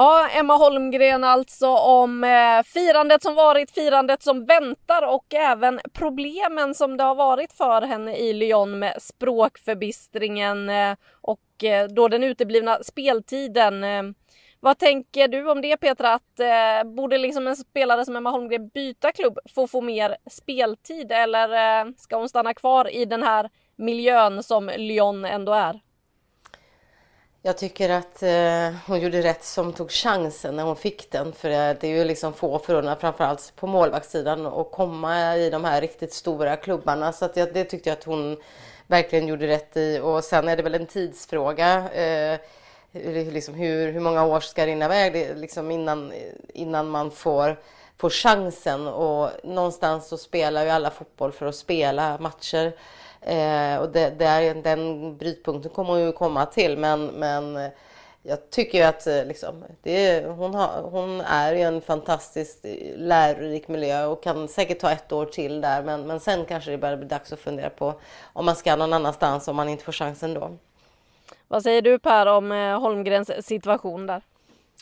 Ja, 0.00 0.28
Emma 0.28 0.56
Holmgren 0.56 1.24
alltså 1.24 1.68
om 1.76 2.24
eh, 2.24 2.62
firandet 2.64 3.22
som 3.22 3.34
varit, 3.34 3.70
firandet 3.70 4.22
som 4.22 4.44
väntar 4.46 5.14
och 5.14 5.34
även 5.34 5.80
problemen 5.92 6.74
som 6.74 6.96
det 6.96 7.04
har 7.04 7.14
varit 7.14 7.52
för 7.52 7.82
henne 7.82 8.16
i 8.16 8.32
Lyon 8.32 8.78
med 8.78 9.02
språkförbistringen 9.02 10.68
eh, 10.70 10.96
och 11.12 11.64
eh, 11.64 11.88
då 11.88 12.08
den 12.08 12.24
uteblivna 12.24 12.78
speltiden. 12.82 13.84
Eh, 13.84 14.02
vad 14.60 14.78
tänker 14.78 15.28
du 15.28 15.50
om 15.50 15.60
det 15.60 15.76
Petra? 15.76 16.14
Att 16.14 16.40
eh, 16.40 16.90
borde 16.94 17.18
liksom 17.18 17.46
en 17.46 17.56
spelare 17.56 18.04
som 18.04 18.16
Emma 18.16 18.30
Holmgren 18.30 18.68
byta 18.68 19.12
klubb 19.12 19.38
för 19.54 19.64
att 19.64 19.70
få 19.70 19.80
mer 19.80 20.16
speltid 20.30 21.12
eller 21.12 21.80
eh, 21.80 21.92
ska 21.96 22.16
hon 22.16 22.28
stanna 22.28 22.54
kvar 22.54 22.94
i 22.94 23.04
den 23.04 23.22
här 23.22 23.50
miljön 23.76 24.42
som 24.42 24.70
Lyon 24.76 25.24
ändå 25.24 25.52
är? 25.52 25.80
Jag 27.48 27.58
tycker 27.58 27.90
att 27.90 28.22
eh, 28.22 28.76
hon 28.86 29.00
gjorde 29.00 29.22
rätt 29.22 29.44
som 29.44 29.72
tog 29.72 29.90
chansen 29.90 30.56
när 30.56 30.64
hon 30.64 30.76
fick 30.76 31.10
den. 31.10 31.32
För 31.32 31.50
eh, 31.50 31.76
det 31.80 31.84
är 31.84 31.98
ju 31.98 32.04
liksom 32.04 32.32
få 32.32 32.58
förunnat, 32.58 33.00
framförallt 33.00 33.52
på 33.56 33.66
målvaktssidan, 33.66 34.46
att 34.46 34.70
komma 34.72 35.36
i 35.36 35.50
de 35.50 35.64
här 35.64 35.80
riktigt 35.80 36.12
stora 36.12 36.56
klubbarna. 36.56 37.12
Så 37.12 37.24
att 37.24 37.34
det, 37.34 37.54
det 37.54 37.64
tyckte 37.64 37.88
jag 37.88 37.98
att 37.98 38.04
hon 38.04 38.36
verkligen 38.86 39.28
gjorde 39.28 39.46
rätt 39.46 39.76
i. 39.76 40.00
Och 40.02 40.24
sen 40.24 40.48
är 40.48 40.56
det 40.56 40.62
väl 40.62 40.74
en 40.74 40.86
tidsfråga. 40.86 41.90
Eh, 41.90 42.38
liksom 43.32 43.54
hur, 43.54 43.92
hur 43.92 44.00
många 44.00 44.24
år 44.24 44.40
ska 44.40 44.66
rinna 44.66 44.84
iväg 44.84 45.12
det, 45.12 45.34
liksom 45.34 45.70
innan, 45.70 46.12
innan 46.54 46.88
man 46.88 47.10
får, 47.10 47.60
får 47.96 48.10
chansen. 48.10 48.86
Och 48.86 49.30
någonstans 49.44 50.08
så 50.08 50.18
spelar 50.18 50.64
ju 50.64 50.70
alla 50.70 50.90
fotboll 50.90 51.32
för 51.32 51.46
att 51.46 51.56
spela 51.56 52.18
matcher. 52.18 52.72
Eh, 53.28 53.78
och 53.80 53.88
det, 53.88 54.10
det 54.10 54.54
den 54.64 55.16
brytpunkten 55.16 55.72
kommer 55.72 55.90
hon 55.90 56.00
ju 56.00 56.12
komma 56.12 56.46
till. 56.46 56.78
Men, 56.78 57.06
men 57.06 57.70
jag 58.22 58.50
tycker 58.50 58.78
ju 58.78 58.84
att 58.84 59.06
eh, 59.06 59.24
liksom, 59.24 59.64
det, 59.82 60.26
hon, 60.26 60.54
har, 60.54 60.82
hon 60.82 61.20
är 61.20 61.54
i 61.54 61.62
en 61.62 61.80
fantastiskt 61.80 62.64
lärorik 62.96 63.68
miljö 63.68 64.04
och 64.04 64.22
kan 64.22 64.48
säkert 64.48 64.78
ta 64.78 64.90
ett 64.90 65.12
år 65.12 65.26
till 65.26 65.60
där. 65.60 65.82
Men, 65.82 66.06
men 66.06 66.20
sen 66.20 66.44
kanske 66.44 66.70
det 66.70 66.78
börjar 66.78 66.96
bli 66.96 67.06
dags 67.06 67.32
att 67.32 67.40
fundera 67.40 67.70
på 67.70 68.00
om 68.32 68.44
man 68.44 68.56
ska 68.56 68.76
någon 68.76 68.92
annanstans 68.92 69.48
om 69.48 69.56
man 69.56 69.68
inte 69.68 69.84
får 69.84 69.92
chansen 69.92 70.34
då. 70.34 70.56
Vad 71.48 71.62
säger 71.62 71.82
du 71.82 71.98
Per 71.98 72.26
om 72.26 72.52
eh, 72.52 72.80
Holmgrens 72.80 73.46
situation 73.46 74.06
där? 74.06 74.22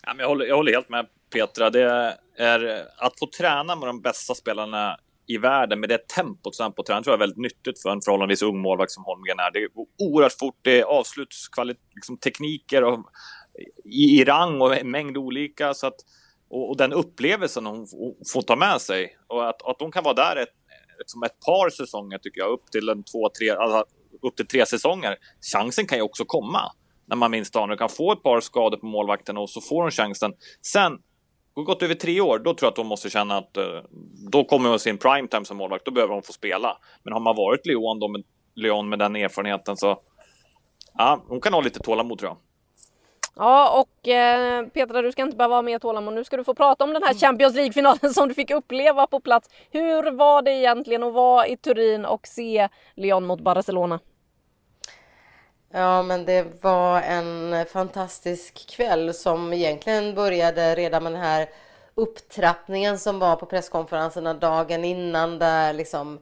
Ja, 0.02 0.14
men 0.14 0.18
jag, 0.18 0.28
håller, 0.28 0.46
jag 0.46 0.56
håller 0.56 0.72
helt 0.72 0.88
med 0.88 1.06
Petra. 1.32 1.70
Det 1.70 2.14
är 2.36 2.86
att 2.96 3.18
få 3.18 3.26
träna 3.26 3.76
med 3.76 3.88
de 3.88 4.00
bästa 4.00 4.34
spelarna 4.34 4.98
i 5.26 5.38
världen 5.38 5.80
med 5.80 5.88
det 5.88 6.08
tempot 6.08 6.54
som 6.54 6.64
han 6.64 6.72
på 6.72 6.82
träning 6.82 7.02
tror 7.02 7.12
jag 7.12 7.16
är 7.16 7.26
väldigt 7.26 7.38
nyttigt 7.38 7.82
för 7.82 7.90
en 7.90 8.00
förhållandevis 8.00 8.42
ung 8.42 8.60
målvakt 8.60 8.92
som 8.92 9.04
Holmgren 9.04 9.38
är. 9.38 9.50
Det 9.50 9.74
går 9.74 9.86
oerhört 9.98 10.32
fort, 10.32 10.58
det 10.62 10.80
är 10.80 10.84
avslutstekniker 10.84 11.80
liksom, 11.94 12.16
tekniker 12.16 12.84
och, 12.84 13.06
i, 13.84 14.20
i 14.20 14.24
rang 14.24 14.60
och 14.60 14.76
en 14.76 14.90
mängd 14.90 15.16
olika. 15.16 15.74
Så 15.74 15.86
att, 15.86 15.96
och, 16.48 16.70
och 16.70 16.76
den 16.76 16.92
upplevelsen 16.92 17.66
hon, 17.66 17.86
får 18.32 18.42
ta 18.42 18.56
med 18.56 18.80
sig 18.80 19.18
och 19.26 19.48
att, 19.48 19.62
att 19.62 19.76
hon 19.80 19.92
kan 19.92 20.04
vara 20.04 20.14
där 20.14 20.36
ett, 20.36 20.54
liksom 20.98 21.22
ett 21.22 21.40
par 21.46 21.70
säsonger 21.70 22.18
tycker 22.18 22.40
jag, 22.40 22.50
upp 22.50 22.70
till 22.70 22.88
en 22.88 23.04
två, 23.04 23.28
tre, 23.38 23.50
alltså, 23.50 23.84
upp 24.22 24.36
till 24.36 24.46
tre 24.46 24.66
säsonger. 24.66 25.16
Chansen 25.52 25.86
kan 25.86 25.98
ju 25.98 26.02
också 26.02 26.24
komma 26.24 26.72
när 27.06 27.16
man 27.16 27.30
minst 27.30 27.56
anar. 27.56 27.68
Du 27.68 27.76
kan 27.76 27.88
få 27.88 28.12
ett 28.12 28.22
par 28.22 28.40
skador 28.40 28.76
på 28.76 28.86
målvakten 28.86 29.36
och 29.36 29.50
så 29.50 29.60
får 29.60 29.82
hon 29.82 29.90
chansen. 29.90 30.32
Sen 30.62 30.98
gått 31.64 31.82
över 31.82 31.94
tre 31.94 32.20
år, 32.20 32.38
då 32.38 32.54
tror 32.54 32.66
jag 32.66 32.70
att 32.70 32.76
de 32.76 32.86
måste 32.86 33.10
känna 33.10 33.36
att 33.36 33.56
uh, 33.58 33.64
då 34.30 34.44
kommer 34.44 34.68
hon 34.68 34.78
sin 34.78 34.98
primetime 34.98 35.44
som 35.44 35.56
målvakt. 35.56 35.84
Då 35.84 35.90
behöver 35.90 36.14
hon 36.14 36.22
få 36.22 36.32
spela. 36.32 36.78
Men 37.02 37.12
har 37.12 37.20
man 37.20 37.36
varit 37.36 37.66
Leon, 37.66 38.00
då 38.00 38.08
med, 38.08 38.22
Leon 38.54 38.88
med 38.88 38.98
den 38.98 39.16
erfarenheten 39.16 39.76
så 39.76 39.98
ja, 40.98 41.24
hon 41.28 41.40
kan 41.40 41.52
ha 41.52 41.60
lite 41.60 41.80
tålamod 41.80 42.18
tror 42.18 42.30
jag. 42.30 42.36
Ja, 43.38 43.80
och 43.80 44.08
eh, 44.08 44.66
Petra, 44.66 45.02
du 45.02 45.12
ska 45.12 45.22
inte 45.22 45.36
behöva 45.36 45.54
ha 45.54 45.62
mer 45.62 45.78
tålamod. 45.78 46.14
Nu 46.14 46.24
ska 46.24 46.36
du 46.36 46.44
få 46.44 46.54
prata 46.54 46.84
om 46.84 46.92
den 46.92 47.02
här 47.02 47.14
Champions 47.14 47.54
League-finalen 47.54 48.10
som 48.14 48.28
du 48.28 48.34
fick 48.34 48.50
uppleva 48.50 49.06
på 49.06 49.20
plats. 49.20 49.48
Hur 49.70 50.10
var 50.10 50.42
det 50.42 50.50
egentligen 50.50 51.02
att 51.02 51.14
vara 51.14 51.46
i 51.46 51.56
Turin 51.56 52.04
och 52.04 52.26
se 52.26 52.68
Leon 52.94 53.26
mot 53.26 53.40
Barcelona? 53.40 54.00
Ja, 55.78 56.02
men 56.02 56.24
det 56.24 56.62
var 56.64 57.02
en 57.02 57.66
fantastisk 57.66 58.68
kväll 58.68 59.14
som 59.14 59.52
egentligen 59.52 60.14
började 60.14 60.74
redan 60.74 61.02
med 61.02 61.12
den 61.12 61.20
här 61.20 61.48
upptrappningen 61.94 62.98
som 62.98 63.18
var 63.18 63.36
på 63.36 63.46
presskonferenserna 63.46 64.34
dagen 64.34 64.84
innan 64.84 65.38
där 65.38 65.72
liksom 65.72 66.18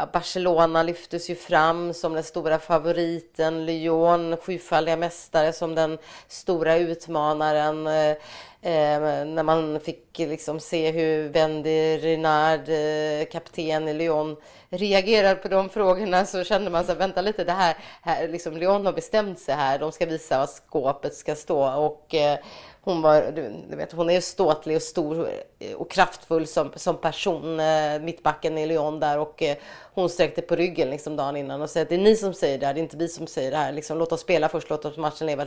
ja, 0.00 0.08
Barcelona 0.12 0.82
lyftes 0.82 1.30
ju 1.30 1.34
fram 1.34 1.94
som 1.94 2.14
den 2.14 2.24
stora 2.24 2.58
favoriten, 2.58 3.66
Lyon 3.66 4.36
sjufaldiga 4.36 4.96
mästare 4.96 5.52
som 5.52 5.74
den 5.74 5.98
stora 6.28 6.76
utmanaren. 6.76 7.86
Eh, 7.86 8.16
eh, 8.62 9.24
när 9.26 9.42
man 9.42 9.80
fick 9.80 10.18
liksom 10.18 10.60
se 10.60 10.90
hur 10.90 11.28
Wendy 11.28 11.98
Renard, 11.98 12.68
eh, 12.68 13.26
kapten 13.32 13.88
i 13.88 13.94
Lyon, 13.94 14.36
reagerade 14.70 15.34
på 15.34 15.48
de 15.48 15.68
frågorna 15.68 16.26
så 16.26 16.44
kände 16.44 16.70
man 16.70 16.84
så 16.84 16.94
vänta 16.94 17.20
lite, 17.20 17.44
det 17.44 17.52
här, 17.52 17.76
här 18.02 18.28
liksom 18.28 18.56
Lyon 18.56 18.86
har 18.86 18.92
bestämt 18.92 19.38
sig 19.38 19.54
här, 19.54 19.78
de 19.78 19.92
ska 19.92 20.06
visa 20.06 20.38
var 20.38 20.46
skåpet 20.46 21.14
ska 21.14 21.34
stå 21.34 21.74
och 21.74 22.14
eh, 22.14 22.38
hon 22.82 23.02
var, 23.02 23.32
du 23.70 23.76
vet, 23.76 23.92
hon 23.92 24.10
är 24.10 24.20
ståtlig 24.20 24.76
och 24.76 24.82
stor 24.82 25.30
eh, 25.58 25.74
och 25.74 25.90
kraftfull 25.90 26.46
som, 26.46 26.72
som 26.76 26.96
person, 26.96 27.60
eh, 27.60 28.00
mittbacken 28.00 28.58
i 28.58 28.66
Lyon 28.66 29.00
där 29.00 29.18
och 29.18 29.42
eh, 29.42 29.56
hon 29.94 30.08
sträckte 30.08 30.42
på 30.42 30.56
ryggen 30.56 30.90
liksom 30.90 31.16
dagen 31.16 31.36
innan 31.36 31.62
och 31.62 31.70
sa 31.70 31.80
att 31.80 31.88
det 31.88 31.94
är 31.94 31.98
ni 31.98 32.16
som 32.16 32.34
säger 32.34 32.58
det 32.58 32.66
här, 32.66 32.74
det 32.74 32.80
är 32.80 32.82
inte 32.82 32.96
vi 32.96 33.08
som 33.08 33.26
säger 33.26 33.50
det 33.50 33.56
här. 33.56 33.72
Liksom, 33.72 33.98
låt 33.98 34.12
oss 34.12 34.20
spela 34.20 34.48
först, 34.48 34.70
låt 34.70 34.84
oss 34.84 34.96
matchen 34.96 35.26
leva 35.26 35.46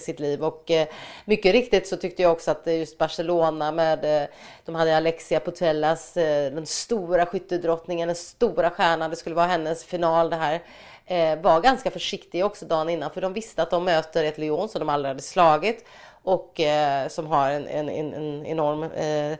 sitt 0.00 0.20
liv. 0.20 0.44
Och 0.44 0.70
eh, 0.70 0.88
mycket 1.24 1.52
riktigt 1.52 1.88
så 1.88 1.96
tyckte 1.96 2.22
jag 2.22 2.32
också 2.32 2.50
att 2.50 2.66
just 2.66 2.98
Barcelona 2.98 3.72
med, 3.72 4.22
eh, 4.22 4.28
de 4.64 4.74
hade 4.74 4.96
Alexia 4.96 5.40
Putellas, 5.40 6.16
eh, 6.16 6.52
den 6.52 6.66
stora 6.66 7.26
skyttedrottningen, 7.26 8.08
den 8.08 8.16
stora 8.16 8.70
stjärnan, 8.70 9.10
det 9.10 9.16
skulle 9.16 9.36
vara 9.36 9.46
hennes 9.46 9.84
final 9.84 10.30
det 10.30 10.36
här 10.36 10.62
eh, 11.08 11.40
var 11.40 11.60
ganska 11.60 11.90
försiktiga 11.90 12.46
också 12.46 12.66
dagen 12.66 12.88
innan 12.88 13.10
för 13.10 13.20
de 13.20 13.32
visste 13.32 13.62
att 13.62 13.70
de 13.70 13.84
möter 13.84 14.24
ett 14.24 14.38
Lyon 14.38 14.68
som 14.68 14.78
de 14.78 14.88
aldrig 14.88 15.10
hade 15.10 15.22
slagit 15.22 15.84
och 16.28 16.60
eh, 16.60 17.08
som 17.08 17.26
har 17.26 17.50
en, 17.50 17.68
en, 17.68 17.88
en 17.88 18.46
enorm 18.46 18.82
eh, 18.82 19.38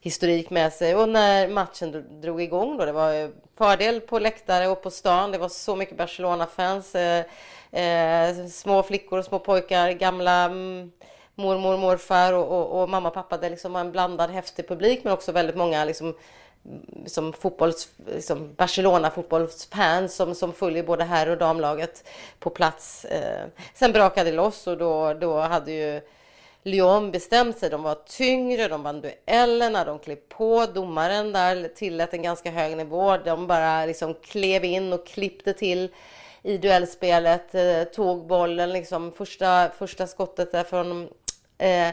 historik 0.00 0.50
med 0.50 0.72
sig. 0.72 0.94
Och 0.96 1.08
när 1.08 1.48
matchen 1.48 2.20
drog 2.20 2.42
igång 2.42 2.76
då, 2.76 2.84
det 2.84 2.92
var 2.92 3.30
fördel 3.58 4.00
på 4.00 4.18
läktare 4.18 4.68
och 4.68 4.82
på 4.82 4.90
stan. 4.90 5.32
Det 5.32 5.38
var 5.38 5.48
så 5.48 5.76
mycket 5.76 5.96
Barcelona-fans. 5.96 6.94
Eh, 6.94 7.24
eh, 7.72 8.46
små 8.46 8.82
flickor 8.82 9.18
och 9.18 9.24
små 9.24 9.38
pojkar, 9.38 9.90
gamla 9.90 10.44
mm, 10.44 10.92
mormor 11.34 11.76
morfar 11.76 12.32
och, 12.32 12.48
och, 12.48 12.82
och, 12.82 12.88
mamma 12.88 13.08
och 13.08 13.14
pappa. 13.14 13.38
Det 13.38 13.50
liksom 13.50 13.72
var 13.72 13.80
en 13.80 13.92
blandad 13.92 14.30
häftig 14.30 14.68
publik 14.68 15.04
men 15.04 15.12
också 15.12 15.32
väldigt 15.32 15.56
många 15.56 15.84
liksom, 15.84 16.14
mm, 16.64 17.06
som 17.06 17.32
fotbolls, 17.32 17.88
liksom 18.06 18.54
Barcelona 18.54 19.10
fotbollsfans 19.10 20.14
som, 20.14 20.34
som 20.34 20.52
följer 20.52 20.82
både 20.82 21.04
herr 21.04 21.28
och 21.28 21.38
damlaget 21.38 22.08
på 22.38 22.50
plats. 22.50 23.04
Eh, 23.04 23.46
sen 23.74 23.92
brakade 23.92 24.30
det 24.30 24.36
loss 24.36 24.66
och 24.66 24.78
då, 24.78 25.14
då 25.14 25.40
hade 25.40 25.72
ju 25.72 26.00
Lyon 26.66 27.10
bestämt 27.10 27.58
sig. 27.58 27.70
De 27.70 27.82
var 27.82 27.94
tyngre, 27.94 28.68
de 28.68 28.82
vann 28.82 29.00
duellerna, 29.00 29.84
de 29.84 29.98
klev 29.98 30.16
på. 30.16 30.66
Domaren 30.66 31.32
där 31.32 31.68
tillät 31.68 32.14
en 32.14 32.22
ganska 32.22 32.50
hög 32.50 32.76
nivå. 32.76 33.16
De 33.16 33.46
bara 33.46 33.86
liksom 33.86 34.14
klev 34.14 34.64
in 34.64 34.92
och 34.92 35.06
klippte 35.06 35.52
till 35.52 35.88
i 36.42 36.58
duellspelet. 36.58 37.54
Eh, 37.54 37.82
tog 37.82 38.26
bollen 38.26 38.72
liksom 38.72 39.12
första, 39.12 39.70
första 39.78 40.06
skottet 40.06 40.52
där 40.52 40.64
från 40.64 41.08
eh, 41.58 41.88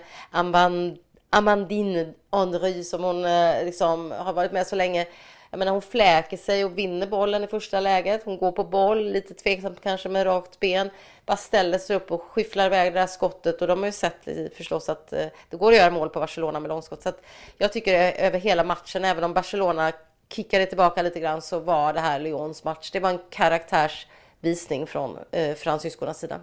Amandine 1.29 2.13
Henry 2.31 2.83
som 2.83 3.03
hon 3.03 3.25
eh, 3.25 3.65
liksom 3.65 4.11
har 4.11 4.33
varit 4.33 4.51
med 4.51 4.67
så 4.67 4.75
länge. 4.75 5.07
Jag 5.53 5.57
menar 5.57 5.71
hon 5.71 5.81
fläker 5.81 6.37
sig 6.37 6.65
och 6.65 6.77
vinner 6.77 7.07
bollen 7.07 7.43
i 7.43 7.47
första 7.47 7.79
läget. 7.79 8.23
Hon 8.25 8.37
går 8.37 8.51
på 8.51 8.63
boll, 8.63 9.11
lite 9.11 9.33
tveksamt 9.33 9.81
kanske 9.83 10.09
med 10.09 10.25
rakt 10.25 10.59
ben. 10.59 10.89
Bara 11.25 11.37
ställer 11.37 11.77
sig 11.77 11.95
upp 11.95 12.11
och 12.11 12.23
skyfflar 12.23 12.65
iväg 12.65 12.93
det 12.93 12.99
där 12.99 13.07
skottet. 13.07 13.61
Och 13.61 13.67
de 13.67 13.79
har 13.79 13.85
ju 13.85 13.91
sett 13.91 14.27
förstås 14.57 14.89
att 14.89 15.13
eh, 15.13 15.25
det 15.49 15.57
går 15.57 15.71
att 15.71 15.77
göra 15.77 15.91
mål 15.91 16.09
på 16.09 16.19
Barcelona 16.19 16.59
med 16.59 16.69
långskott. 16.69 17.03
Så 17.03 17.09
att 17.09 17.21
jag 17.57 17.73
tycker 17.73 18.11
över 18.11 18.39
hela 18.39 18.63
matchen, 18.63 19.05
även 19.05 19.23
om 19.23 19.33
Barcelona 19.33 19.91
kickade 20.29 20.65
tillbaka 20.65 21.01
lite 21.01 21.19
grann, 21.19 21.41
så 21.41 21.59
var 21.59 21.93
det 21.93 21.99
här 21.99 22.19
Lyons 22.19 22.63
match. 22.63 22.91
Det 22.91 22.99
var 22.99 23.09
en 23.09 23.19
karaktärsvisning 23.29 24.87
från 24.87 25.17
eh, 25.31 25.55
fransyskornas 25.55 26.19
sida. 26.19 26.39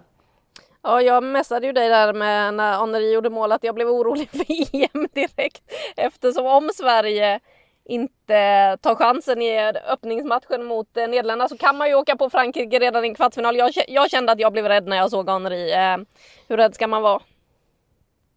Ja, 0.83 1.01
jag 1.01 1.23
messade 1.23 1.67
ju 1.67 1.73
dig 1.73 1.89
där 1.89 2.13
med 2.13 2.53
när 2.53 2.77
Henri 2.77 3.13
gjorde 3.13 3.29
mål 3.29 3.51
att 3.51 3.63
jag 3.63 3.75
blev 3.75 3.87
orolig 3.87 4.29
för 4.29 4.45
EM 4.75 5.07
direkt 5.13 5.63
eftersom 5.95 6.45
om 6.45 6.69
Sverige 6.75 7.39
inte 7.91 8.77
tar 8.81 8.95
chansen 8.95 9.41
i 9.41 9.59
öppningsmatchen 9.87 10.65
mot 10.65 10.97
eh, 10.97 11.07
Nederländerna 11.07 11.49
så 11.49 11.57
kan 11.57 11.77
man 11.77 11.89
ju 11.89 11.95
åka 11.95 12.15
på 12.15 12.29
Frankrike 12.29 12.79
redan 12.79 13.05
i 13.05 13.07
en 13.07 13.15
kvartsfinal. 13.15 13.57
Jag, 13.57 13.71
jag 13.87 14.09
kände 14.09 14.31
att 14.31 14.39
jag 14.39 14.53
blev 14.53 14.67
rädd 14.67 14.87
när 14.87 14.97
jag 14.97 15.11
såg 15.11 15.29
Henri. 15.29 15.71
Eh, 15.71 15.97
hur 16.47 16.57
rädd 16.57 16.75
ska 16.75 16.87
man 16.87 17.01
vara? 17.01 17.21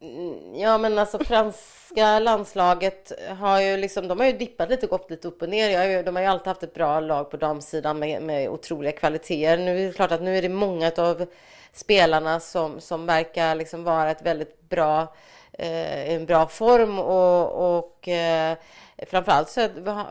Mm, 0.03 0.55
ja 0.55 0.79
men 0.79 0.99
alltså 0.99 1.19
franska 1.19 2.19
landslaget 2.19 3.13
har 3.39 3.61
ju 3.61 3.77
liksom, 3.77 4.09
de 4.09 4.21
har 4.21 4.27
ju 4.27 4.33
dippat 4.33 4.71
lite, 4.71 4.87
gått 4.87 5.11
lite 5.11 5.29
upp 5.29 5.43
och 5.43 5.49
ner. 5.49 6.03
De 6.03 6.17
har 6.17 6.23
ju 6.23 6.29
alltid 6.29 6.47
haft 6.49 6.63
ett 6.63 6.75
bra 6.75 7.01
lag 7.01 7.31
på 7.31 7.37
damsidan 7.37 7.99
med, 7.99 8.23
med 8.23 8.49
otroliga 8.49 8.93
kvaliteter. 8.93 9.57
Nu 9.57 9.81
är 9.81 9.87
det 9.87 9.93
klart 9.93 10.13
att 10.13 10.23
nu 10.23 10.39
är 10.39 10.43
det 10.43 10.49
många 10.49 10.93
av 10.97 11.27
spelarna 11.73 12.41
som, 12.41 12.81
som 12.81 13.07
verkar 13.07 13.55
liksom 13.55 13.85
vara 13.85 14.11
ett 14.11 14.23
väldigt 14.23 14.69
bra, 14.69 15.15
eh, 15.53 16.15
en 16.15 16.27
bra 16.27 16.47
form 16.47 16.99
och, 16.99 17.77
och 17.77 18.09
eh, 18.09 18.57
framförallt 18.99 19.49
så 19.49 19.61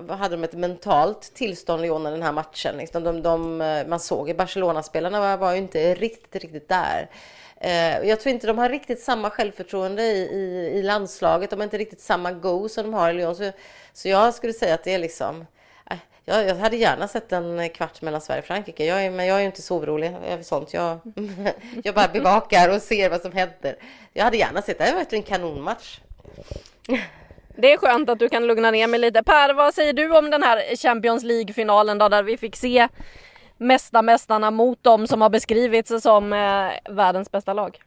hade 0.09 0.35
de 0.35 0.43
ett 0.43 0.53
mentalt 0.53 1.33
tillstånd 1.33 1.81
Lyon 1.81 2.03
den 2.03 2.23
här 2.23 2.31
matchen. 2.31 2.77
Liksom 2.77 3.03
de, 3.03 3.21
de, 3.21 3.61
eh, 3.61 3.87
man 3.87 3.99
såg 3.99 4.29
i 4.29 4.33
Barcelona-spelarna 4.33 5.19
var, 5.19 5.37
var 5.37 5.51
ju 5.51 5.57
inte 5.57 5.95
riktigt, 5.95 6.43
riktigt 6.43 6.69
där. 6.69 7.09
Eh, 7.57 8.07
jag 8.09 8.19
tror 8.19 8.33
inte 8.33 8.47
de 8.47 8.57
har 8.57 8.69
riktigt 8.69 8.99
samma 9.01 9.29
självförtroende 9.29 10.03
i, 10.03 10.21
i, 10.21 10.77
i, 10.79 10.83
landslaget. 10.83 11.49
De 11.49 11.59
har 11.59 11.63
inte 11.63 11.77
riktigt 11.77 12.01
samma 12.01 12.31
go 12.31 12.69
som 12.69 12.83
de 12.83 12.93
har 12.93 13.09
i 13.09 13.13
Lyon. 13.13 13.35
Så, 13.35 13.51
så 13.93 14.09
jag 14.09 14.33
skulle 14.33 14.53
säga 14.53 14.73
att 14.73 14.83
det 14.83 14.93
är 14.93 14.99
liksom 14.99 15.45
eh, 15.89 15.97
jag, 16.25 16.47
jag 16.47 16.55
hade 16.55 16.77
gärna 16.77 17.07
sett 17.07 17.31
en 17.31 17.69
kvart 17.69 18.01
mellan 18.01 18.21
Sverige 18.21 18.41
och 18.41 18.45
Frankrike. 18.45 18.85
Jag 18.85 19.05
är, 19.05 19.11
men 19.11 19.25
jag 19.25 19.35
är 19.37 19.41
ju 19.41 19.45
inte 19.45 19.61
så 19.61 19.77
orolig 19.77 20.15
över 20.27 20.43
sånt. 20.43 20.73
Jag, 20.73 20.99
jag 21.83 21.95
bara 21.95 22.07
bevakar 22.07 22.69
och 22.69 22.81
ser 22.81 23.09
vad 23.09 23.21
som 23.21 23.31
händer. 23.31 23.75
Jag 24.13 24.23
hade 24.23 24.37
gärna 24.37 24.61
sett 24.61 24.77
det. 24.77 24.83
Det 24.83 24.89
hade 24.89 25.03
varit 25.03 25.13
en 25.13 25.23
kanonmatch. 25.23 25.99
Det 27.55 27.73
är 27.73 27.77
skönt 27.77 28.09
att 28.09 28.19
du 28.19 28.29
kan 28.29 28.47
lugna 28.47 28.71
ner 28.71 28.87
mig 28.87 28.99
lite. 28.99 29.23
Per, 29.23 29.53
vad 29.53 29.73
säger 29.73 29.93
du 29.93 30.17
om 30.17 30.29
den 30.29 30.43
här 30.43 30.75
Champions 30.75 31.23
League-finalen 31.23 31.97
då, 31.97 32.09
där 32.09 32.23
vi 32.23 32.37
fick 32.37 32.55
se 32.55 32.87
mesta 33.57 34.01
mästarna 34.01 34.51
mot 34.51 34.83
dem 34.83 35.07
som 35.07 35.21
har 35.21 35.29
beskrivits 35.29 36.01
som 36.01 36.33
eh, 36.33 36.93
världens 36.95 37.31
bästa 37.31 37.53
lag? 37.53 37.79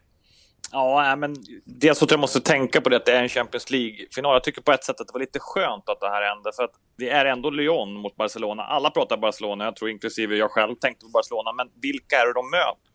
Ja, 0.71 1.15
men 1.15 1.35
dels 1.65 1.97
så 1.97 2.05
tror 2.05 2.17
jag 2.17 2.21
måste 2.21 2.41
tänka 2.41 2.81
på 2.81 2.89
det 2.89 2.95
att 2.95 3.05
det 3.05 3.11
är 3.11 3.21
en 3.21 3.29
Champions 3.29 3.69
League-final. 3.71 4.33
Jag 4.33 4.43
tycker 4.43 4.61
på 4.61 4.71
ett 4.71 4.83
sätt 4.83 5.01
att 5.01 5.07
det 5.07 5.13
var 5.13 5.19
lite 5.19 5.39
skönt 5.39 5.89
att 5.89 5.99
det 5.99 6.09
här 6.09 6.21
hände, 6.29 6.51
för 6.55 6.63
att 6.63 6.71
det 6.97 7.09
är 7.09 7.25
ändå 7.25 7.49
Lyon 7.49 7.93
mot 7.93 8.15
Barcelona. 8.15 8.63
Alla 8.63 8.89
pratar 8.89 9.17
Barcelona, 9.17 9.63
jag 9.65 9.75
tror 9.75 9.89
inklusive 9.89 10.35
jag 10.35 10.51
själv 10.51 10.75
tänkte 10.75 11.05
på 11.05 11.09
Barcelona, 11.09 11.53
men 11.53 11.67
vilka 11.81 12.15
är 12.15 12.27
det 12.27 12.33
de 12.33 12.49
möter? 12.49 12.86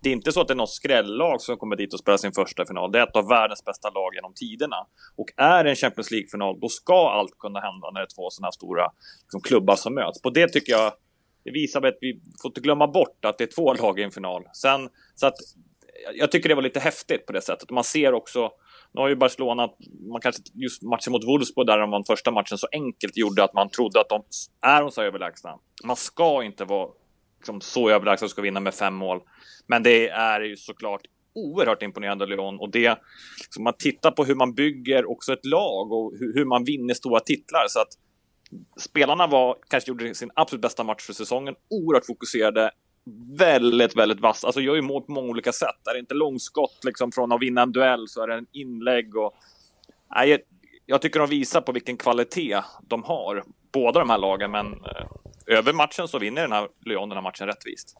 Det 0.00 0.08
är 0.08 0.12
inte 0.12 0.32
så 0.32 0.40
att 0.40 0.48
det 0.48 0.54
är 0.54 0.56
något 0.56 0.70
skrällag 0.70 1.40
som 1.40 1.56
kommer 1.56 1.76
dit 1.76 1.92
och 1.92 1.98
spelar 1.98 2.18
sin 2.18 2.32
första 2.32 2.66
final. 2.66 2.92
Det 2.92 2.98
är 2.98 3.02
ett 3.02 3.16
av 3.16 3.28
världens 3.28 3.64
bästa 3.64 3.90
lag 3.90 4.14
genom 4.14 4.34
tiderna. 4.34 4.76
Och 5.16 5.26
är 5.36 5.64
det 5.64 5.70
en 5.70 5.76
Champions 5.76 6.10
League-final, 6.10 6.60
då 6.60 6.68
ska 6.68 7.10
allt 7.10 7.38
kunna 7.38 7.60
hända 7.60 7.90
när 7.90 8.00
det 8.00 8.04
är 8.04 8.14
två 8.16 8.30
sådana 8.30 8.46
här 8.46 8.52
stora 8.52 8.92
liksom, 9.22 9.40
klubbar 9.40 9.76
som 9.76 9.94
möts. 9.94 10.22
På 10.22 10.30
det 10.30 10.48
tycker 10.48 10.72
jag 10.72 10.92
det 11.44 11.52
visar 11.52 11.86
att 11.86 11.98
vi 12.00 12.20
får 12.42 12.48
inte 12.48 12.60
glömma 12.60 12.86
bort 12.86 13.24
att 13.24 13.38
det 13.38 13.44
är 13.44 13.54
två 13.54 13.74
lag 13.74 13.98
i 13.98 14.02
en 14.02 14.10
final. 14.10 14.44
Sen, 14.52 14.88
så 15.14 15.26
att 15.26 15.34
jag 16.14 16.32
tycker 16.32 16.48
det 16.48 16.54
var 16.54 16.62
lite 16.62 16.80
häftigt 16.80 17.26
på 17.26 17.32
det 17.32 17.40
sättet. 17.40 17.70
Man 17.70 17.84
ser 17.84 18.14
också, 18.14 18.50
nu 18.92 19.00
har 19.00 19.08
ju 19.08 19.16
Barcelona, 19.16 19.68
man 20.10 20.20
kanske 20.20 20.42
just 20.54 20.82
matchen 20.82 21.12
mot 21.12 21.24
Wolfsburg 21.24 21.66
där 21.66 21.78
de 21.78 21.90
vann 21.90 22.04
första 22.04 22.30
matchen 22.30 22.58
så 22.58 22.66
enkelt 22.72 23.16
gjorde 23.16 23.44
att 23.44 23.54
man 23.54 23.70
trodde 23.70 24.00
att 24.00 24.08
de 24.08 24.22
är 24.62 24.80
de 24.80 24.90
så 24.90 25.02
överlägsna. 25.02 25.58
Man 25.84 25.96
ska 25.96 26.42
inte 26.42 26.64
vara 26.64 26.88
liksom, 27.36 27.60
så 27.60 27.90
överlägsna 27.90 28.24
och 28.24 28.30
ska 28.30 28.42
vinna 28.42 28.60
med 28.60 28.74
fem 28.74 28.94
mål. 28.94 29.20
Men 29.66 29.82
det 29.82 30.08
är 30.08 30.40
ju 30.40 30.56
såklart 30.56 31.00
oerhört 31.34 31.82
imponerande 31.82 32.26
Lyon 32.26 32.58
och 32.60 32.70
det, 32.70 32.98
liksom, 33.42 33.64
man 33.64 33.74
tittar 33.78 34.10
på 34.10 34.24
hur 34.24 34.34
man 34.34 34.54
bygger 34.54 35.10
också 35.10 35.32
ett 35.32 35.46
lag 35.46 35.92
och 35.92 36.12
hur, 36.18 36.34
hur 36.34 36.44
man 36.44 36.64
vinner 36.64 36.94
stora 36.94 37.20
titlar 37.20 37.64
så 37.68 37.80
att 37.80 37.92
spelarna 38.80 39.26
var, 39.26 39.56
kanske 39.68 39.90
gjorde 39.90 40.14
sin 40.14 40.30
absolut 40.34 40.62
bästa 40.62 40.84
match 40.84 41.02
för 41.02 41.12
säsongen, 41.12 41.54
oerhört 41.70 42.06
fokuserade, 42.06 42.70
väldigt, 43.38 43.96
väldigt 43.96 44.20
vass. 44.20 44.44
Alltså 44.44 44.60
gör 44.60 44.74
ju 44.74 44.82
mål 44.82 45.02
på 45.02 45.12
många 45.12 45.28
olika 45.28 45.52
sätt. 45.52 45.88
Är 45.90 45.94
det 45.94 46.00
inte 46.00 46.14
långskott 46.14 46.84
liksom 46.84 47.12
från 47.12 47.32
att 47.32 47.42
vinna 47.42 47.62
en 47.62 47.72
duell 47.72 48.08
så 48.08 48.22
är 48.22 48.26
det 48.26 48.34
en 48.34 48.46
inlägg 48.52 49.16
och... 49.16 49.34
Nej, 50.14 50.44
jag 50.86 51.02
tycker 51.02 51.20
de 51.20 51.28
visar 51.28 51.60
på 51.60 51.72
vilken 51.72 51.96
kvalitet 51.96 52.60
de 52.88 53.02
har, 53.02 53.44
båda 53.72 54.00
de 54.00 54.10
här 54.10 54.18
lagen, 54.18 54.50
men 54.50 54.66
eh, 54.66 55.06
över 55.46 55.72
matchen 55.72 56.08
så 56.08 56.18
vinner 56.18 56.42
den 56.42 56.52
här 56.52 56.68
Lyon 56.84 57.08
den 57.08 57.16
här 57.16 57.22
matchen 57.22 57.46
rättvist. 57.46 57.96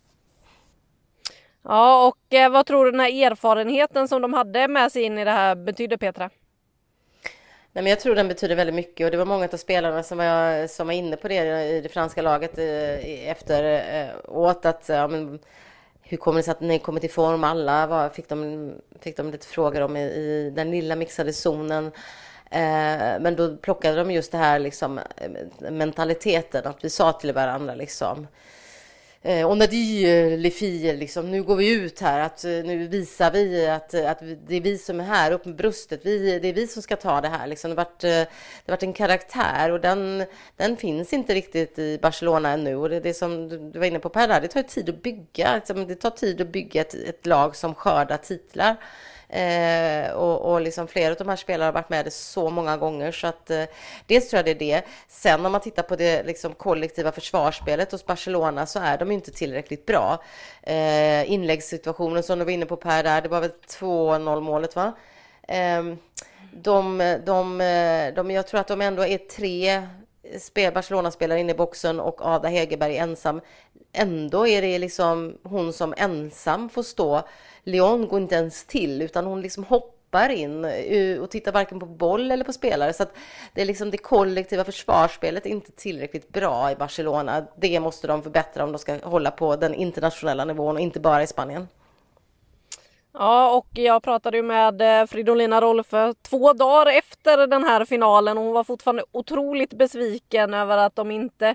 Ja, 1.64 2.06
och 2.06 2.34
eh, 2.34 2.50
vad 2.50 2.66
tror 2.66 2.84
du 2.84 2.90
den 2.90 3.00
här 3.00 3.30
erfarenheten 3.30 4.08
som 4.08 4.22
de 4.22 4.32
hade 4.32 4.68
med 4.68 4.92
sig 4.92 5.02
in 5.02 5.18
i 5.18 5.24
det 5.24 5.30
här 5.30 5.54
betyder 5.54 5.96
Petra? 5.96 6.30
Nej, 7.72 7.82
men 7.82 7.86
jag 7.86 8.00
tror 8.00 8.14
den 8.14 8.28
betyder 8.28 8.56
väldigt 8.56 8.74
mycket 8.74 9.04
och 9.04 9.10
det 9.10 9.16
var 9.16 9.24
många 9.24 9.48
av 9.52 9.56
spelarna 9.56 10.02
som 10.02 10.18
var, 10.18 10.66
som 10.66 10.86
var 10.86 10.94
inne 10.94 11.16
på 11.16 11.28
det 11.28 11.64
i 11.70 11.80
det 11.80 11.88
franska 11.88 12.22
laget 12.22 12.58
eh, 12.58 13.30
efter 13.30 13.64
eh, 14.24 14.46
att 14.62 14.88
ja, 14.88 15.08
men, 15.08 15.38
hur 16.02 16.16
kommer 16.16 16.38
det 16.38 16.42
sig 16.42 16.52
att 16.52 16.60
ni 16.60 16.78
kommer 16.78 17.00
till 17.00 17.10
form 17.10 17.44
alla? 17.44 17.86
Var, 17.86 18.08
fick, 18.08 18.28
de, 18.28 18.72
fick 19.00 19.16
de 19.16 19.30
lite 19.30 19.46
frågor 19.46 19.80
om 19.80 19.96
i, 19.96 20.02
i 20.02 20.52
den 20.56 20.70
lilla 20.70 20.96
mixade 20.96 21.32
zonen. 21.32 21.92
Eh, 22.50 23.20
men 23.20 23.36
då 23.36 23.56
plockade 23.56 23.96
de 23.96 24.10
just 24.10 24.32
det 24.32 24.38
här 24.38 24.58
liksom 24.58 25.00
mentaliteten 25.70 26.66
att 26.66 26.84
vi 26.84 26.90
sa 26.90 27.12
till 27.12 27.32
varandra 27.32 27.74
liksom 27.74 28.26
eh, 29.26 29.50
on 29.50 29.62
a 29.62 29.66
dit 29.66 30.06
eh, 30.06 30.38
les 30.38 30.54
filles, 30.54 30.98
liksom, 30.98 31.30
nu 31.30 31.42
går 31.42 31.56
vi 31.56 31.74
ut 31.74 32.00
här, 32.00 32.20
att 32.20 32.44
eh, 32.44 32.50
nu 32.50 32.88
visar 32.88 33.30
vi 33.30 33.66
att, 33.66 33.94
eh, 33.94 34.10
att 34.10 34.18
det 34.46 34.56
är 34.56 34.60
vi 34.60 34.78
som 34.78 35.00
är 35.00 35.04
här, 35.04 35.32
upp 35.32 35.44
med 35.44 35.56
bröstet, 35.56 36.00
vi, 36.02 36.38
det 36.38 36.48
är 36.48 36.52
vi 36.52 36.66
som 36.66 36.82
ska 36.82 36.96
ta 36.96 37.20
det 37.20 37.28
här. 37.28 37.46
Liksom. 37.46 37.70
Det 37.70 37.76
har 37.76 37.84
varit, 37.84 38.00
det 38.00 38.28
varit 38.72 38.82
en 38.82 38.92
karaktär 38.92 39.70
och 39.70 39.80
den, 39.80 40.24
den 40.56 40.76
finns 40.76 41.12
inte 41.12 41.34
riktigt 41.34 41.78
i 41.78 41.98
Barcelona 42.02 42.50
ännu. 42.50 42.76
Och 42.76 42.88
det, 42.88 43.00
det 43.00 43.14
som 43.14 43.48
du 43.72 43.78
var 43.78 43.86
inne 43.86 43.98
på 43.98 44.08
Per, 44.08 44.40
det 44.40 44.48
tar 44.48 44.62
tid 44.62 44.88
att 44.88 45.02
bygga, 45.02 45.54
liksom, 45.54 45.86
det 45.86 45.94
tar 45.94 46.10
tid 46.10 46.40
att 46.40 46.48
bygga 46.48 46.80
ett, 46.80 46.94
ett 46.94 47.26
lag 47.26 47.56
som 47.56 47.74
skördar 47.74 48.16
titlar. 48.16 48.76
Eh, 49.28 50.10
och, 50.10 50.52
och 50.52 50.60
liksom 50.60 50.88
flera 50.88 51.10
av 51.10 51.16
de 51.16 51.28
här 51.28 51.36
spelarna 51.36 51.64
har 51.64 51.72
varit 51.72 51.90
med 51.90 52.04
det 52.04 52.10
så 52.10 52.50
många 52.50 52.76
gånger 52.76 53.12
så 53.12 53.26
att 53.26 53.50
eh, 53.50 53.64
dels 54.06 54.28
tror 54.28 54.38
jag 54.38 54.44
det 54.44 54.50
är 54.50 54.76
det. 54.76 54.82
Sen 55.08 55.46
om 55.46 55.52
man 55.52 55.60
tittar 55.60 55.82
på 55.82 55.96
det 55.96 56.22
liksom, 56.22 56.54
kollektiva 56.54 57.12
försvarsspelet 57.12 57.92
hos 57.92 58.06
Barcelona 58.06 58.66
så 58.66 58.78
är 58.78 58.98
de 58.98 59.10
inte 59.10 59.30
tillräckligt 59.30 59.86
bra. 59.86 60.22
Eh, 60.62 61.32
inläggssituationen 61.32 62.22
som 62.22 62.38
du 62.38 62.44
var 62.44 62.52
inne 62.52 62.66
på 62.66 62.76
Per 62.76 63.02
där, 63.02 63.20
det 63.20 63.28
var 63.28 63.40
väl 63.40 63.52
2-0 63.68 64.40
målet 64.40 64.76
va? 64.76 64.92
Eh, 65.48 65.82
de, 66.52 66.98
de, 67.26 67.60
eh, 67.60 68.14
de, 68.14 68.30
jag 68.30 68.46
tror 68.46 68.60
att 68.60 68.68
de 68.68 68.80
ändå 68.80 69.06
är 69.06 69.18
tre 69.18 69.88
Barcelona-spelare 70.74 71.40
inne 71.40 71.52
i 71.52 71.54
boxen 71.54 72.00
och 72.00 72.26
Ada 72.26 72.48
Hegerberg 72.48 72.96
ensam. 72.96 73.40
Ändå 73.92 74.46
är 74.46 74.62
det 74.62 74.78
liksom 74.78 75.38
hon 75.42 75.72
som 75.72 75.94
ensam 75.96 76.68
får 76.68 76.82
stå 76.82 77.22
Leon 77.66 78.08
går 78.08 78.20
inte 78.20 78.34
ens 78.34 78.64
till 78.64 79.02
utan 79.02 79.26
hon 79.26 79.40
liksom 79.40 79.64
hoppar 79.64 80.28
in 80.28 80.64
eh, 80.64 81.18
och 81.18 81.30
tittar 81.30 81.52
varken 81.52 81.80
på 81.80 81.86
boll 81.86 82.30
eller 82.30 82.44
på 82.44 82.52
spelare. 82.52 82.92
Så 82.92 83.02
att 83.02 83.16
det 83.54 83.60
är 83.60 83.66
liksom 83.66 83.90
det 83.90 83.98
kollektiva 83.98 84.64
försvarsspelet 84.64 85.46
är 85.46 85.50
inte 85.50 85.72
tillräckligt 85.72 86.28
bra 86.28 86.70
i 86.70 86.76
Barcelona. 86.76 87.46
Det 87.56 87.80
måste 87.80 88.06
de 88.06 88.22
förbättra 88.22 88.64
om 88.64 88.72
de 88.72 88.78
ska 88.78 88.98
hålla 89.02 89.30
på 89.30 89.56
den 89.56 89.74
internationella 89.74 90.44
nivån 90.44 90.76
och 90.76 90.80
inte 90.80 91.00
bara 91.00 91.22
i 91.22 91.26
Spanien. 91.26 91.68
Ja, 93.12 93.56
och 93.56 93.68
jag 93.72 94.02
pratade 94.02 94.36
ju 94.36 94.42
med 94.42 95.00
eh, 95.00 95.06
Fridolina 95.06 95.60
Rolfö 95.60 96.14
två 96.22 96.52
dagar 96.52 96.98
efter 96.98 97.46
den 97.46 97.64
här 97.64 97.84
finalen 97.84 98.38
och 98.38 98.44
hon 98.44 98.52
var 98.52 98.64
fortfarande 98.64 99.04
otroligt 99.12 99.74
besviken 99.74 100.54
över 100.54 100.78
att 100.78 100.96
de 100.96 101.10
inte 101.10 101.54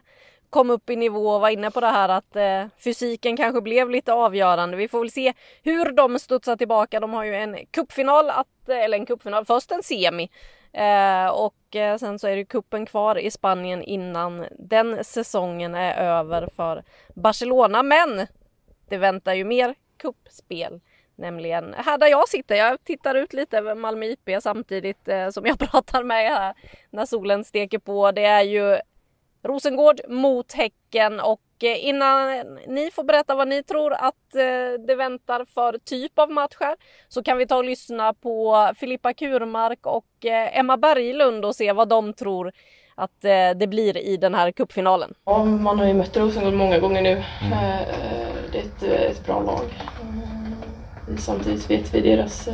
kom 0.51 0.69
upp 0.69 0.89
i 0.89 0.95
nivå 0.95 1.29
och 1.29 1.41
var 1.41 1.49
inne 1.49 1.71
på 1.71 1.79
det 1.79 1.87
här 1.87 2.09
att 2.09 2.35
eh, 2.35 2.65
fysiken 2.83 3.37
kanske 3.37 3.61
blev 3.61 3.89
lite 3.89 4.13
avgörande. 4.13 4.77
Vi 4.77 4.87
får 4.87 4.99
väl 4.99 5.11
se 5.11 5.33
hur 5.63 5.91
de 5.91 6.19
studsar 6.19 6.55
tillbaka. 6.55 6.99
De 6.99 7.13
har 7.13 7.23
ju 7.23 7.35
en 7.35 7.57
cupfinal, 7.71 8.29
att, 8.29 8.69
eh, 8.69 8.79
eller 8.79 8.97
en 8.97 9.05
cupfinal, 9.05 9.45
först 9.45 9.71
en 9.71 9.83
semi 9.83 10.29
eh, 10.73 11.27
och 11.27 11.75
eh, 11.75 11.97
sen 11.97 12.19
så 12.19 12.27
är 12.27 12.35
det 12.35 12.45
kuppen 12.45 12.85
kvar 12.85 13.17
i 13.17 13.31
Spanien 13.31 13.83
innan 13.83 14.45
den 14.59 15.03
säsongen 15.03 15.75
är 15.75 15.93
över 15.93 16.49
för 16.55 16.83
Barcelona. 17.15 17.83
Men 17.83 18.27
det 18.89 18.97
väntar 18.97 19.33
ju 19.33 19.45
mer 19.45 19.75
kuppspel 19.97 20.79
nämligen 21.15 21.73
här 21.77 21.97
där 21.97 22.07
jag 22.07 22.29
sitter. 22.29 22.55
Jag 22.55 22.83
tittar 22.83 23.15
ut 23.15 23.33
lite 23.33 23.57
över 23.57 23.75
Malmö 23.75 24.05
IP 24.05 24.29
samtidigt 24.41 25.07
eh, 25.07 25.29
som 25.29 25.45
jag 25.45 25.59
pratar 25.71 26.03
med 26.03 26.25
er 26.25 26.29
här 26.29 26.53
när 26.89 27.05
solen 27.05 27.43
steker 27.43 27.79
på. 27.79 28.11
Det 28.11 28.25
är 28.25 28.41
ju 28.41 28.77
Rosengård 29.43 30.01
mot 30.07 30.53
Häcken 30.53 31.19
och 31.19 31.41
eh, 31.63 31.85
innan 31.85 32.41
ni 32.67 32.91
får 32.91 33.03
berätta 33.03 33.35
vad 33.35 33.47
ni 33.47 33.63
tror 33.63 33.93
att 33.93 34.35
eh, 34.35 34.85
det 34.87 34.95
väntar 34.95 35.45
för 35.45 35.77
typ 35.77 36.19
av 36.19 36.31
matcher 36.31 36.75
så 37.07 37.23
kan 37.23 37.37
vi 37.37 37.47
ta 37.47 37.57
och 37.57 37.63
lyssna 37.63 38.13
på 38.13 38.69
Filippa 38.75 39.13
Kurmark 39.13 39.85
och 39.85 40.25
eh, 40.25 40.59
Emma 40.59 40.77
Berglund 40.77 41.45
och 41.45 41.55
se 41.55 41.71
vad 41.71 41.89
de 41.89 42.13
tror 42.13 42.51
att 42.95 43.21
det 43.55 43.69
blir 43.69 43.97
i 43.97 44.17
den 44.17 44.35
här 44.35 44.51
kuppfinalen. 44.51 45.13
Ja, 45.25 45.45
man 45.45 45.79
har 45.79 45.85
ju 45.85 45.93
mött 45.93 46.17
Rosengård 46.17 46.53
många 46.53 46.79
gånger 46.79 47.01
nu. 47.01 47.09
Mm. 47.09 47.23
Det 48.51 48.57
är 48.57 48.61
ett, 48.61 48.83
ett 49.11 49.25
bra 49.25 49.41
lag. 49.41 49.65
Samtidigt 51.17 51.69
vet 51.69 51.93
vi 51.93 52.01
deras 52.01 52.49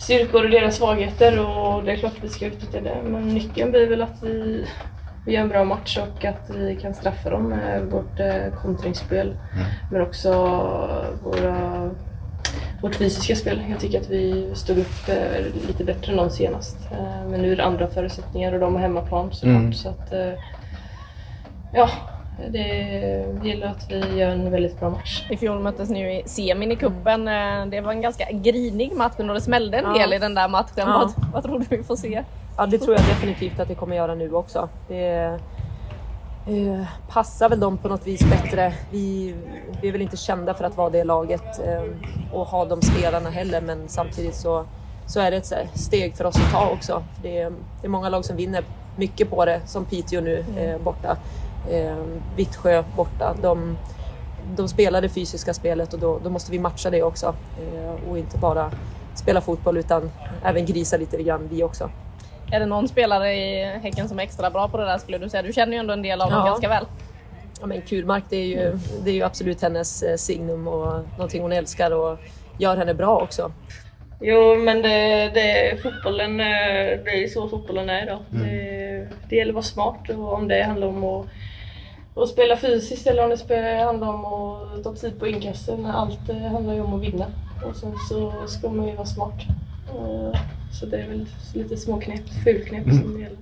styrkor 0.00 0.44
och 0.44 0.50
deras 0.50 0.76
svagheter 0.76 1.38
och 1.46 1.84
det 1.84 1.92
är 1.92 1.96
klart 1.96 2.12
att 2.16 2.24
vi 2.24 2.28
ska 2.28 2.46
utnyttja 2.46 2.80
det. 2.80 3.02
Men 3.04 3.28
nyckeln 3.28 3.70
blir 3.70 3.86
väl 3.86 4.02
att 4.02 4.22
vi 4.22 4.66
vi 5.28 5.34
gör 5.34 5.42
en 5.42 5.48
bra 5.48 5.64
match 5.64 5.98
och 5.98 6.24
att 6.24 6.50
vi 6.50 6.76
kan 6.76 6.94
straffa 6.94 7.30
dem 7.30 7.42
med 7.42 7.82
vårt 7.90 8.20
eh, 8.20 8.60
kontringsspel. 8.62 9.26
Mm. 9.26 9.66
Men 9.92 10.02
också 10.02 10.32
våra, 11.24 11.90
vårt 12.82 12.94
fysiska 12.94 13.36
spel. 13.36 13.62
Jag 13.70 13.80
tycker 13.80 14.00
att 14.00 14.10
vi 14.10 14.50
stod 14.54 14.78
upp 14.78 15.08
eh, 15.08 15.66
lite 15.66 15.84
bättre 15.84 16.12
än 16.12 16.18
de 16.18 16.30
senast. 16.30 16.76
Eh, 16.92 17.30
men 17.30 17.42
nu 17.42 17.52
är 17.52 17.56
det 17.56 17.64
andra 17.64 17.86
förutsättningar 17.86 18.52
och 18.52 18.60
de 18.60 18.74
har 18.74 18.82
hemmaplan 18.82 19.32
såklart. 19.32 19.56
Mm. 19.56 19.72
Så 19.72 19.88
att, 19.88 20.12
ja, 21.74 21.88
det 22.48 22.68
gäller 23.42 23.66
att 23.66 23.90
vi 23.90 24.18
gör 24.18 24.30
en 24.30 24.50
väldigt 24.50 24.80
bra 24.80 24.90
match. 24.90 25.26
I 25.30 25.36
fjol 25.36 25.60
möttes 25.60 25.90
ni 25.90 26.18
i 26.18 26.22
semin 26.28 26.72
i 26.72 26.76
kuppen. 26.76 27.24
Det 27.70 27.80
var 27.80 27.92
en 27.92 28.00
ganska 28.00 28.24
grinig 28.32 28.92
match 28.92 29.14
och 29.18 29.26
det 29.34 29.40
smällde 29.40 29.78
en 29.78 29.84
ja. 29.84 30.14
i 30.14 30.18
den 30.18 30.34
där 30.34 30.48
matchen. 30.48 30.68
Ja. 30.76 31.12
Vad, 31.16 31.32
vad 31.32 31.42
tror 31.42 31.58
du 31.58 31.76
vi 31.76 31.82
får 31.82 31.96
se? 31.96 32.24
Ja, 32.60 32.66
det 32.66 32.78
tror 32.78 32.96
jag 32.96 33.06
definitivt 33.06 33.60
att 33.60 33.68
det 33.68 33.74
kommer 33.74 33.96
göra 33.96 34.14
nu 34.14 34.32
också. 34.32 34.68
Det 34.88 35.38
eh, 36.46 36.84
passar 37.08 37.48
väl 37.48 37.60
dem 37.60 37.78
på 37.78 37.88
något 37.88 38.06
vis 38.06 38.20
bättre. 38.30 38.74
Vi, 38.90 39.34
vi 39.82 39.88
är 39.88 39.92
väl 39.92 40.02
inte 40.02 40.16
kända 40.16 40.54
för 40.54 40.64
att 40.64 40.76
vara 40.76 40.90
det 40.90 41.04
laget 41.04 41.60
eh, 41.66 41.82
och 42.32 42.46
ha 42.46 42.64
de 42.64 42.82
spelarna 42.82 43.30
heller, 43.30 43.60
men 43.60 43.88
samtidigt 43.88 44.34
så, 44.34 44.64
så 45.06 45.20
är 45.20 45.30
det 45.30 45.36
ett 45.36 45.78
steg 45.78 46.14
för 46.14 46.24
oss 46.24 46.36
att 46.36 46.52
ta 46.52 46.70
också. 46.70 47.02
Det 47.22 47.38
är, 47.38 47.50
det 47.50 47.86
är 47.86 47.88
många 47.88 48.08
lag 48.08 48.24
som 48.24 48.36
vinner 48.36 48.64
mycket 48.96 49.30
på 49.30 49.44
det 49.44 49.60
som 49.66 49.84
Piteå 49.84 50.20
nu 50.20 50.44
eh, 50.56 50.80
borta. 50.82 51.16
Eh, 51.70 51.96
Vittsjö 52.36 52.84
borta. 52.96 53.34
De, 53.42 53.76
de 54.56 54.68
spelar 54.68 55.02
det 55.02 55.08
fysiska 55.08 55.54
spelet 55.54 55.94
och 55.94 56.00
då, 56.00 56.18
då 56.24 56.30
måste 56.30 56.52
vi 56.52 56.58
matcha 56.58 56.90
det 56.90 57.02
också. 57.02 57.34
Eh, 57.58 58.10
och 58.10 58.18
inte 58.18 58.38
bara 58.38 58.70
spela 59.14 59.40
fotboll 59.40 59.76
utan 59.76 60.10
även 60.44 60.66
grisa 60.66 60.96
lite 60.96 61.22
grann 61.22 61.48
vi 61.50 61.62
också. 61.62 61.90
Är 62.52 62.60
det 62.60 62.66
någon 62.66 62.88
spelare 62.88 63.34
i 63.34 63.64
Häcken 63.64 64.08
som 64.08 64.18
är 64.18 64.22
extra 64.22 64.50
bra 64.50 64.68
på 64.68 64.76
det 64.78 64.84
där 64.84 64.98
skulle 64.98 65.18
du 65.18 65.28
säga? 65.28 65.42
Du 65.42 65.52
känner 65.52 65.72
ju 65.72 65.78
ändå 65.78 65.92
en 65.92 66.02
del 66.02 66.20
av 66.20 66.30
dem 66.30 66.38
Ja. 66.38 66.46
ganska 66.46 66.68
väl. 66.68 66.84
Ja, 67.60 67.66
men 67.66 67.82
Kurmark 67.82 68.24
det 68.28 68.36
är, 68.36 68.46
ju, 68.46 68.78
det 69.04 69.10
är 69.10 69.14
ju 69.14 69.22
absolut 69.22 69.62
hennes 69.62 70.02
eh, 70.02 70.16
signum 70.16 70.68
och 70.68 71.02
någonting 71.16 71.42
hon 71.42 71.52
älskar 71.52 71.90
och 71.90 72.18
gör 72.58 72.76
henne 72.76 72.94
bra 72.94 73.18
också. 73.18 73.52
Jo, 74.20 74.54
men 74.56 74.82
det, 74.82 75.30
det, 75.34 75.78
fotbollen, 75.82 76.40
eh, 76.40 76.46
det 77.04 77.24
är 77.24 77.28
så 77.28 77.48
fotbollen 77.48 77.90
är 77.90 78.02
idag. 78.02 78.18
Mm. 78.34 78.46
Det, 78.48 79.08
det 79.28 79.36
gäller 79.36 79.50
att 79.50 79.54
vara 79.54 79.62
smart 79.62 80.10
och 80.10 80.32
om 80.32 80.48
det 80.48 80.62
handlar 80.62 80.86
om 80.86 81.04
att, 81.04 81.26
att 82.16 82.28
spela 82.28 82.56
fysiskt 82.56 83.06
eller 83.06 83.24
om 83.24 83.30
det 83.30 83.38
spelar, 83.38 83.84
handlar 83.84 84.08
om 84.08 84.24
att 84.24 84.84
ta 84.84 84.94
tid 84.94 85.18
på 85.20 85.26
inkasten. 85.26 85.86
Allt 85.86 86.28
eh, 86.28 86.36
handlar 86.36 86.74
ju 86.74 86.80
om 86.80 86.94
att 86.94 87.00
vinna. 87.02 87.26
Och 87.64 87.76
sen 87.76 87.92
så 88.08 88.32
ska 88.46 88.68
man 88.70 88.88
ju 88.88 88.94
vara 88.94 89.06
smart. 89.06 89.34
Eh, 89.88 90.40
så 90.80 90.86
det 90.86 90.96
är 90.96 91.08
väl 91.08 91.26
lite 91.54 91.76
småknep, 91.76 92.20
fulknep 92.44 92.84
som 92.84 93.20
gäller. 93.20 93.38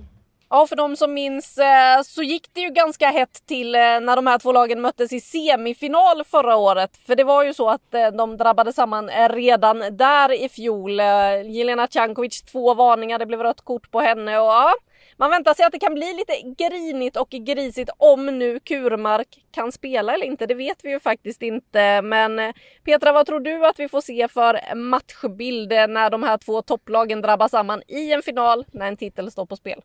Ja, 0.49 0.67
för 0.67 0.75
de 0.75 0.95
som 0.95 1.13
minns 1.13 1.57
eh, 1.57 2.01
så 2.05 2.23
gick 2.23 2.53
det 2.53 2.61
ju 2.61 2.69
ganska 2.69 3.07
hett 3.07 3.45
till 3.47 3.75
eh, 3.75 3.79
när 3.79 4.15
de 4.15 4.27
här 4.27 4.37
två 4.39 4.51
lagen 4.51 4.81
möttes 4.81 5.13
i 5.13 5.19
semifinal 5.19 6.23
förra 6.23 6.55
året. 6.55 6.97
För 6.97 7.15
det 7.15 7.23
var 7.23 7.43
ju 7.43 7.53
så 7.53 7.69
att 7.69 7.91
de 8.17 8.37
drabbade 8.37 8.73
samman 8.73 9.09
redan 9.29 9.83
där 9.91 10.45
i 10.45 10.49
fjol. 10.49 10.99
Jelena 11.45 11.87
Cankovic 11.87 12.41
två 12.41 12.73
varningar, 12.73 13.19
det 13.19 13.25
blev 13.25 13.43
rött 13.43 13.61
kort 13.61 13.91
på 13.91 13.99
henne 13.99 14.39
och 14.39 14.47
ja, 14.47 14.73
man 15.17 15.31
väntar 15.31 15.53
sig 15.53 15.65
att 15.65 15.71
det 15.71 15.79
kan 15.79 15.93
bli 15.93 16.13
lite 16.13 16.63
grinigt 16.63 17.17
och 17.17 17.29
grisigt 17.29 17.89
om 17.97 18.25
nu 18.25 18.59
Kurmark 18.59 19.45
kan 19.51 19.71
spela 19.71 20.13
eller 20.13 20.25
inte. 20.25 20.45
Det 20.45 20.53
vet 20.53 20.77
vi 20.83 20.89
ju 20.89 20.99
faktiskt 20.99 21.41
inte. 21.41 22.01
Men 22.01 22.39
eh, 22.39 22.53
Petra, 22.83 23.11
vad 23.11 23.25
tror 23.25 23.39
du 23.39 23.65
att 23.65 23.79
vi 23.79 23.89
får 23.89 24.01
se 24.01 24.27
för 24.27 24.75
matchbild 24.75 25.73
eh, 25.73 25.87
när 25.87 26.09
de 26.09 26.23
här 26.23 26.37
två 26.37 26.61
topplagen 26.61 27.21
drabbar 27.21 27.47
samman 27.47 27.81
i 27.87 28.13
en 28.13 28.21
final 28.21 28.65
när 28.71 28.87
en 28.87 28.97
titel 28.97 29.31
står 29.31 29.45
på 29.45 29.55
spel? 29.55 29.81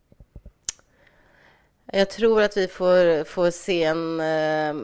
Jag 1.93 2.11
tror 2.11 2.43
att 2.43 2.57
vi 2.57 2.68
får, 2.68 3.24
får 3.24 3.51
se 3.51 3.85
en, 3.85 4.20
eh, 4.20 4.74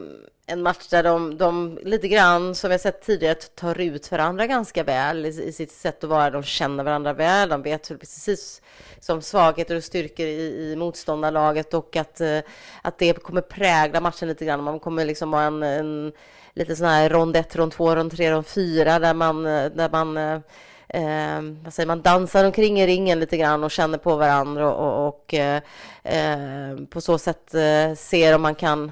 en 0.49 0.61
match 0.61 0.87
där 0.89 1.03
de, 1.03 1.37
de 1.37 1.79
lite 1.83 2.07
grann, 2.07 2.55
som 2.55 2.71
jag 2.71 2.81
sett 2.81 3.01
tidigare, 3.01 3.35
tar 3.35 3.79
ut 3.79 4.11
varandra 4.11 4.47
ganska 4.47 4.83
väl 4.83 5.25
i, 5.25 5.29
i 5.29 5.51
sitt 5.51 5.71
sätt 5.71 6.03
att 6.03 6.09
vara. 6.09 6.29
De 6.29 6.43
känner 6.43 6.83
varandra 6.83 7.13
väl, 7.13 7.49
de 7.49 7.61
vet 7.61 7.91
hur 7.91 7.97
precis 7.97 8.61
som 8.99 9.21
svagheter 9.21 9.75
och 9.75 9.83
styrkor 9.83 10.25
i, 10.25 10.71
i 10.71 10.75
motståndarlaget 10.75 11.73
och 11.73 11.95
att, 11.95 12.21
eh, 12.21 12.39
att 12.81 12.97
det 12.97 13.23
kommer 13.23 13.41
prägla 13.41 14.01
matchen 14.01 14.27
lite 14.27 14.45
grann. 14.45 14.63
Man 14.63 14.79
kommer 14.79 15.05
liksom 15.05 15.33
ha 15.33 15.41
en, 15.41 15.63
en 15.63 16.11
lite 16.53 16.75
sån 16.75 16.87
här 16.87 17.09
rond 17.09 17.35
1, 17.35 17.55
rond 17.55 17.71
2, 17.71 17.95
rond 17.95 18.11
3, 18.11 18.31
rond 18.31 18.47
4 18.47 18.99
där 18.99 19.13
man, 19.13 19.45
eh, 19.45 19.65
där 19.65 19.89
man 19.89 20.17
eh, 20.17 20.39
eh, 20.89 21.41
vad 21.63 21.73
säger 21.73 21.87
man, 21.87 22.01
dansar 22.01 22.45
omkring 22.45 22.81
i 22.81 22.87
ringen 22.87 23.19
lite 23.19 23.37
grann 23.37 23.63
och 23.63 23.71
känner 23.71 23.97
på 23.97 24.15
varandra 24.15 24.73
och, 24.73 24.87
och, 24.87 25.07
och 25.07 25.33
eh, 25.33 25.61
eh, 26.03 26.77
på 26.89 27.01
så 27.01 27.17
sätt 27.17 27.53
eh, 27.53 27.93
ser 27.95 28.35
om 28.35 28.41
man 28.41 28.55
kan 28.55 28.91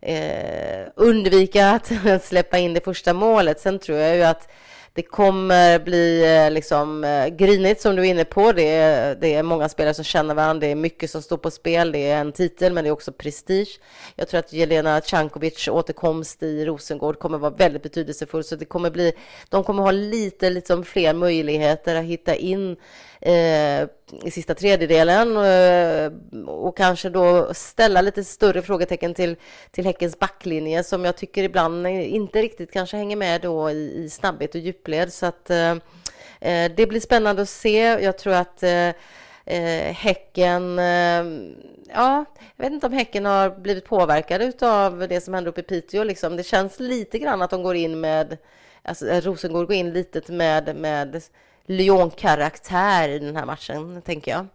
eh, 0.00 0.88
undvika 0.96 1.70
att 2.04 2.24
släppa 2.24 2.58
in 2.58 2.74
det 2.74 2.84
första 2.84 3.12
målet. 3.12 3.60
Sen 3.60 3.78
tror 3.78 3.98
jag 3.98 4.16
ju 4.16 4.22
att 4.22 4.48
det 4.96 5.02
kommer 5.02 5.78
bli 5.78 6.36
eh, 6.36 6.50
liksom 6.50 7.04
eh, 7.04 7.26
grinigt 7.26 7.80
som 7.80 7.96
du 7.96 8.02
är 8.02 8.10
inne 8.10 8.24
på. 8.24 8.52
Det 8.52 8.68
är, 8.68 9.14
det 9.14 9.34
är 9.34 9.42
många 9.42 9.68
spelare 9.68 9.94
som 9.94 10.04
känner 10.04 10.34
varandra. 10.34 10.60
Det 10.60 10.70
är 10.70 10.74
mycket 10.74 11.10
som 11.10 11.22
står 11.22 11.36
på 11.36 11.50
spel. 11.50 11.92
Det 11.92 12.10
är 12.10 12.20
en 12.20 12.32
titel, 12.32 12.72
men 12.72 12.84
det 12.84 12.88
är 12.88 12.92
också 12.92 13.12
prestige. 13.12 13.80
Jag 14.14 14.28
tror 14.28 14.40
att 14.40 14.52
Jelena 14.52 15.00
Cankovic 15.00 15.68
återkomst 15.68 16.42
i 16.42 16.64
Rosengård 16.64 17.18
kommer 17.18 17.38
vara 17.38 17.50
väldigt 17.50 17.82
betydelsefull. 17.82 18.44
Så 18.44 18.56
det 18.56 18.64
kommer 18.64 18.90
bli, 18.90 19.12
de 19.48 19.64
kommer 19.64 19.82
ha 19.82 19.90
lite 19.90 20.50
liksom 20.50 20.84
fler 20.84 21.14
möjligheter 21.14 21.96
att 21.96 22.04
hitta 22.04 22.34
in 22.34 22.76
eh, 23.20 23.88
i 24.24 24.30
sista 24.30 24.54
tredjedelen 24.54 25.36
eh, 25.36 26.12
och 26.46 26.76
kanske 26.76 27.10
då 27.10 27.54
ställa 27.54 28.00
lite 28.00 28.24
större 28.24 28.62
frågetecken 28.62 29.14
till, 29.14 29.36
till 29.70 29.84
Häckens 29.84 30.18
backlinje 30.18 30.84
som 30.84 31.04
jag 31.04 31.16
tycker 31.16 31.44
ibland 31.44 31.86
inte 31.86 32.42
riktigt 32.42 32.72
kanske 32.72 32.96
hänger 32.96 33.16
med 33.16 33.40
då 33.40 33.70
i, 33.70 34.04
i 34.04 34.10
snabbhet 34.10 34.54
och 34.54 34.60
djupled. 34.60 35.12
Så 35.12 35.26
att 35.26 35.50
eh, 35.50 35.70
eh 36.40 36.72
det 36.76 36.88
blir 36.88 37.00
spännande 37.00 37.42
att 37.42 37.48
se. 37.48 37.78
Jag 37.80 38.18
tror 38.18 38.34
att 38.34 38.62
eh, 38.62 38.92
eh, 39.46 39.92
Häcken, 39.92 40.78
eh, 40.78 41.24
ja, 41.94 42.24
jag 42.56 42.64
vet 42.64 42.72
inte 42.72 42.86
om 42.86 42.92
Häcken 42.92 43.24
har 43.24 43.50
blivit 43.50 43.84
påverkade 43.84 44.52
av 44.60 45.08
det 45.08 45.20
som 45.20 45.34
händer 45.34 45.50
uppe 45.50 45.60
i 45.60 45.64
Piteå. 45.64 46.04
Liksom. 46.04 46.36
Det 46.36 46.42
känns 46.42 46.80
lite 46.80 47.18
grann 47.18 47.42
att 47.42 47.50
de 47.50 47.62
går 47.62 47.74
in 47.74 48.00
med, 48.00 48.38
alltså 48.82 49.06
Rosengård 49.06 49.66
går 49.66 49.76
in 49.76 49.92
lite 49.92 50.32
med, 50.32 50.76
med 50.76 51.22
Lyon-karaktär 51.66 53.08
i 53.08 53.18
den 53.18 53.36
här 53.36 53.46
matchen, 53.46 54.02
tänker 54.02 54.30
jag. 54.30 54.46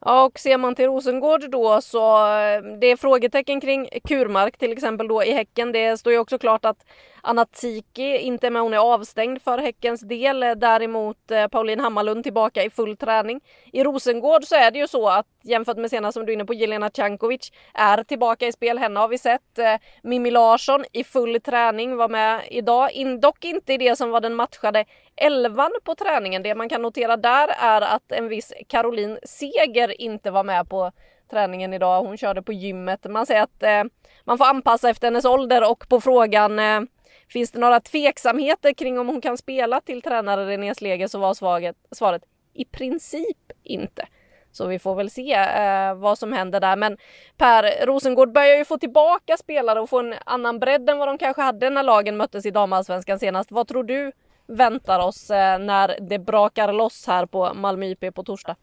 Ja, 0.00 0.24
och 0.24 0.38
ser 0.38 0.58
man 0.58 0.74
till 0.74 0.84
Rosengård 0.84 1.50
då 1.50 1.80
så 1.80 2.16
eh, 2.16 2.62
det 2.80 2.86
är 2.86 2.96
frågetecken 2.96 3.60
kring 3.60 3.88
Kurmark 4.04 4.58
till 4.58 4.72
exempel 4.72 5.08
då 5.08 5.24
i 5.24 5.32
Häcken. 5.32 5.72
Det 5.72 5.98
står 5.98 6.12
ju 6.12 6.18
också 6.18 6.38
klart 6.38 6.64
att 6.64 6.84
Anna 7.28 7.44
Tiki 7.44 8.18
inte 8.18 8.50
med, 8.50 8.62
hon 8.62 8.74
är 8.74 8.78
avstängd 8.78 9.42
för 9.42 9.58
Häckens 9.58 10.00
del. 10.00 10.40
Däremot 10.40 11.30
eh, 11.30 11.46
Pauline 11.46 11.80
Hammarlund 11.80 12.24
tillbaka 12.24 12.64
i 12.64 12.70
full 12.70 12.96
träning. 12.96 13.40
I 13.72 13.84
Rosengård 13.84 14.44
så 14.44 14.54
är 14.54 14.70
det 14.70 14.78
ju 14.78 14.88
så 14.88 15.08
att 15.08 15.26
jämfört 15.42 15.76
med 15.76 15.90
senast 15.90 16.14
som 16.14 16.26
du 16.26 16.32
är 16.32 16.34
inne 16.34 16.44
på, 16.44 16.54
Jelena 16.54 16.90
Cankovic 16.90 17.52
är 17.74 18.04
tillbaka 18.04 18.46
i 18.46 18.52
spel. 18.52 18.78
Henne 18.78 19.00
har 19.00 19.08
vi 19.08 19.18
sett. 19.18 19.58
Eh, 19.58 19.74
Mimmi 20.02 20.30
Larsson 20.30 20.84
i 20.92 21.04
full 21.04 21.40
träning 21.40 21.96
var 21.96 22.08
med 22.08 22.42
idag. 22.50 22.92
In, 22.92 23.20
dock 23.20 23.44
inte 23.44 23.72
i 23.72 23.78
det 23.78 23.96
som 23.96 24.10
var 24.10 24.20
den 24.20 24.34
matchade 24.34 24.84
elvan 25.16 25.72
på 25.84 25.94
träningen. 25.94 26.42
Det 26.42 26.54
man 26.54 26.68
kan 26.68 26.82
notera 26.82 27.16
där 27.16 27.48
är 27.58 27.80
att 27.80 28.12
en 28.12 28.28
viss 28.28 28.52
Caroline 28.68 29.18
Seger 29.22 30.00
inte 30.00 30.30
var 30.30 30.44
med 30.44 30.68
på 30.68 30.92
träningen 31.30 31.74
idag. 31.74 32.02
Hon 32.02 32.16
körde 32.16 32.42
på 32.42 32.52
gymmet. 32.52 33.06
Man 33.10 33.26
säger 33.26 33.42
att 33.42 33.62
eh, 33.62 33.84
man 34.24 34.38
får 34.38 34.44
anpassa 34.44 34.90
efter 34.90 35.06
hennes 35.06 35.24
ålder 35.24 35.70
och 35.70 35.88
på 35.88 36.00
frågan 36.00 36.58
eh, 36.58 36.80
Finns 37.28 37.50
det 37.50 37.58
några 37.58 37.80
tveksamheter 37.80 38.72
kring 38.72 38.98
om 38.98 39.08
hon 39.08 39.20
kan 39.20 39.38
spela 39.38 39.80
till 39.80 40.02
tränare 40.02 40.46
René 40.46 40.74
Slege 40.74 41.08
så 41.08 41.18
var 41.18 41.34
svaret, 41.34 41.76
svaret 41.90 42.22
i 42.54 42.64
princip 42.64 43.52
inte. 43.62 44.06
Så 44.52 44.66
vi 44.66 44.78
får 44.78 44.94
väl 44.94 45.10
se 45.10 45.32
eh, 45.34 45.94
vad 45.94 46.18
som 46.18 46.32
händer 46.32 46.60
där. 46.60 46.76
Men 46.76 46.96
Per 47.36 47.86
Rosengård 47.86 48.32
börjar 48.32 48.56
ju 48.56 48.64
få 48.64 48.78
tillbaka 48.78 49.36
spelare 49.36 49.80
och 49.80 49.90
få 49.90 49.98
en 49.98 50.14
annan 50.26 50.58
bredd 50.58 50.90
än 50.90 50.98
vad 50.98 51.08
de 51.08 51.18
kanske 51.18 51.42
hade 51.42 51.70
när 51.70 51.82
lagen 51.82 52.16
möttes 52.16 52.46
i 52.46 52.50
damallsvenskan 52.50 53.18
senast. 53.18 53.52
Vad 53.52 53.68
tror 53.68 53.84
du 53.84 54.12
väntar 54.46 55.00
oss 55.00 55.30
eh, 55.30 55.58
när 55.58 55.98
det 56.00 56.18
brakar 56.18 56.72
loss 56.72 57.06
här 57.06 57.26
på 57.26 57.54
Malmö 57.54 57.86
IP 57.86 58.14
på 58.14 58.22
torsdag? 58.22 58.56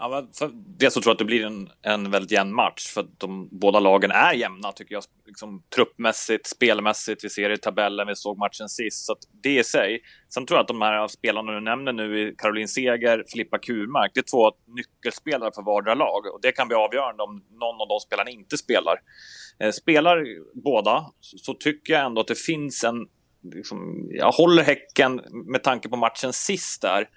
Ja, 0.00 0.08
men 0.08 0.32
för 0.32 0.50
dels 0.54 0.94
så 0.94 1.00
tror 1.00 1.10
jag 1.10 1.14
att 1.14 1.18
det 1.18 1.24
blir 1.24 1.46
en, 1.46 1.70
en 1.82 2.10
väldigt 2.10 2.30
jämn 2.30 2.54
match 2.54 2.86
för 2.86 3.00
att 3.00 3.20
de 3.20 3.48
båda 3.50 3.80
lagen 3.80 4.10
är 4.10 4.32
jämna 4.32 4.72
tycker 4.72 4.94
jag. 4.94 5.04
Liksom, 5.26 5.62
truppmässigt, 5.74 6.46
spelmässigt, 6.46 7.24
vi 7.24 7.30
ser 7.30 7.48
det 7.48 7.54
i 7.54 7.58
tabellen, 7.58 8.06
vi 8.06 8.16
såg 8.16 8.38
matchen 8.38 8.68
sist. 8.68 9.06
Så 9.06 9.12
att 9.12 9.18
det 9.42 9.58
i 9.58 9.64
sig. 9.64 10.00
Sen 10.28 10.46
tror 10.46 10.56
jag 10.56 10.62
att 10.62 10.68
de 10.68 10.82
här 10.82 11.08
spelarna 11.08 11.52
du 11.52 11.60
nämner 11.60 11.92
nu, 11.92 12.34
Caroline 12.38 12.68
Seger, 12.68 13.24
Filippa 13.32 13.58
Kurmark, 13.58 14.10
det 14.14 14.20
är 14.20 14.30
två 14.30 14.52
nyckelspelare 14.66 15.50
för 15.54 15.62
vardera 15.62 15.94
lag 15.94 16.26
och 16.34 16.40
det 16.42 16.52
kan 16.52 16.68
bli 16.68 16.76
avgörande 16.76 17.22
om 17.22 17.44
någon 17.50 17.80
av 17.80 17.88
de 17.88 18.00
spelarna 18.00 18.30
inte 18.30 18.56
spelar. 18.58 18.96
Eh, 19.60 19.70
spelar 19.70 20.24
båda 20.64 21.10
så, 21.20 21.38
så 21.38 21.54
tycker 21.54 21.92
jag 21.92 22.06
ändå 22.06 22.20
att 22.20 22.28
det 22.28 22.38
finns 22.38 22.84
en 22.84 23.08
Liksom, 23.54 24.08
jag 24.10 24.32
håller 24.32 24.62
Häcken 24.62 25.20
med 25.30 25.62
tanke 25.62 25.88
på 25.88 25.96
matchen 25.96 26.32
sist 26.32 26.82
där. 26.82 27.08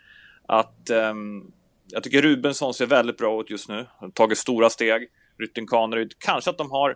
Att 0.48 0.90
um, 0.90 1.52
jag 1.92 2.04
tycker 2.04 2.22
Rubensson 2.22 2.74
ser 2.74 2.86
väldigt 2.86 3.18
bra 3.18 3.42
ut 3.42 3.50
just 3.50 3.70
nu. 3.70 3.88
Har 3.98 4.10
tagit 4.10 4.38
stora 4.38 4.70
steg. 4.70 5.08
Rytting 5.40 5.68
Kaneryd. 5.68 6.14
Kanske 6.18 6.50
att 6.50 6.58
de 6.58 6.72
har 6.72 6.96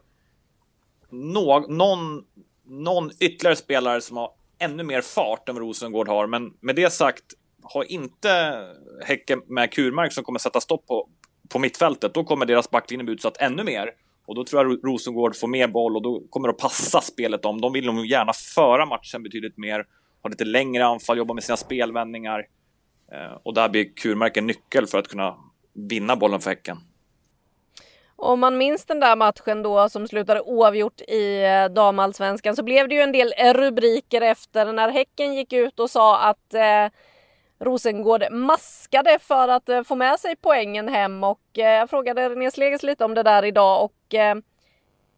no 1.09 1.67
någon, 1.67 2.23
någon 2.65 3.11
ytterligare 3.19 3.55
spelare 3.55 4.01
som 4.01 4.17
har 4.17 4.31
ännu 4.59 4.83
mer 4.83 5.01
fart 5.01 5.49
än 5.49 5.55
vad 5.55 5.63
Rosengård 5.63 6.07
har. 6.07 6.27
Men 6.27 6.53
med 6.59 6.75
det 6.75 6.93
sagt 6.93 7.23
har 7.63 7.91
inte 7.91 8.61
Häcken 9.05 9.41
med 9.47 9.71
Kurmark 9.71 10.13
som 10.13 10.23
kommer 10.23 10.39
sätta 10.39 10.61
stopp 10.61 10.87
på, 10.87 11.09
på 11.49 11.59
mittfältet. 11.59 12.13
Då 12.13 12.23
kommer 12.23 12.45
deras 12.45 12.71
backlinje 12.71 13.03
bli 13.03 13.13
utsatt 13.13 13.37
ännu 13.37 13.63
mer. 13.63 13.91
Och 14.27 14.35
då 14.35 14.43
tror 14.43 14.65
jag 14.65 14.85
Rosengård 14.85 15.35
får 15.35 15.47
mer 15.47 15.67
boll 15.67 15.95
och 15.95 16.01
då 16.01 16.23
kommer 16.29 16.47
det 16.47 16.51
att 16.51 16.59
passa 16.59 17.01
spelet 17.01 17.45
om. 17.45 17.61
De 17.61 17.73
vill 17.73 17.85
nog 17.85 18.05
gärna 18.05 18.33
föra 18.33 18.85
matchen 18.85 19.23
betydligt 19.23 19.57
mer, 19.57 19.85
ha 20.21 20.29
lite 20.29 20.45
längre 20.45 20.85
anfall, 20.85 21.17
jobba 21.17 21.33
med 21.33 21.43
sina 21.43 21.57
spelvändningar. 21.57 22.45
Eh, 23.11 23.37
och 23.43 23.53
där 23.53 23.69
blir 23.69 23.93
Kurmark 23.95 24.37
en 24.37 24.47
nyckel 24.47 24.87
för 24.87 24.97
att 24.97 25.07
kunna 25.07 25.35
vinna 25.73 26.15
bollen 26.15 26.39
för 26.39 26.49
Häcken. 26.49 26.77
Om 28.15 28.39
man 28.39 28.57
minns 28.57 28.85
den 28.85 28.99
där 28.99 29.15
matchen 29.15 29.63
då 29.63 29.89
som 29.89 30.07
slutade 30.07 30.41
oavgjort 30.41 31.01
i 31.01 31.43
eh, 31.43 31.73
damallsvenskan 31.73 32.55
så 32.55 32.63
blev 32.63 32.89
det 32.89 32.95
ju 32.95 33.01
en 33.01 33.11
del 33.11 33.33
rubriker 33.53 34.21
efter 34.21 34.73
när 34.73 34.89
Häcken 34.89 35.33
gick 35.33 35.53
ut 35.53 35.79
och 35.79 35.89
sa 35.89 36.19
att 36.19 36.53
eh, 36.53 36.89
Rosengård 37.59 38.31
maskade 38.31 39.19
för 39.21 39.47
att 39.47 39.69
eh, 39.69 39.83
få 39.83 39.95
med 39.95 40.19
sig 40.19 40.35
poängen 40.35 40.87
hem 40.87 41.23
och 41.23 41.41
eh, 41.53 41.69
jag 41.69 41.89
frågade 41.89 42.29
René 42.29 42.51
Slegers 42.51 42.83
lite 42.83 43.05
om 43.05 43.13
det 43.13 43.23
där 43.23 43.45
idag 43.45 43.83
och 43.83 44.13
eh, 44.13 44.35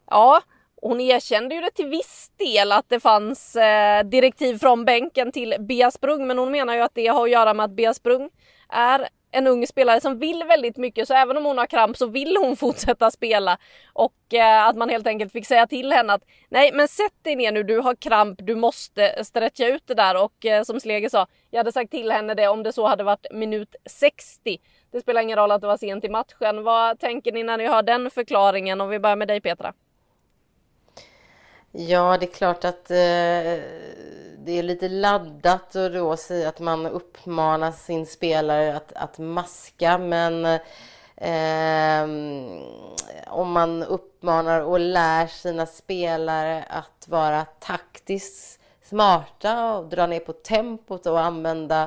ja, 0.09 0.41
hon 0.87 1.01
erkände 1.01 1.55
ju 1.55 1.61
det 1.61 1.71
till 1.71 1.87
viss 1.87 2.31
del 2.37 2.71
att 2.71 2.89
det 2.89 2.99
fanns 2.99 3.55
eh, 3.55 4.03
direktiv 4.03 4.57
från 4.57 4.85
bänken 4.85 5.31
till 5.31 5.55
Bea 5.59 5.91
Sprung 5.91 6.27
men 6.27 6.37
hon 6.37 6.51
menar 6.51 6.75
ju 6.75 6.81
att 6.81 6.95
det 6.95 7.07
har 7.07 7.23
att 7.23 7.31
göra 7.31 7.53
med 7.53 7.63
att 7.63 7.71
Bea 7.71 7.93
Sprung 7.93 8.29
är 8.69 9.07
en 9.31 9.47
ung 9.47 9.67
spelare 9.67 10.01
som 10.01 10.19
vill 10.19 10.43
väldigt 10.43 10.77
mycket 10.77 11.07
så 11.07 11.13
även 11.13 11.37
om 11.37 11.45
hon 11.45 11.57
har 11.57 11.65
kramp 11.65 11.97
så 11.97 12.07
vill 12.07 12.37
hon 12.37 12.55
fortsätta 12.57 13.11
spela. 13.11 13.57
Och 13.93 14.33
eh, 14.33 14.67
att 14.67 14.77
man 14.77 14.89
helt 14.89 15.07
enkelt 15.07 15.31
fick 15.31 15.45
säga 15.45 15.67
till 15.67 15.91
henne 15.91 16.13
att 16.13 16.23
nej 16.49 16.71
men 16.73 16.87
sätt 16.87 17.13
dig 17.21 17.35
ner 17.35 17.51
nu, 17.51 17.63
du 17.63 17.79
har 17.79 17.95
kramp, 17.95 18.39
du 18.41 18.55
måste 18.55 19.07
eh, 19.07 19.23
stretcha 19.23 19.67
ut 19.67 19.83
det 19.85 19.93
där 19.93 20.23
och 20.23 20.45
eh, 20.45 20.63
som 20.63 20.79
Slege 20.79 21.09
sa, 21.09 21.27
jag 21.49 21.59
hade 21.59 21.71
sagt 21.71 21.91
till 21.91 22.11
henne 22.11 22.33
det 22.33 22.47
om 22.47 22.63
det 22.63 22.73
så 22.73 22.87
hade 22.87 23.03
varit 23.03 23.25
minut 23.31 23.75
60. 23.85 24.57
Det 24.91 25.01
spelar 25.01 25.21
ingen 25.21 25.37
roll 25.37 25.51
att 25.51 25.61
det 25.61 25.67
var 25.67 25.77
sent 25.77 26.03
i 26.03 26.09
matchen. 26.09 26.63
Vad 26.63 26.99
tänker 26.99 27.31
ni 27.31 27.43
när 27.43 27.57
ni 27.57 27.67
hör 27.67 27.83
den 27.83 28.11
förklaringen? 28.11 28.81
Om 28.81 28.89
vi 28.89 28.99
börjar 28.99 29.15
med 29.15 29.27
dig 29.27 29.41
Petra. 29.41 29.73
Ja, 31.79 32.17
det 32.19 32.25
är 32.25 32.31
klart 32.31 32.65
att 32.65 32.91
eh, 32.91 32.95
det 34.37 34.51
är 34.51 34.63
lite 34.63 34.89
laddat 34.89 35.75
att 35.75 35.93
då 35.93 36.17
säga 36.17 36.49
att 36.49 36.59
man 36.59 36.85
uppmanar 36.85 37.71
sin 37.71 38.05
spelare 38.05 38.75
att, 38.75 38.93
att 38.93 39.17
maska, 39.17 39.97
men 39.97 40.45
eh, 41.15 42.03
om 43.27 43.51
man 43.51 43.83
uppmanar 43.83 44.61
och 44.61 44.79
lär 44.79 45.27
sina 45.27 45.65
spelare 45.65 46.63
att 46.69 47.07
vara 47.07 47.45
taktiskt 47.45 48.59
smarta 48.83 49.73
och 49.73 49.85
dra 49.85 50.07
ner 50.07 50.19
på 50.19 50.33
tempot 50.33 51.05
och 51.05 51.19
använda 51.19 51.83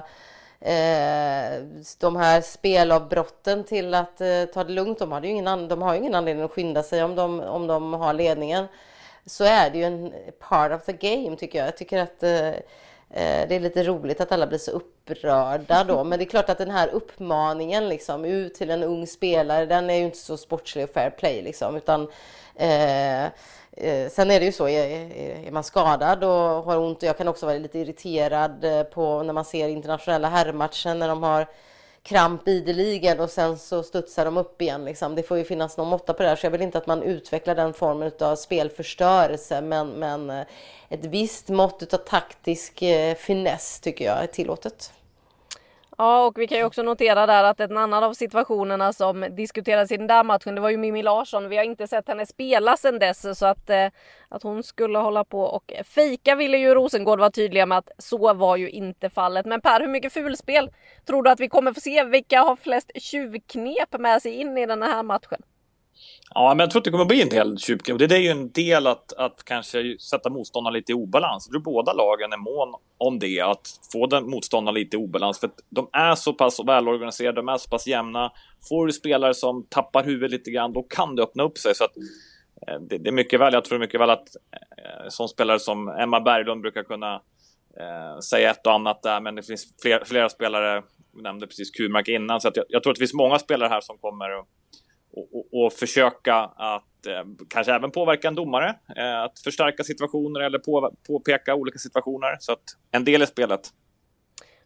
eh, 0.61 1.63
de 1.99 2.17
här 2.17 2.41
spelavbrotten 2.41 3.65
till 3.65 3.95
att 3.95 4.21
eh, 4.21 4.45
ta 4.55 4.65
det 4.65 4.73
lugnt. 4.73 4.99
De 4.99 5.13
har 5.13 5.23
ju 5.23 5.29
ingen, 5.29 5.69
de 5.69 5.83
har 5.83 5.95
ju 5.95 6.01
ingen 6.01 6.15
anledning 6.15 6.45
att 6.45 6.51
skynda 6.51 6.83
sig 6.83 7.03
om 7.05 7.15
de, 7.15 7.41
om 7.41 7.67
de 7.67 7.93
har 7.93 8.13
ledningen 8.13 8.67
så 9.27 9.45
är 9.45 9.71
det 9.71 9.79
ju 9.79 9.85
en 9.85 10.13
part 10.39 10.73
of 10.73 10.85
the 10.85 10.93
game 10.93 11.37
tycker 11.37 11.59
jag. 11.59 11.67
Jag 11.67 11.77
tycker 11.77 11.99
att 11.99 12.23
eh, 12.23 12.49
eh, 12.49 13.49
det 13.49 13.55
är 13.55 13.61
lite 13.61 13.85
roligt 13.85 14.21
att 14.21 14.33
alla 14.33 14.47
blir 14.47 14.59
så 14.59 14.71
upprörda 14.71 15.85
då. 15.85 16.05
Men 16.05 16.19
det 16.19 16.25
är 16.25 16.29
klart 16.29 16.51
att 16.51 16.59
den 16.59 16.71
här 16.71 16.89
uppmaningen 16.89 17.89
liksom 17.89 18.25
ut 18.25 18.55
till 18.55 18.71
en 18.71 18.83
ung 18.83 19.07
spelare, 19.07 19.67
den 19.67 19.91
är 19.91 19.95
ju 19.95 20.05
inte 20.05 20.19
så 20.19 20.37
sportslig 20.37 20.85
och 20.85 20.91
fair 20.91 21.11
play 21.11 21.43
liksom. 21.43 21.77
Utan, 21.77 22.09
eh, 22.57 23.25
eh, 23.25 24.09
sen 24.11 24.31
är 24.31 24.41
det 24.41 24.47
ju 24.47 24.53
så, 24.53 24.69
är, 24.69 24.87
är, 25.47 25.51
man 25.51 25.65
skadad 25.65 26.25
och 26.25 26.65
har 26.65 26.79
ont, 26.79 26.99
och 26.99 27.09
jag 27.09 27.19
kan 27.19 27.29
också 27.29 27.47
vara 27.47 27.59
lite 27.59 27.79
irriterad 27.79 28.67
på 28.93 29.23
när 29.23 29.33
man 29.33 29.45
ser 29.45 29.69
internationella 29.69 30.29
herrmatchen 30.29 30.99
när 30.99 31.09
de 31.09 31.23
har 31.23 31.47
kramp 32.03 32.49
ideligen 32.49 33.21
och 33.21 33.31
sen 33.31 33.59
så 33.59 33.83
studsar 33.83 34.25
de 34.25 34.37
upp 34.37 34.63
igen. 34.63 34.85
Liksom. 34.85 35.15
Det 35.15 35.23
får 35.23 35.39
ju 35.39 35.45
finnas 35.45 35.77
någon 35.77 35.89
måtta 35.89 36.15
på 36.15 36.23
det 36.23 36.29
här 36.29 36.37
så 36.37 36.47
jag 36.47 36.51
vill 36.51 36.63
inte 36.63 36.79
att 36.79 36.87
man 36.87 37.03
utvecklar 37.03 37.55
den 37.55 37.75
formen 37.75 38.13
av 38.21 38.37
spelförstörelse 38.37 39.61
men, 39.61 39.89
men 39.89 40.31
eh, 40.31 40.47
ett 40.89 41.05
visst 41.05 41.49
mått 41.49 41.95
av 41.95 41.99
taktisk 41.99 42.83
eh, 42.83 43.15
finess 43.15 43.81
tycker 43.81 44.05
jag 44.05 44.23
är 44.23 44.27
tillåtet. 44.27 44.93
Ja, 46.01 46.27
och 46.27 46.39
vi 46.39 46.47
kan 46.47 46.59
ju 46.59 46.65
också 46.65 46.83
notera 46.83 47.27
där 47.27 47.45
att 47.45 47.61
en 47.61 47.77
annan 47.77 48.05
av 48.05 48.13
situationerna 48.13 48.93
som 48.93 49.27
diskuterades 49.31 49.93
i 49.93 49.97
den 49.97 50.07
där 50.07 50.25
matchen, 50.25 50.55
det 50.55 50.61
var 50.61 50.71
ju 50.71 50.77
Mimmi 50.77 51.03
Larsson. 51.03 51.49
Vi 51.49 51.57
har 51.57 51.65
inte 51.65 51.87
sett 51.87 52.09
henne 52.09 52.27
spela 52.27 52.77
sedan 52.77 52.99
dess 52.99 53.39
så 53.39 53.47
att, 53.47 53.71
eh, 53.71 53.87
att 54.29 54.43
hon 54.43 54.63
skulle 54.63 54.99
hålla 54.99 55.25
på 55.25 55.41
och 55.41 55.73
fejka 55.85 56.35
ville 56.35 56.59
ju 56.59 56.75
Rosengård 56.75 57.19
vara 57.19 57.31
tydliga 57.31 57.67
med 57.67 57.79
att 57.79 57.91
så 57.99 58.35
var 58.35 58.57
ju 58.57 58.71
inte 58.71 59.11
fallet. 59.11 59.47
Men 59.47 59.61
Per, 59.61 59.81
hur 59.81 59.89
mycket 59.89 60.13
fulspel 60.13 60.71
tror 61.07 61.23
du 61.23 61.31
att 61.31 61.41
vi 61.41 61.49
kommer 61.49 61.73
få 61.73 61.81
se? 61.81 62.05
Vilka 62.05 62.41
har 62.41 62.57
flest 62.57 62.91
tjuvknep 62.95 63.99
med 63.99 64.23
sig 64.23 64.33
in 64.33 64.59
i 64.59 64.67
den 64.67 64.83
här 64.83 65.03
matchen? 65.03 65.43
Ja, 66.35 66.49
men 66.49 66.59
jag 66.59 66.71
tror 66.71 66.81
att 66.81 66.85
det 66.85 66.91
kommer 66.91 67.05
att 67.05 67.09
bli 67.09 67.23
en 67.23 67.29
del 67.29 67.59
tjuvknep. 67.59 67.99
Det 67.99 68.17
är 68.17 68.21
ju 68.21 68.29
en 68.29 68.53
del 68.53 68.87
att, 68.87 69.13
att 69.13 69.45
kanske 69.45 69.99
sätta 69.99 70.31
motståndaren 70.31 70.75
lite 70.75 70.93
i 70.93 70.95
obalans. 70.95 71.47
Jag 71.47 71.53
tror 71.53 71.73
båda 71.73 71.93
lagen 71.93 72.33
är 72.33 72.37
mån 72.37 72.75
om 72.99 73.19
det, 73.19 73.41
att 73.41 73.69
få 73.93 74.07
den 74.07 74.31
motståndaren 74.31 74.75
lite 74.75 74.97
i 74.97 75.01
obalans. 75.01 75.41
För 75.41 75.47
att 75.47 75.59
de 75.71 75.89
är 75.93 76.15
så 76.15 76.33
pass 76.33 76.61
välorganiserade, 76.67 77.37
de 77.37 77.49
är 77.49 77.57
så 77.57 77.71
pass 77.71 77.87
jämna. 77.87 78.33
Får 78.69 78.87
du 78.87 78.93
spelare 78.93 79.35
som 79.35 79.67
tappar 79.69 80.05
huvudet 80.05 80.31
lite 80.31 80.51
grann, 80.51 80.73
då 80.73 80.83
kan 80.83 81.17
det 81.17 81.23
öppna 81.23 81.43
upp 81.43 81.59
sig. 81.59 81.75
Så 81.75 81.85
att, 81.85 81.97
eh, 82.67 82.81
det, 82.81 82.99
det, 82.99 83.11
är 83.11 83.13
mycket 83.13 83.41
väl, 83.41 83.53
jag 83.53 83.65
tror 83.65 83.79
mycket 83.79 84.01
väl 84.01 84.11
att 84.11 84.29
eh, 84.53 85.09
som 85.09 85.29
spelare 85.29 85.59
som 85.59 85.89
Emma 85.89 86.21
Berglund 86.21 86.63
brukar 86.63 86.83
kunna 86.83 87.15
eh, 87.81 88.19
säga 88.19 88.51
ett 88.51 88.67
och 88.67 88.73
annat 88.73 89.03
där, 89.03 89.21
men 89.21 89.35
det 89.35 89.43
finns 89.43 89.75
fler, 89.83 90.03
flera 90.05 90.29
spelare, 90.29 90.83
vi 91.17 91.23
nämnde 91.23 91.47
precis 91.47 91.71
Kumark 91.71 92.09
innan, 92.09 92.41
så 92.41 92.49
att 92.49 92.57
jag, 92.57 92.67
jag 92.69 92.83
tror 92.83 92.91
att 92.91 92.97
det 92.97 93.01
finns 93.01 93.15
många 93.15 93.39
spelare 93.39 93.69
här 93.69 93.81
som 93.81 93.99
kommer 93.99 94.31
att 95.17 95.29
och, 95.33 95.65
och, 95.65 95.73
försöka 95.73 96.35
att 96.57 97.07
eh, 97.07 97.25
kanske 97.49 97.75
även 97.75 97.91
påverka 97.91 98.29
en 98.29 98.35
domare, 98.35 98.75
eh, 98.97 99.23
att 99.23 99.39
förstärka 99.39 99.85
situationer 99.85 100.41
eller 100.41 100.59
på, 100.59 100.95
påpeka 101.07 101.55
olika 101.55 101.79
situationer. 101.79 102.37
Så 102.41 102.53
att 102.53 102.65
en 102.91 103.05
del 103.05 103.23
i 103.23 103.27
spelet. 103.27 103.61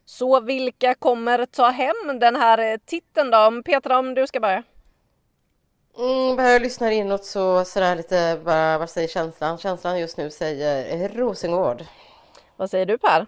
Så 0.05 0.39
vilka 0.39 0.93
kommer 0.95 1.45
ta 1.45 1.69
hem 1.69 2.19
den 2.19 2.35
här 2.35 2.57
eh, 2.73 2.77
titeln 2.85 3.31
då? 3.31 3.61
Petra, 3.65 3.99
om 3.99 4.13
du 4.13 4.27
ska 4.27 4.39
börja. 4.39 4.63
Mm, 5.97 6.35
bara 6.35 6.49
jag 6.49 6.61
lyssnar 6.61 6.91
inåt 6.91 7.25
så 7.25 7.65
sådär 7.65 7.95
lite, 7.95 8.39
bara, 8.45 8.77
vad 8.77 8.89
säger 8.89 9.07
känslan? 9.07 9.57
Känslan 9.57 9.99
just 9.99 10.17
nu 10.17 10.29
säger 10.31 11.09
Rosengård. 11.09 11.83
Vad 12.57 12.69
säger 12.69 12.85
du 12.85 12.97
Per? 12.97 13.25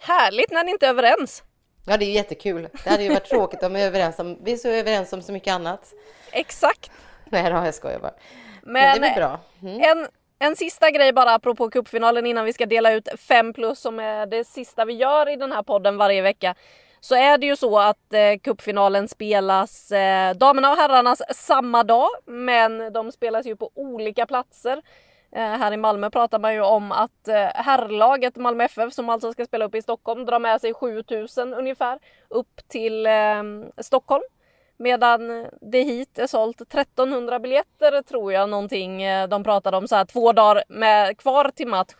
Härligt 0.00 0.50
när 0.50 0.64
ni 0.64 0.70
inte 0.70 0.86
är 0.86 0.90
överens. 0.90 1.42
Ja, 1.88 1.96
det 1.96 2.04
är 2.04 2.10
jättekul. 2.10 2.68
Det 2.84 2.90
hade 2.90 3.02
ju 3.02 3.08
varit 3.08 3.24
tråkigt 3.24 3.62
om 3.62 3.74
vi 3.74 3.82
är 3.82 3.86
överens 3.86 4.18
om, 4.18 4.38
vi 4.42 4.52
är 4.52 4.56
så 4.56 4.68
överens 4.68 5.12
om 5.12 5.22
så 5.22 5.32
mycket 5.32 5.54
annat. 5.54 5.92
Exakt. 6.32 6.90
Nej 7.24 7.50
då, 7.50 7.56
jag 7.56 7.74
skojar 7.74 7.98
bara. 7.98 8.14
Men, 8.62 8.72
Men 8.72 8.94
det 8.94 9.00
blir 9.00 9.14
bra. 9.14 9.40
Mm. 9.62 9.80
En, 9.80 10.08
en 10.38 10.56
sista 10.56 10.90
grej 10.90 11.12
bara 11.12 11.34
apropå 11.34 11.70
cupfinalen 11.70 12.26
innan 12.26 12.44
vi 12.44 12.52
ska 12.52 12.66
dela 12.66 12.92
ut 12.92 13.08
5 13.18 13.52
plus 13.52 13.80
som 13.80 14.00
är 14.00 14.26
det 14.26 14.44
sista 14.44 14.84
vi 14.84 14.92
gör 14.92 15.28
i 15.28 15.36
den 15.36 15.52
här 15.52 15.62
podden 15.62 15.96
varje 15.96 16.22
vecka. 16.22 16.54
Så 17.00 17.14
är 17.14 17.38
det 17.38 17.46
ju 17.46 17.56
så 17.56 17.78
att 17.78 18.12
eh, 18.12 18.38
cupfinalen 18.42 19.08
spelas 19.08 19.92
eh, 19.92 20.34
damerna 20.34 20.70
och 20.70 20.76
herrarnas 20.76 21.22
samma 21.30 21.84
dag, 21.84 22.08
men 22.24 22.92
de 22.92 23.12
spelas 23.12 23.46
ju 23.46 23.56
på 23.56 23.70
olika 23.74 24.26
platser. 24.26 24.82
Eh, 25.36 25.42
här 25.42 25.72
i 25.72 25.76
Malmö 25.76 26.10
pratar 26.10 26.38
man 26.38 26.54
ju 26.54 26.60
om 26.60 26.92
att 26.92 27.28
eh, 27.28 27.48
herrlaget 27.54 28.36
Malmö 28.36 28.64
FF 28.64 28.92
som 28.92 29.08
alltså 29.08 29.32
ska 29.32 29.44
spela 29.44 29.64
upp 29.64 29.74
i 29.74 29.82
Stockholm 29.82 30.24
drar 30.24 30.38
med 30.38 30.60
sig 30.60 30.74
7000 30.74 31.54
ungefär 31.54 31.98
upp 32.28 32.68
till 32.68 33.06
ehm, 33.06 33.64
Stockholm. 33.78 34.22
Medan 34.76 35.46
det 35.60 35.82
hit 35.82 36.18
är 36.18 36.26
sålt 36.26 36.60
1300 36.60 37.38
biljetter 37.38 38.02
tror 38.02 38.32
jag 38.32 38.48
någonting 38.48 39.02
eh, 39.02 39.28
de 39.28 39.44
pratade 39.44 39.76
om 39.76 39.88
så 39.88 39.96
här 39.96 40.04
två 40.04 40.32
dagar 40.32 40.64
med, 40.68 41.18
kvar 41.18 41.50
till 41.54 41.68
match. 41.68 41.94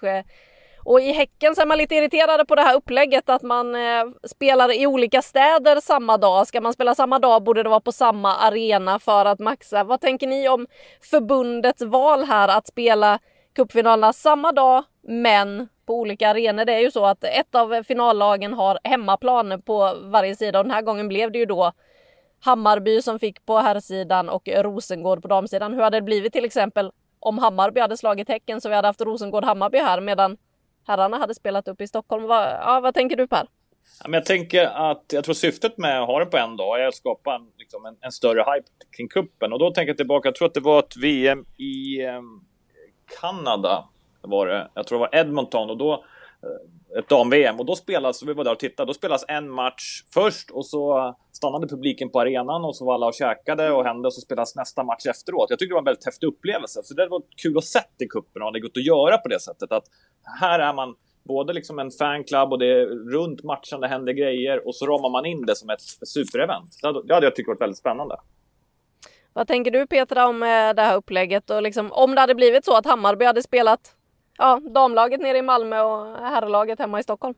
Och 0.86 1.00
i 1.00 1.12
Häcken 1.12 1.54
så 1.54 1.62
är 1.62 1.66
man 1.66 1.78
lite 1.78 1.94
irriterade 1.94 2.44
på 2.44 2.54
det 2.54 2.62
här 2.62 2.76
upplägget 2.76 3.28
att 3.28 3.42
man 3.42 3.74
eh, 3.74 4.04
spelar 4.22 4.80
i 4.80 4.86
olika 4.86 5.22
städer 5.22 5.80
samma 5.80 6.16
dag. 6.16 6.46
Ska 6.46 6.60
man 6.60 6.72
spela 6.72 6.94
samma 6.94 7.18
dag 7.18 7.42
borde 7.42 7.62
det 7.62 7.68
vara 7.68 7.80
på 7.80 7.92
samma 7.92 8.36
arena 8.36 8.98
för 8.98 9.24
att 9.24 9.38
maxa. 9.38 9.84
Vad 9.84 10.00
tänker 10.00 10.26
ni 10.26 10.48
om 10.48 10.66
förbundets 11.10 11.82
val 11.82 12.24
här 12.24 12.48
att 12.48 12.66
spela 12.66 13.18
cupfinalerna 13.54 14.12
samma 14.12 14.52
dag 14.52 14.84
men 15.02 15.68
på 15.86 15.94
olika 15.94 16.30
arenor. 16.30 16.64
Det 16.64 16.74
är 16.74 16.80
ju 16.80 16.90
så 16.90 17.06
att 17.06 17.24
ett 17.24 17.54
av 17.54 17.82
finallagen 17.82 18.54
har 18.54 18.78
hemmaplan 18.84 19.62
på 19.62 19.94
varje 20.02 20.36
sida 20.36 20.58
och 20.58 20.64
den 20.64 20.74
här 20.74 20.82
gången 20.82 21.08
blev 21.08 21.32
det 21.32 21.38
ju 21.38 21.46
då 21.46 21.72
Hammarby 22.40 23.02
som 23.02 23.18
fick 23.18 23.46
på 23.46 23.58
herrsidan 23.58 24.28
och 24.28 24.48
Rosengård 24.48 25.22
på 25.22 25.28
damsidan. 25.28 25.74
Hur 25.74 25.82
hade 25.82 25.96
det 25.96 26.02
blivit 26.02 26.32
till 26.32 26.44
exempel 26.44 26.90
om 27.20 27.38
Hammarby 27.38 27.80
hade 27.80 27.96
slagit 27.96 28.28
Häcken 28.28 28.60
så 28.60 28.68
vi 28.68 28.74
hade 28.74 28.88
haft 28.88 29.00
Rosengård-Hammarby 29.00 29.82
här 29.82 30.00
medan 30.00 30.36
herrarna 30.86 31.18
hade 31.18 31.34
spelat 31.34 31.68
upp 31.68 31.80
i 31.80 31.86
Stockholm. 31.86 32.24
Vad, 32.24 32.48
ja, 32.48 32.80
vad 32.80 32.94
tänker 32.94 33.16
du 33.16 33.26
Per? 33.26 33.46
Ja, 34.02 34.08
men 34.08 34.14
jag 34.14 34.24
tänker 34.24 34.64
att 34.64 35.04
jag 35.12 35.24
tror 35.24 35.34
syftet 35.34 35.78
med 35.78 36.00
att 36.00 36.06
ha 36.06 36.18
det 36.18 36.26
på 36.26 36.36
en 36.36 36.56
dag 36.56 36.80
är 36.80 36.86
att 36.86 36.94
skapa 36.94 37.34
en, 37.34 37.46
liksom 37.58 37.86
en, 37.86 37.96
en 38.00 38.12
större 38.12 38.40
hype 38.40 38.68
kring 38.96 39.08
kuppen 39.08 39.52
och 39.52 39.58
då 39.58 39.70
tänker 39.70 39.90
jag 39.90 39.96
tillbaka. 39.96 40.28
Jag 40.28 40.34
tror 40.34 40.48
att 40.48 40.54
det 40.54 40.60
var 40.60 40.78
ett 40.78 40.96
VM 40.96 41.44
i 41.56 42.02
eh, 42.04 42.22
Kanada 43.20 43.88
var 44.20 44.46
det. 44.46 44.68
Jag 44.74 44.86
tror 44.86 44.98
det 44.98 45.00
var 45.00 45.20
Edmonton 45.20 45.70
och 45.70 45.76
då 45.76 46.04
Eh, 46.46 46.98
ett 46.98 47.08
dam-VM 47.08 47.60
och 47.60 47.66
då 47.66 47.76
spelas, 47.76 48.22
vi 48.22 48.32
var 48.32 48.44
där 48.44 48.52
och 48.52 48.58
tittade, 48.58 48.86
då 48.86 48.94
spelas 48.94 49.24
en 49.28 49.50
match 49.50 50.02
först 50.14 50.50
och 50.50 50.66
så 50.66 51.14
stannade 51.32 51.68
publiken 51.68 52.10
på 52.10 52.20
arenan 52.20 52.64
och 52.64 52.76
så 52.76 52.84
var 52.84 52.94
alla 52.94 53.06
och 53.06 53.14
käkade 53.14 53.70
och 53.72 53.84
hände 53.84 54.08
och 54.08 54.14
så 54.14 54.20
spelas 54.20 54.56
nästa 54.56 54.84
match 54.84 55.06
efteråt. 55.06 55.46
Jag 55.50 55.58
tyckte 55.58 55.70
det 55.70 55.74
var 55.74 55.80
en 55.80 55.84
väldigt 55.84 56.06
häftig 56.06 56.26
upplevelse, 56.26 56.80
så 56.84 56.94
det 56.94 57.08
var 57.08 57.22
kul 57.42 57.58
att 57.58 57.64
se 57.64 57.78
i 57.98 58.06
kuppen 58.06 58.42
och 58.42 58.52
det 58.52 58.60
gått 58.60 58.76
att 58.76 58.86
göra 58.86 59.18
på 59.18 59.28
det 59.28 59.40
sättet 59.40 59.72
att 59.72 59.84
här 60.40 60.58
är 60.58 60.74
man 60.74 60.94
både 61.24 61.52
liksom 61.52 61.78
en 61.78 61.90
fanclub 61.90 62.52
och 62.52 62.58
det 62.58 62.66
är 62.66 62.86
runt 63.12 63.42
matchen 63.42 63.80
det 63.80 63.88
händer 63.88 64.12
grejer 64.12 64.66
och 64.66 64.74
så 64.74 64.86
ramar 64.86 65.10
man 65.10 65.26
in 65.26 65.46
det 65.46 65.56
som 65.56 65.70
ett 65.70 65.82
superevent. 66.08 66.78
Det 66.82 67.14
hade 67.14 67.26
jag 67.26 67.36
tyckt 67.36 67.48
varit 67.48 67.60
väldigt 67.60 67.78
spännande. 67.78 68.16
Vad 69.32 69.48
tänker 69.48 69.70
du 69.70 69.86
Petra 69.86 70.28
om 70.28 70.42
eh, 70.42 70.46
det 70.46 70.82
här 70.82 70.96
upplägget 70.96 71.50
och 71.50 71.62
liksom 71.62 71.92
om 71.92 72.14
det 72.14 72.20
hade 72.20 72.34
blivit 72.34 72.64
så 72.64 72.76
att 72.76 72.86
Hammarby 72.86 73.24
hade 73.24 73.42
spelat 73.42 73.95
ja, 74.38 74.60
damlaget 74.64 75.20
nere 75.20 75.38
i 75.38 75.42
Malmö 75.42 75.80
och 75.80 76.16
herrlaget 76.18 76.78
hemma 76.78 77.00
i 77.00 77.02
Stockholm? 77.02 77.34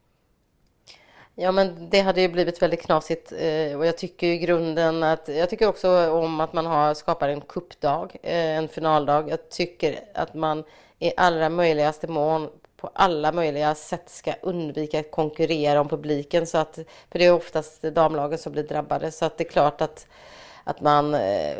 Ja, 1.35 1.51
men 1.51 1.89
det 1.89 1.99
hade 1.99 2.21
ju 2.21 2.27
blivit 2.27 2.61
väldigt 2.61 2.81
knasigt 2.81 3.31
eh, 3.31 3.77
och 3.77 3.85
jag 3.85 3.97
tycker 3.97 4.27
i 4.27 4.37
grunden 4.37 5.03
att 5.03 5.27
jag 5.27 5.49
tycker 5.49 5.67
också 5.67 6.11
om 6.11 6.39
att 6.39 6.53
man 6.53 6.65
har 6.65 6.93
skapar 6.93 7.29
en 7.29 7.41
kuppdag, 7.41 8.15
eh, 8.23 8.57
en 8.57 8.67
finaldag. 8.67 9.29
Jag 9.29 9.49
tycker 9.49 9.99
att 10.13 10.33
man 10.33 10.63
i 10.99 11.11
allra 11.17 11.49
möjligaste 11.49 12.07
mån 12.07 12.49
på 12.77 12.89
alla 12.93 13.31
möjliga 13.31 13.75
sätt 13.75 14.09
ska 14.09 14.33
undvika 14.41 14.99
att 14.99 15.11
konkurrera 15.11 15.81
om 15.81 15.89
publiken 15.89 16.47
så 16.47 16.57
att 16.57 16.79
för 17.11 17.19
det 17.19 17.25
är 17.25 17.33
oftast 17.33 17.81
damlagen 17.81 18.37
som 18.37 18.51
blir 18.51 18.63
drabbade 18.63 19.11
så 19.11 19.25
att 19.25 19.37
det 19.37 19.43
är 19.43 19.51
klart 19.51 19.81
att 19.81 20.07
att 20.63 20.81
man 20.81 21.13
eh, 21.13 21.57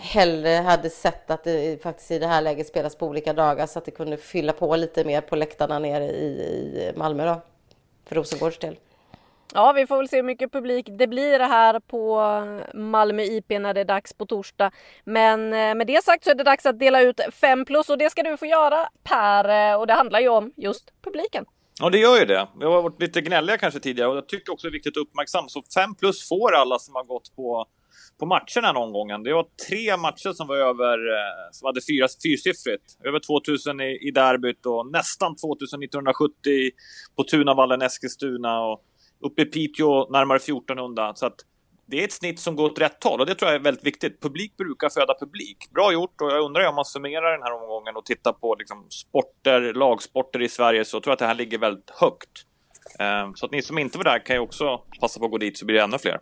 hellre 0.00 0.48
hade 0.48 0.90
sett 0.90 1.30
att 1.30 1.44
det 1.44 1.82
faktiskt 1.82 2.10
i 2.10 2.18
det 2.18 2.26
här 2.26 2.42
läget 2.42 2.66
spelas 2.66 2.96
på 2.96 3.06
olika 3.06 3.32
dagar 3.32 3.66
så 3.66 3.78
att 3.78 3.84
det 3.84 3.90
kunde 3.90 4.16
fylla 4.16 4.52
på 4.52 4.76
lite 4.76 5.04
mer 5.04 5.20
på 5.20 5.36
läktarna 5.36 5.78
nere 5.78 6.04
i, 6.04 6.26
i 6.26 6.92
Malmö 6.96 7.26
då, 7.26 7.40
för 8.06 8.14
Rosengårds 8.14 8.58
del. 8.58 8.76
Ja, 9.54 9.72
vi 9.72 9.86
får 9.86 9.96
väl 9.96 10.08
se 10.08 10.16
hur 10.16 10.22
mycket 10.22 10.52
publik 10.52 10.88
det 10.90 11.06
blir 11.06 11.40
här 11.40 11.80
på 11.80 12.20
Malmö 12.74 13.22
IP 13.22 13.48
när 13.48 13.74
det 13.74 13.80
är 13.80 13.84
dags 13.84 14.12
på 14.12 14.26
torsdag. 14.26 14.70
Men 15.04 15.52
eh, 15.52 15.74
med 15.74 15.86
det 15.86 16.04
sagt 16.04 16.24
så 16.24 16.30
är 16.30 16.34
det 16.34 16.44
dags 16.44 16.66
att 16.66 16.78
dela 16.78 17.00
ut 17.02 17.20
5 17.32 17.64
plus 17.64 17.88
och 17.88 17.98
det 17.98 18.10
ska 18.10 18.22
du 18.22 18.36
få 18.36 18.46
göra 18.46 18.88
Per 19.02 19.76
och 19.78 19.86
det 19.86 19.92
handlar 19.92 20.20
ju 20.20 20.28
om 20.28 20.52
just 20.56 20.92
publiken. 21.02 21.44
Ja, 21.80 21.90
det 21.90 21.98
gör 21.98 22.18
ju 22.18 22.24
det. 22.24 22.48
Vi 22.58 22.64
har 22.64 22.82
varit 22.82 23.00
lite 23.00 23.20
gnälliga 23.20 23.58
kanske 23.58 23.80
tidigare 23.80 24.08
och 24.08 24.16
jag 24.16 24.28
tycker 24.28 24.52
också 24.52 24.66
det 24.66 24.70
är 24.70 24.72
viktigt 24.72 24.96
att 24.96 25.02
uppmärksamma. 25.02 25.48
Så 25.48 25.62
5 25.74 25.94
plus 25.94 26.28
får 26.28 26.54
alla 26.54 26.78
som 26.78 26.94
har 26.94 27.04
gått 27.04 27.36
på, 27.36 27.66
på 28.20 28.26
matcherna 28.26 28.72
någon 28.72 28.92
gång. 28.92 29.22
Det 29.22 29.34
var 29.34 29.46
tre 29.68 29.96
matcher 29.96 30.32
som 30.32 30.46
var 30.46 30.56
över, 30.56 30.98
eh, 31.16 31.50
som 31.52 31.66
hade 31.66 31.80
fyra, 31.90 32.06
fyrsiffrigt. 32.24 32.86
Över 33.04 33.18
2000 33.18 33.80
i, 33.80 34.08
i 34.08 34.10
derbyt 34.10 34.66
och 34.66 34.92
nästan 34.92 35.36
2970 35.36 36.70
på 37.16 37.22
Tunavallen, 37.24 37.82
Eskilstuna 37.82 38.60
och 38.60 38.82
uppe 39.20 39.42
i 39.42 39.44
Piteå 39.44 40.10
närmare 40.10 40.38
1400. 40.38 41.14
Så 41.14 41.26
att 41.26 41.36
det 41.86 42.00
är 42.00 42.04
ett 42.04 42.12
snitt 42.12 42.40
som 42.40 42.56
går 42.56 42.64
åt 42.70 42.80
rätt 42.80 43.04
håll 43.04 43.20
och 43.20 43.26
det 43.26 43.34
tror 43.34 43.50
jag 43.50 43.60
är 43.60 43.64
väldigt 43.64 43.86
viktigt. 43.86 44.20
Publik 44.20 44.56
brukar 44.56 44.88
föda 44.88 45.14
publik. 45.20 45.58
Bra 45.74 45.92
gjort 45.92 46.20
och 46.20 46.30
jag 46.30 46.44
undrar 46.44 46.68
om 46.68 46.74
man 46.74 46.84
summerar 46.84 47.32
den 47.32 47.42
här 47.42 47.62
omgången 47.62 47.96
och 47.96 48.06
tittar 48.06 48.32
på 48.32 48.56
liksom 48.58 48.86
sporter, 48.90 49.74
lagsporter 49.74 50.42
i 50.42 50.48
Sverige 50.48 50.84
så 50.84 51.00
tror 51.00 51.10
jag 51.10 51.12
att 51.12 51.18
det 51.18 51.26
här 51.26 51.34
ligger 51.34 51.58
väldigt 51.58 51.90
högt. 51.90 52.30
Eh, 52.98 53.32
så 53.34 53.46
att 53.46 53.52
ni 53.52 53.62
som 53.62 53.78
inte 53.78 53.98
var 53.98 54.04
där 54.04 54.26
kan 54.26 54.36
ju 54.36 54.40
också 54.40 54.78
passa 55.00 55.20
på 55.20 55.24
att 55.24 55.30
gå 55.30 55.38
dit 55.38 55.58
så 55.58 55.66
blir 55.66 55.76
det 55.76 55.82
ännu 55.82 55.98
fler. 55.98 56.20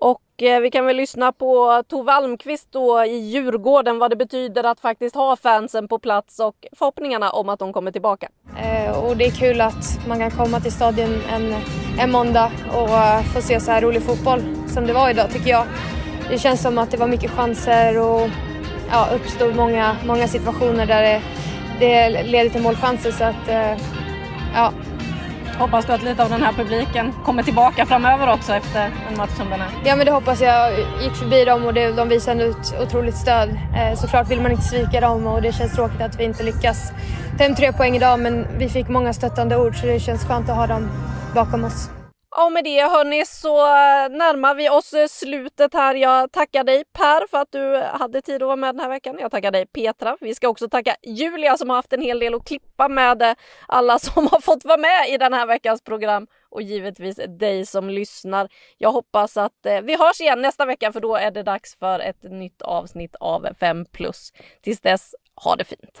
Och 0.00 0.42
eh, 0.42 0.60
vi 0.60 0.70
kan 0.70 0.86
väl 0.86 0.96
lyssna 0.96 1.32
på 1.32 1.82
Tove 1.88 2.12
Almqvist 2.12 2.68
då 2.70 3.04
i 3.04 3.16
Djurgården 3.16 3.98
vad 3.98 4.10
det 4.10 4.16
betyder 4.16 4.64
att 4.64 4.80
faktiskt 4.80 5.14
ha 5.14 5.36
fansen 5.36 5.88
på 5.88 5.98
plats 5.98 6.38
och 6.38 6.66
förhoppningarna 6.72 7.30
om 7.30 7.48
att 7.48 7.58
de 7.58 7.72
kommer 7.72 7.92
tillbaka. 7.92 8.28
Eh, 8.62 9.04
och 9.04 9.16
det 9.16 9.26
är 9.26 9.30
kul 9.30 9.60
att 9.60 10.06
man 10.08 10.18
kan 10.18 10.30
komma 10.30 10.60
till 10.60 10.72
stadion 10.72 11.22
en, 11.32 11.54
en 11.98 12.10
måndag 12.10 12.52
och 12.72 12.88
eh, 12.88 13.22
få 13.22 13.42
se 13.42 13.60
så 13.60 13.70
här 13.70 13.80
rolig 13.80 14.02
fotboll 14.02 14.40
som 14.68 14.86
det 14.86 14.92
var 14.92 15.10
idag 15.10 15.30
tycker 15.30 15.50
jag. 15.50 15.66
Det 16.30 16.38
känns 16.38 16.62
som 16.62 16.78
att 16.78 16.90
det 16.90 16.96
var 16.96 17.08
mycket 17.08 17.30
chanser 17.30 17.98
och 17.98 18.28
ja, 18.90 19.08
uppstod 19.14 19.56
många, 19.56 19.96
många 20.06 20.28
situationer 20.28 20.86
där 20.86 21.02
det, 21.02 21.22
det 21.80 22.22
leder 22.22 22.50
till 22.50 22.62
målchanser 22.62 23.10
så 23.10 23.24
att 23.24 23.48
eh, 23.48 23.78
ja, 24.54 24.72
Hoppas 25.60 25.86
du 25.86 25.92
att 25.92 26.02
lite 26.02 26.22
av 26.22 26.30
den 26.30 26.42
här 26.42 26.52
publiken 26.52 27.12
kommer 27.24 27.42
tillbaka 27.42 27.86
framöver 27.86 28.32
också 28.32 28.52
efter 28.52 28.90
en 29.10 29.16
match 29.16 29.30
som 29.36 29.50
den 29.50 29.60
här? 29.60 29.70
Ja 29.84 29.96
men 29.96 30.06
det 30.06 30.12
hoppas 30.12 30.40
jag. 30.40 30.72
Jag 30.72 31.02
gick 31.02 31.14
förbi 31.16 31.44
dem 31.44 31.64
och 31.64 31.74
det, 31.74 31.92
de 31.92 32.08
visade 32.08 32.44
ut 32.44 32.74
otroligt 32.82 33.16
stöd. 33.16 33.48
Eh, 33.50 33.98
såklart 33.98 34.30
vill 34.30 34.40
man 34.40 34.50
inte 34.50 34.64
svika 34.64 35.00
dem 35.00 35.26
och 35.26 35.42
det 35.42 35.52
känns 35.52 35.72
tråkigt 35.72 36.00
att 36.00 36.20
vi 36.20 36.24
inte 36.24 36.42
lyckas 36.42 36.92
ta 37.38 37.44
hem 37.44 37.54
tre 37.54 37.72
poäng 37.72 37.96
idag 37.96 38.20
men 38.20 38.46
vi 38.58 38.68
fick 38.68 38.88
många 38.88 39.12
stöttande 39.12 39.56
ord 39.56 39.80
så 39.80 39.86
det 39.86 40.00
känns 40.00 40.24
skönt 40.24 40.48
att 40.48 40.56
ha 40.56 40.66
dem 40.66 40.90
bakom 41.34 41.64
oss. 41.64 41.90
Och 42.36 42.52
med 42.52 42.64
det 42.64 42.82
hörni 42.82 43.26
så 43.26 43.56
närmar 44.08 44.54
vi 44.54 44.70
oss 44.70 44.92
eh, 44.92 45.06
slutet 45.06 45.74
här. 45.74 45.94
Jag 45.94 46.32
tackar 46.32 46.64
dig 46.64 46.84
Per 46.92 47.26
för 47.26 47.38
att 47.38 47.52
du 47.52 47.76
hade 47.76 48.22
tid 48.22 48.42
att 48.42 48.46
vara 48.46 48.56
med 48.56 48.74
den 48.74 48.80
här 48.80 48.88
veckan. 48.88 49.16
Jag 49.20 49.30
tackar 49.30 49.50
dig 49.50 49.66
Petra. 49.66 50.16
Vi 50.20 50.34
ska 50.34 50.48
också 50.48 50.68
tacka 50.68 50.96
Julia 51.02 51.56
som 51.56 51.70
har 51.70 51.76
haft 51.76 51.92
en 51.92 52.00
hel 52.00 52.18
del 52.18 52.34
att 52.34 52.46
klippa 52.46 52.88
med 52.88 53.22
eh, 53.22 53.34
alla 53.68 53.98
som 53.98 54.26
har 54.26 54.40
fått 54.40 54.64
vara 54.64 54.76
med 54.76 55.08
i 55.08 55.18
den 55.18 55.32
här 55.32 55.46
veckans 55.46 55.82
program 55.82 56.26
och 56.50 56.62
givetvis 56.62 57.20
dig 57.38 57.66
som 57.66 57.90
lyssnar. 57.90 58.48
Jag 58.78 58.92
hoppas 58.92 59.36
att 59.36 59.66
eh, 59.66 59.80
vi 59.80 59.96
hörs 59.96 60.20
igen 60.20 60.42
nästa 60.42 60.66
vecka 60.66 60.92
för 60.92 61.00
då 61.00 61.16
är 61.16 61.30
det 61.30 61.42
dags 61.42 61.76
för 61.78 62.00
ett 62.00 62.22
nytt 62.22 62.62
avsnitt 62.62 63.16
av 63.20 63.48
5 63.60 63.84
plus. 63.84 64.32
Tills 64.62 64.80
dess, 64.80 65.14
ha 65.34 65.56
det 65.56 65.64
fint! 65.64 66.00